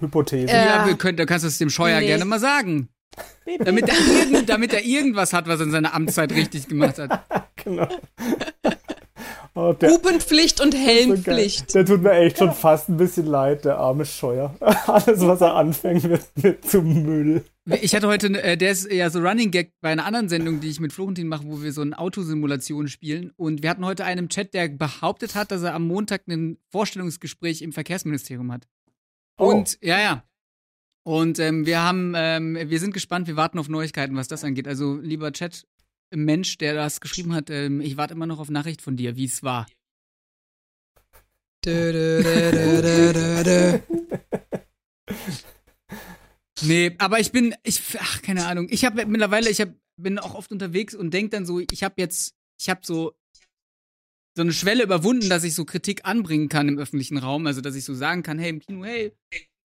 Hypothese. 0.00 0.52
Äh, 0.52 0.66
Ja, 0.66 0.86
wir 0.86 0.98
können, 0.98 1.16
da 1.16 1.24
kannst 1.24 1.44
du 1.44 1.48
es 1.48 1.56
dem 1.58 1.70
Scheuer 1.70 2.00
Nee. 2.00 2.06
gerne 2.08 2.24
mal 2.26 2.40
sagen. 2.40 2.88
Damit 3.58 3.88
er, 3.88 4.42
damit 4.42 4.72
er 4.72 4.84
irgendwas 4.84 5.32
hat, 5.32 5.46
was 5.46 5.60
er 5.60 5.66
in 5.66 5.72
seiner 5.72 5.94
Amtszeit 5.94 6.32
richtig 6.32 6.68
gemacht 6.68 6.98
hat. 6.98 7.22
Genau. 7.64 7.88
Oh, 9.56 9.72
der, 9.72 9.90
Hupenpflicht 9.90 10.60
und 10.60 10.74
so. 10.74 10.78
Helmpflicht. 10.78 11.74
der 11.74 11.86
tut 11.86 12.02
mir 12.02 12.12
echt 12.12 12.38
schon 12.38 12.52
fast 12.52 12.90
ein 12.90 12.98
bisschen 12.98 13.24
leid, 13.24 13.64
der 13.64 13.78
arme 13.78 14.04
Scheuer. 14.04 14.54
Alles, 14.86 15.26
was 15.26 15.40
er 15.40 15.54
anfängt, 15.54 16.04
wird, 16.04 16.28
wird 16.34 16.64
zum 16.68 17.02
Müll. 17.02 17.42
Ich 17.64 17.94
hatte 17.94 18.06
heute, 18.06 18.26
äh, 18.42 18.58
der 18.58 18.70
ist 18.70 18.92
ja 18.92 19.08
so 19.08 19.18
Running 19.20 19.50
Gag 19.50 19.72
bei 19.80 19.88
einer 19.88 20.04
anderen 20.04 20.28
Sendung, 20.28 20.60
die 20.60 20.68
ich 20.68 20.78
mit 20.78 20.92
Florentin 20.92 21.26
mache, 21.26 21.44
wo 21.46 21.62
wir 21.62 21.72
so 21.72 21.80
eine 21.80 21.98
Autosimulation 21.98 22.86
spielen. 22.86 23.32
Und 23.36 23.62
wir 23.62 23.70
hatten 23.70 23.86
heute 23.86 24.04
einen 24.04 24.26
im 24.26 24.28
Chat, 24.28 24.52
der 24.52 24.68
behauptet 24.68 25.34
hat, 25.34 25.50
dass 25.50 25.62
er 25.62 25.74
am 25.74 25.86
Montag 25.86 26.28
ein 26.28 26.58
Vorstellungsgespräch 26.70 27.62
im 27.62 27.72
Verkehrsministerium 27.72 28.52
hat. 28.52 28.68
Oh. 29.38 29.46
Und 29.46 29.78
ja, 29.80 29.98
ja. 29.98 30.22
Und 31.06 31.38
ähm, 31.38 31.66
wir 31.66 31.80
haben, 31.80 32.14
ähm, 32.16 32.58
wir 32.60 32.80
sind 32.80 32.92
gespannt, 32.92 33.28
wir 33.28 33.36
warten 33.36 33.60
auf 33.60 33.68
Neuigkeiten, 33.68 34.16
was 34.16 34.26
das 34.26 34.42
angeht. 34.42 34.66
Also, 34.66 34.96
lieber 34.96 35.30
Chat, 35.30 35.64
Mensch, 36.12 36.58
der 36.58 36.74
das 36.74 37.00
geschrieben 37.00 37.32
hat, 37.32 37.48
ähm, 37.48 37.80
ich 37.80 37.96
warte 37.96 38.14
immer 38.14 38.26
noch 38.26 38.40
auf 38.40 38.50
Nachricht 38.50 38.82
von 38.82 38.96
dir, 38.96 39.14
wie 39.14 39.26
es 39.26 39.44
war. 39.44 39.68
Nee, 46.62 46.96
aber 46.98 47.20
ich 47.20 47.30
bin, 47.30 47.54
ich, 47.62 47.80
ach, 48.00 48.22
keine 48.22 48.46
Ahnung. 48.46 48.66
Ich 48.70 48.84
habe 48.84 49.06
mittlerweile, 49.06 49.48
ich 49.48 49.60
hab, 49.60 49.68
bin 49.96 50.18
auch 50.18 50.34
oft 50.34 50.50
unterwegs 50.50 50.92
und 50.92 51.14
denk 51.14 51.30
dann 51.30 51.46
so, 51.46 51.60
ich 51.60 51.84
habe 51.84 51.94
jetzt, 51.98 52.34
ich 52.60 52.68
habe 52.68 52.80
so 52.82 53.14
so 54.36 54.42
eine 54.42 54.52
Schwelle 54.52 54.82
überwunden, 54.82 55.28
dass 55.28 55.44
ich 55.44 55.54
so 55.54 55.64
Kritik 55.64 56.04
anbringen 56.04 56.48
kann 56.48 56.68
im 56.68 56.78
öffentlichen 56.78 57.16
Raum. 57.16 57.46
Also, 57.46 57.60
dass 57.60 57.76
ich 57.76 57.84
so 57.84 57.94
sagen 57.94 58.24
kann, 58.24 58.40
hey, 58.40 58.50
im 58.50 58.58
Kino, 58.58 58.84
hey, 58.84 59.12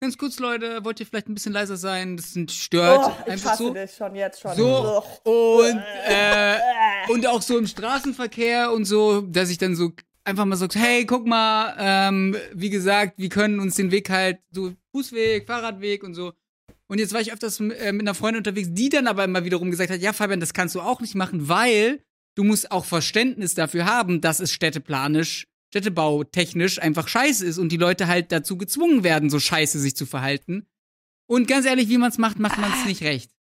ganz 0.02 0.18
kurz, 0.18 0.40
Leute, 0.40 0.84
wollt 0.84 1.00
ihr 1.00 1.06
vielleicht 1.06 1.30
ein 1.30 1.36
bisschen 1.36 1.54
leiser 1.54 1.78
sein? 1.78 2.18
Das 2.18 2.34
sind 2.34 2.52
stört. 2.52 3.06
Oh, 3.06 3.12
ich 3.26 3.32
einfach 3.34 3.52
hasse 3.52 3.64
so. 3.64 3.74
dich 3.74 3.92
schon 3.92 4.16
jetzt 4.16 4.42
schon. 4.42 4.56
So, 4.56 5.04
und, 5.24 5.84
äh, 6.08 6.58
und 7.10 7.28
auch 7.28 7.42
so 7.42 7.58
im 7.58 7.68
Straßenverkehr 7.68 8.72
und 8.72 8.86
so, 8.86 9.22
dass 9.22 9.50
ich 9.50 9.60
dann 9.60 9.76
so 9.76 9.92
einfach 10.24 10.46
mal 10.46 10.56
sag, 10.56 10.74
hey, 10.76 11.06
guck 11.06 11.28
mal, 11.28 11.76
ähm, 11.78 12.36
wie 12.54 12.72
gesagt, 12.72 13.14
wir 13.18 13.30
können 13.30 13.60
uns 13.60 13.76
den 13.76 13.92
Weg 13.92 14.10
halt, 14.10 14.40
so 14.52 14.74
Fußweg, 14.92 15.46
Fahrradweg 15.46 16.04
und 16.04 16.16
so. 16.16 16.34
Und 16.88 17.00
jetzt 17.00 17.14
war 17.14 17.22
ich 17.22 17.32
öfters 17.32 17.60
äh, 17.60 17.92
mit 17.94 18.02
einer 18.02 18.16
Freundin 18.16 18.40
unterwegs, 18.40 18.70
die 18.72 18.90
dann 18.90 19.08
aber 19.08 19.24
immer 19.24 19.46
wiederum 19.46 19.70
gesagt 19.70 19.92
hat, 19.92 20.02
ja, 20.02 20.14
Fabian, 20.14 20.40
das 20.40 20.54
kannst 20.54 20.74
du 20.76 20.82
auch 20.82 21.00
nicht 21.00 21.16
machen, 21.16 21.48
weil 21.48 22.04
du 22.36 22.44
musst 22.44 22.72
auch 22.72 22.86
Verständnis 22.86 23.54
dafür 23.54 23.86
haben, 23.86 24.20
dass 24.20 24.40
es 24.40 24.52
städteplanisch, 24.52 25.48
städtebautechnisch 25.72 26.82
einfach 26.82 27.08
scheiße 27.08 27.46
ist 27.46 27.58
und 27.58 27.70
die 27.70 27.78
Leute 27.78 28.08
halt 28.08 28.32
dazu 28.32 28.58
gezwungen 28.58 29.04
werden, 29.04 29.30
so 29.30 29.40
scheiße 29.40 29.80
sich 29.80 29.96
zu 29.96 30.06
verhalten. 30.06 30.68
Und 31.28 31.48
ganz 31.48 31.66
ehrlich, 31.66 31.88
wie 31.90 31.98
man 31.98 32.10
es 32.12 32.18
macht, 32.18 32.40
macht 32.40 32.58
man 32.58 32.72
es 32.74 32.86
nicht 32.86 33.04
recht. 33.04 33.32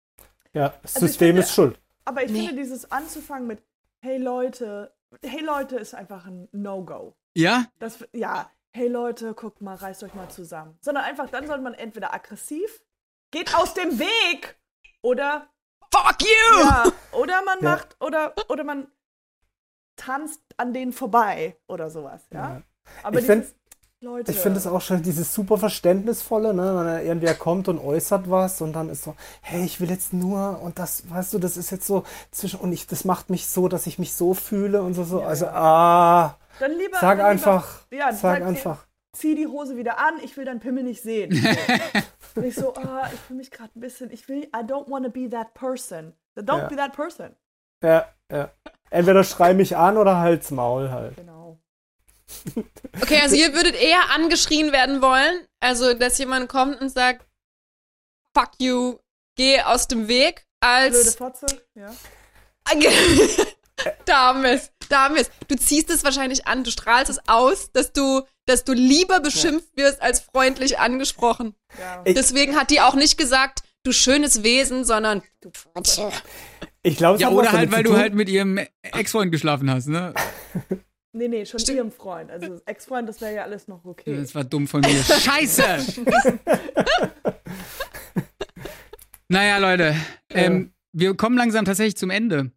Ja, 0.52 0.74
das 0.82 0.94
Also 0.96 1.06
System 1.08 1.28
finde- 1.28 1.42
ist 1.42 1.52
schuld. 1.54 1.80
Aber 2.04 2.24
ich 2.24 2.30
Nee. 2.30 2.46
finde, 2.46 2.62
dieses 2.62 2.90
anzufangen 2.90 3.46
mit 3.46 3.62
Hey 4.02 4.16
Leute, 4.18 4.92
hey 5.24 5.42
Leute 5.42 5.76
ist 5.76 5.94
einfach 5.94 6.26
ein 6.26 6.48
No-Go. 6.52 7.14
Ja? 7.36 7.66
Das, 7.78 7.98
ja, 8.12 8.50
hey 8.72 8.88
Leute, 8.88 9.34
guckt 9.34 9.60
mal, 9.60 9.74
reißt 9.74 10.02
euch 10.04 10.14
mal 10.14 10.28
zusammen. 10.30 10.78
Sondern 10.80 11.04
einfach, 11.04 11.28
dann 11.30 11.46
sollte 11.46 11.62
man 11.62 11.74
entweder 11.74 12.14
aggressiv, 12.14 12.82
geht 13.32 13.54
aus 13.54 13.74
dem 13.74 13.98
Weg, 13.98 14.56
oder, 15.02 15.48
Fuck 15.92 16.22
you! 16.22 16.60
ja, 16.60 16.84
oder 17.12 17.42
man 17.44 17.58
Ja. 17.60 17.70
macht, 17.70 17.96
oder, 18.00 18.34
oder 18.48 18.64
man 18.64 18.86
tanzt 20.00 20.40
an 20.56 20.72
denen 20.72 20.92
vorbei, 20.92 21.56
oder 21.68 21.90
sowas, 21.90 22.22
ja. 22.32 22.62
Aber 23.02 23.18
Ich 23.18 23.26
find- 23.26 23.42
dieses, 23.44 23.54
Leute. 24.02 24.30
Ich 24.32 24.38
finde 24.38 24.58
es 24.58 24.66
auch 24.66 24.80
schon 24.80 25.02
dieses 25.02 25.34
super 25.34 25.58
Verständnisvolle, 25.58 26.54
ne? 26.54 26.74
wenn 26.74 26.86
er 26.86 27.02
irgendwer 27.02 27.34
kommt 27.34 27.68
und 27.68 27.78
äußert 27.78 28.30
was 28.30 28.62
und 28.62 28.72
dann 28.72 28.88
ist 28.88 29.04
so, 29.04 29.14
hey, 29.42 29.62
ich 29.62 29.78
will 29.78 29.90
jetzt 29.90 30.14
nur 30.14 30.58
und 30.62 30.78
das, 30.78 31.08
weißt 31.10 31.34
du, 31.34 31.38
das 31.38 31.58
ist 31.58 31.70
jetzt 31.70 31.86
so 31.86 32.04
zwischen 32.30 32.60
und 32.60 32.72
ich, 32.72 32.86
das 32.86 33.04
macht 33.04 33.28
mich 33.28 33.46
so, 33.46 33.68
dass 33.68 33.86
ich 33.86 33.98
mich 33.98 34.14
so 34.14 34.32
fühle 34.32 34.82
und 34.82 34.94
so, 34.94 35.04
so. 35.04 35.20
Ja, 35.20 35.26
also, 35.26 35.44
ja. 35.44 35.52
ah, 35.54 36.36
Dann 36.60 36.72
lieber, 36.78 36.96
sag 36.98 37.18
dann 37.18 37.26
einfach, 37.26 37.82
Lieber, 37.90 38.04
ja, 38.06 38.12
sag 38.12 38.38
sag- 38.38 38.42
einfach. 38.48 38.86
Zieh 39.14 39.34
die 39.34 39.46
Hose 39.48 39.76
wieder 39.76 39.98
an, 39.98 40.14
ich 40.22 40.34
will 40.38 40.46
deinen 40.46 40.60
Pimmel 40.60 40.84
nicht 40.84 41.02
sehen. 41.02 41.32
Und 42.36 42.44
ich 42.44 42.54
so, 42.54 42.72
ah, 42.76 43.10
ich 43.12 43.18
fühle 43.20 43.38
mich 43.38 43.50
gerade 43.50 43.70
ein 43.76 43.80
bisschen, 43.80 44.10
ich 44.12 44.28
will, 44.28 44.44
I 44.44 44.60
don't 44.64 44.88
want 44.88 45.04
to 45.04 45.10
be 45.10 45.28
that 45.28 45.52
person. 45.52 46.14
So 46.36 46.42
don't 46.42 46.58
Ja. 46.60 46.68
be 46.68 46.76
that 46.76 46.92
person. 46.94 47.34
Ja, 47.82 48.06
ja. 48.32 48.50
Entweder 48.90 49.24
schrei 49.24 49.54
mich 49.54 49.76
an 49.76 49.96
oder 49.96 50.18
halt's 50.18 50.50
Maul 50.50 50.90
halt. 50.90 51.16
Genau. 51.16 51.58
Okay, 53.02 53.20
also 53.20 53.34
ihr 53.34 53.54
würdet 53.54 53.74
eher 53.74 54.10
angeschrien 54.14 54.72
werden 54.72 55.02
wollen, 55.02 55.46
also 55.60 55.94
dass 55.94 56.18
jemand 56.18 56.48
kommt 56.48 56.80
und 56.80 56.88
sagt, 56.88 57.26
fuck 58.36 58.50
you, 58.58 58.98
geh 59.36 59.60
aus 59.62 59.88
dem 59.88 60.06
Weg, 60.08 60.46
Blöde 60.60 60.76
als 60.96 61.14
Fotze, 61.16 61.46
ja. 61.74 61.92
Damis, 64.04 64.70
Damis, 64.88 65.30
du 65.48 65.56
ziehst 65.56 65.90
es 65.90 66.04
wahrscheinlich 66.04 66.46
an, 66.46 66.64
du 66.64 66.70
strahlst 66.70 67.10
es 67.10 67.20
aus, 67.26 67.72
dass 67.72 67.92
du, 67.92 68.22
dass 68.46 68.64
du 68.64 68.72
lieber 68.72 69.20
beschimpft 69.20 69.76
wirst 69.76 70.02
als 70.02 70.20
freundlich 70.20 70.78
angesprochen. 70.78 71.54
ja. 71.78 72.02
Deswegen 72.02 72.56
hat 72.56 72.70
die 72.70 72.80
auch 72.80 72.94
nicht 72.94 73.16
gesagt, 73.18 73.62
du 73.82 73.92
schönes 73.92 74.42
Wesen, 74.42 74.84
sondern 74.84 75.22
du 75.40 75.50
Fotze. 75.52 76.12
Ich 76.82 76.96
glaube, 76.96 77.16
es 77.16 77.20
Ja, 77.22 77.28
oder 77.30 77.52
halt, 77.52 77.70
weil 77.72 77.82
du 77.82 77.96
halt 77.96 78.14
mit 78.14 78.28
ihrem 78.28 78.58
Ex-Freund 78.82 79.30
geschlafen 79.32 79.70
hast, 79.70 79.86
ne? 79.88 80.14
Nee, 81.12 81.26
nee, 81.26 81.44
schon 81.44 81.58
ihrem 81.74 81.90
Freund. 81.90 82.30
Also 82.30 82.60
Ex-Freund, 82.66 83.08
das 83.08 83.20
wäre 83.20 83.34
ja 83.34 83.42
alles 83.42 83.66
noch 83.66 83.84
okay. 83.84 84.16
Das 84.16 84.32
war 84.36 84.44
dumm 84.44 84.68
von 84.68 84.80
mir. 84.80 85.02
Scheiße! 85.02 85.64
naja, 89.28 89.58
Leute, 89.58 89.96
ähm, 90.30 90.72
wir 90.92 91.16
kommen 91.16 91.36
langsam 91.36 91.64
tatsächlich 91.64 91.96
zum 91.96 92.10
Ende. 92.10 92.52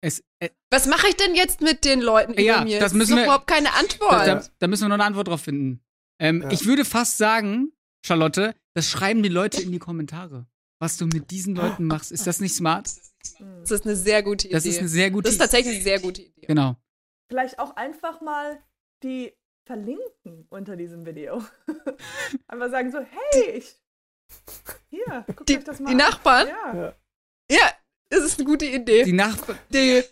Es, 0.00 0.24
äh, 0.40 0.48
Was 0.70 0.86
mache 0.86 1.08
ich 1.08 1.16
denn 1.16 1.34
jetzt 1.34 1.60
mit 1.60 1.84
den 1.84 2.00
Leuten 2.00 2.32
über 2.32 2.40
Ja, 2.40 2.64
mir? 2.64 2.80
das 2.80 2.94
müssen 2.94 3.02
ist 3.02 3.10
doch 3.10 3.16
wir- 3.18 3.24
überhaupt 3.24 3.46
keine 3.48 3.74
Antwort. 3.74 4.26
da, 4.26 4.42
da 4.60 4.66
müssen 4.66 4.84
wir 4.84 4.88
noch 4.88 4.94
eine 4.94 5.04
Antwort 5.04 5.28
drauf 5.28 5.42
finden. 5.42 5.80
Ähm, 6.20 6.42
Ja. 6.42 6.50
Ich 6.50 6.66
würde 6.66 6.84
fast 6.86 7.18
sagen, 7.18 7.72
Charlotte, 8.06 8.54
das 8.74 8.88
schreiben 8.88 9.22
die 9.22 9.28
Leute 9.28 9.60
in 9.60 9.72
die 9.72 9.78
Kommentare. 9.78 10.46
Was 10.80 10.96
du 10.96 11.06
mit 11.06 11.30
diesen 11.32 11.54
Leuten 11.56 11.84
machst, 11.86 12.12
ist 12.12 12.26
das 12.26 12.40
nicht 12.40 12.54
smart? 12.54 12.88
Das 13.60 13.70
ist 13.70 13.86
eine 13.86 13.96
sehr 13.96 14.22
gute 14.22 14.46
Idee. 14.46 14.54
Das 14.54 14.66
ist 14.66 14.78
eine 14.78 14.88
sehr 14.88 15.10
gute 15.10 15.24
Das 15.24 15.32
ist 15.32 15.38
tatsächlich 15.38 15.76
eine 15.76 15.84
sehr 15.84 16.00
gute 16.00 16.22
Idee. 16.22 16.46
Genau. 16.46 16.76
Vielleicht 17.28 17.58
auch 17.58 17.76
einfach 17.76 18.20
mal 18.20 18.58
die 19.02 19.32
verlinken 19.66 20.46
unter 20.48 20.76
diesem 20.76 21.04
Video. 21.04 21.42
einfach 22.48 22.70
sagen 22.70 22.90
so, 22.90 22.98
hey, 22.98 23.50
ich. 23.58 23.76
Hier, 24.90 25.24
guckt 25.26 25.48
Die, 25.48 25.58
euch 25.58 25.64
das 25.64 25.80
mal 25.80 25.88
die 25.88 25.92
an. 25.92 25.98
Nachbarn? 25.98 26.48
Ja. 26.48 26.94
Ja, 27.50 27.70
das 28.10 28.24
ist 28.24 28.38
eine 28.38 28.48
gute 28.48 28.64
Idee. 28.66 29.04
Die 29.04 29.12
Nachbarn. 29.12 29.58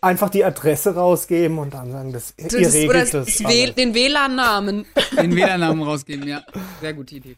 Einfach 0.01 0.29
die 0.29 0.43
Adresse 0.43 0.93
rausgeben 0.95 1.57
und 1.57 1.73
dann 1.73 1.91
sagen, 1.91 2.13
das, 2.13 2.35
das, 2.37 2.53
ihr 2.53 2.73
regelt 2.73 3.13
das 3.13 3.37
das. 3.37 3.45
Alles. 3.45 3.75
den 3.75 3.93
WLAN-Namen. 3.93 4.85
Den 5.19 5.35
WLAN-Namen 5.35 5.81
rausgeben, 5.81 6.27
ja. 6.27 6.43
Sehr 6.81 6.93
gute 6.93 7.15
Idee. 7.15 7.35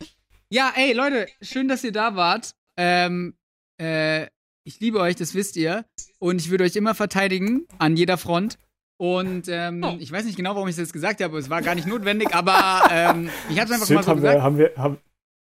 Ja, 0.49 0.73
ey, 0.75 0.93
Leute, 0.93 1.27
schön, 1.41 1.67
dass 1.67 1.83
ihr 1.83 1.91
da 1.91 2.15
wart. 2.15 2.55
Ähm, 2.75 3.37
äh, 3.77 4.27
ich 4.69 4.79
liebe 4.79 4.99
euch, 4.99 5.15
das 5.15 5.33
wisst 5.33 5.55
ihr. 5.57 5.83
Und 6.19 6.39
ich 6.39 6.49
würde 6.51 6.63
euch 6.63 6.75
immer 6.75 6.93
verteidigen, 6.95 7.65
an 7.79 7.97
jeder 7.97 8.17
Front. 8.17 8.57
Und 8.97 9.47
ähm, 9.47 9.83
Oh. 9.83 9.95
ich 9.99 10.11
weiß 10.11 10.25
nicht 10.25 10.35
genau, 10.37 10.53
warum 10.55 10.67
ich 10.67 10.75
das 10.75 10.83
jetzt 10.83 10.93
gesagt 10.93 11.21
habe, 11.23 11.37
es 11.39 11.49
war 11.49 11.61
gar 11.61 11.73
nicht 11.73 11.87
notwendig, 11.87 12.35
aber 12.35 12.83
ähm, 12.91 13.29
ich 13.49 13.59
habe 13.59 13.65
es 13.67 13.71
einfach 13.71 13.87
Shit, 13.87 13.95
mal 13.95 14.03
so 14.03 14.09
haben, 14.11 14.21
wir, 14.21 14.29
gesagt. 14.29 14.43
haben, 14.43 14.57
wir, 14.57 14.73
haben, 14.77 14.97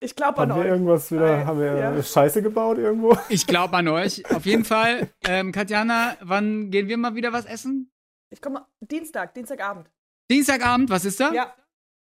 Ich 0.00 0.16
glaube 0.16 0.38
an 0.38 0.50
haben 0.50 0.58
wir 0.58 0.64
euch. 0.64 0.70
irgendwas 0.72 1.12
wieder, 1.12 1.36
Nein, 1.36 1.46
haben 1.46 1.60
wir 1.60 1.76
ja. 1.76 2.02
Scheiße 2.02 2.42
gebaut 2.42 2.78
irgendwo? 2.78 3.16
Ich 3.28 3.46
glaube 3.46 3.76
an 3.76 3.88
euch. 3.88 4.28
Auf 4.34 4.44
jeden 4.46 4.64
Fall. 4.64 5.10
Ähm, 5.28 5.52
Katjana, 5.52 6.16
wann 6.22 6.70
gehen 6.70 6.88
wir 6.88 6.96
mal 6.96 7.14
wieder 7.14 7.32
was 7.32 7.44
essen? 7.44 7.92
Ich 8.30 8.40
komme 8.40 8.66
Dienstag, 8.80 9.34
Dienstagabend. 9.34 9.90
Dienstagabend, 10.30 10.88
was 10.90 11.04
ist 11.04 11.20
da? 11.20 11.32
Ja. 11.32 11.54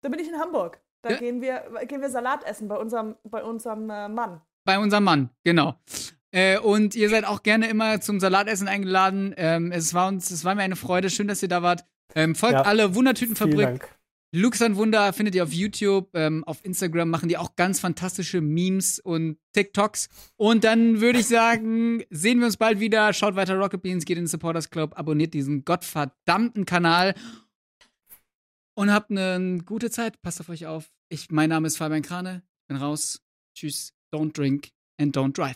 Da 0.01 0.09
bin 0.09 0.19
ich 0.19 0.27
in 0.27 0.39
Hamburg. 0.39 0.81
Da 1.03 1.11
Ja. 1.11 1.17
gehen, 1.17 1.39
wir, 1.41 1.63
gehen 1.87 2.01
wir 2.01 2.09
Salat 2.09 2.43
essen 2.45 2.67
bei 2.67 2.75
unserem, 2.77 3.15
bei 3.23 3.43
unserem 3.43 3.87
äh, 3.89 4.09
Mann. 4.09 4.41
Bei 4.65 4.79
unserem 4.79 5.03
Mann, 5.03 5.29
genau. 5.43 5.75
Äh, 6.35 6.59
und 6.59 6.95
ihr 6.95 7.09
seid 7.09 7.23
auch 7.23 7.43
gerne 7.43 7.69
immer 7.69 8.01
zum 8.01 8.19
Salatessen 8.19 8.67
eingeladen. 8.67 9.33
Ähm, 9.37 9.71
es 9.71 9.93
war 9.93 10.09
uns, 10.09 10.31
es 10.31 10.43
war 10.43 10.53
mir 10.53 10.63
eine 10.63 10.75
Freude. 10.75 11.09
Schön, 11.09 11.29
dass 11.29 11.41
ihr 11.41 11.47
da 11.47 11.63
wart. 11.63 11.85
Ähm, 12.13 12.35
folgt 12.35 12.55
Ja. 12.55 12.61
alle 12.63 12.93
Wundertütenfabrik. 12.93 13.87
Lux 14.33 14.61
an 14.61 14.75
Wunder 14.75 15.13
findet 15.13 15.33
ihr 15.35 15.43
auf 15.43 15.53
YouTube, 15.53 16.09
ähm, 16.13 16.43
auf 16.43 16.65
Instagram 16.65 17.09
machen 17.09 17.29
die 17.29 17.37
auch 17.37 17.55
ganz 17.55 17.79
fantastische 17.79 18.41
Memes 18.41 18.99
und 18.99 19.37
TikToks. 19.53 20.09
Und 20.35 20.65
dann 20.65 20.99
würde 20.99 21.19
ich 21.19 21.27
sagen, 21.27 22.03
sehen 22.09 22.39
wir 22.39 22.47
uns 22.47 22.57
bald 22.57 22.81
wieder. 22.81 23.13
Schaut 23.13 23.37
weiter 23.37 23.55
Rocket 23.55 23.81
Beans, 23.81 24.03
geht 24.03 24.17
in 24.17 24.23
den 24.25 24.27
Supporters 24.27 24.69
Club, 24.69 24.99
abonniert 24.99 25.33
diesen 25.33 25.63
gottverdammten 25.63 26.65
Kanal 26.65 27.15
und 28.77 28.91
habt 28.91 29.09
eine 29.09 29.59
gute 29.63 29.89
Zeit. 29.89 30.21
Passt 30.21 30.41
auf 30.41 30.49
euch 30.49 30.65
auf. 30.65 30.91
Ich, 31.07 31.31
mein 31.31 31.47
Name 31.47 31.67
ist 31.67 31.77
Fabian 31.77 32.01
Krane. 32.01 32.43
Bin 32.67 32.75
raus. 32.75 33.21
Tschüss. 33.57 33.93
Don't 34.13 34.33
drink 34.33 34.71
and 34.99 35.15
don't 35.15 35.31
drive. 35.31 35.55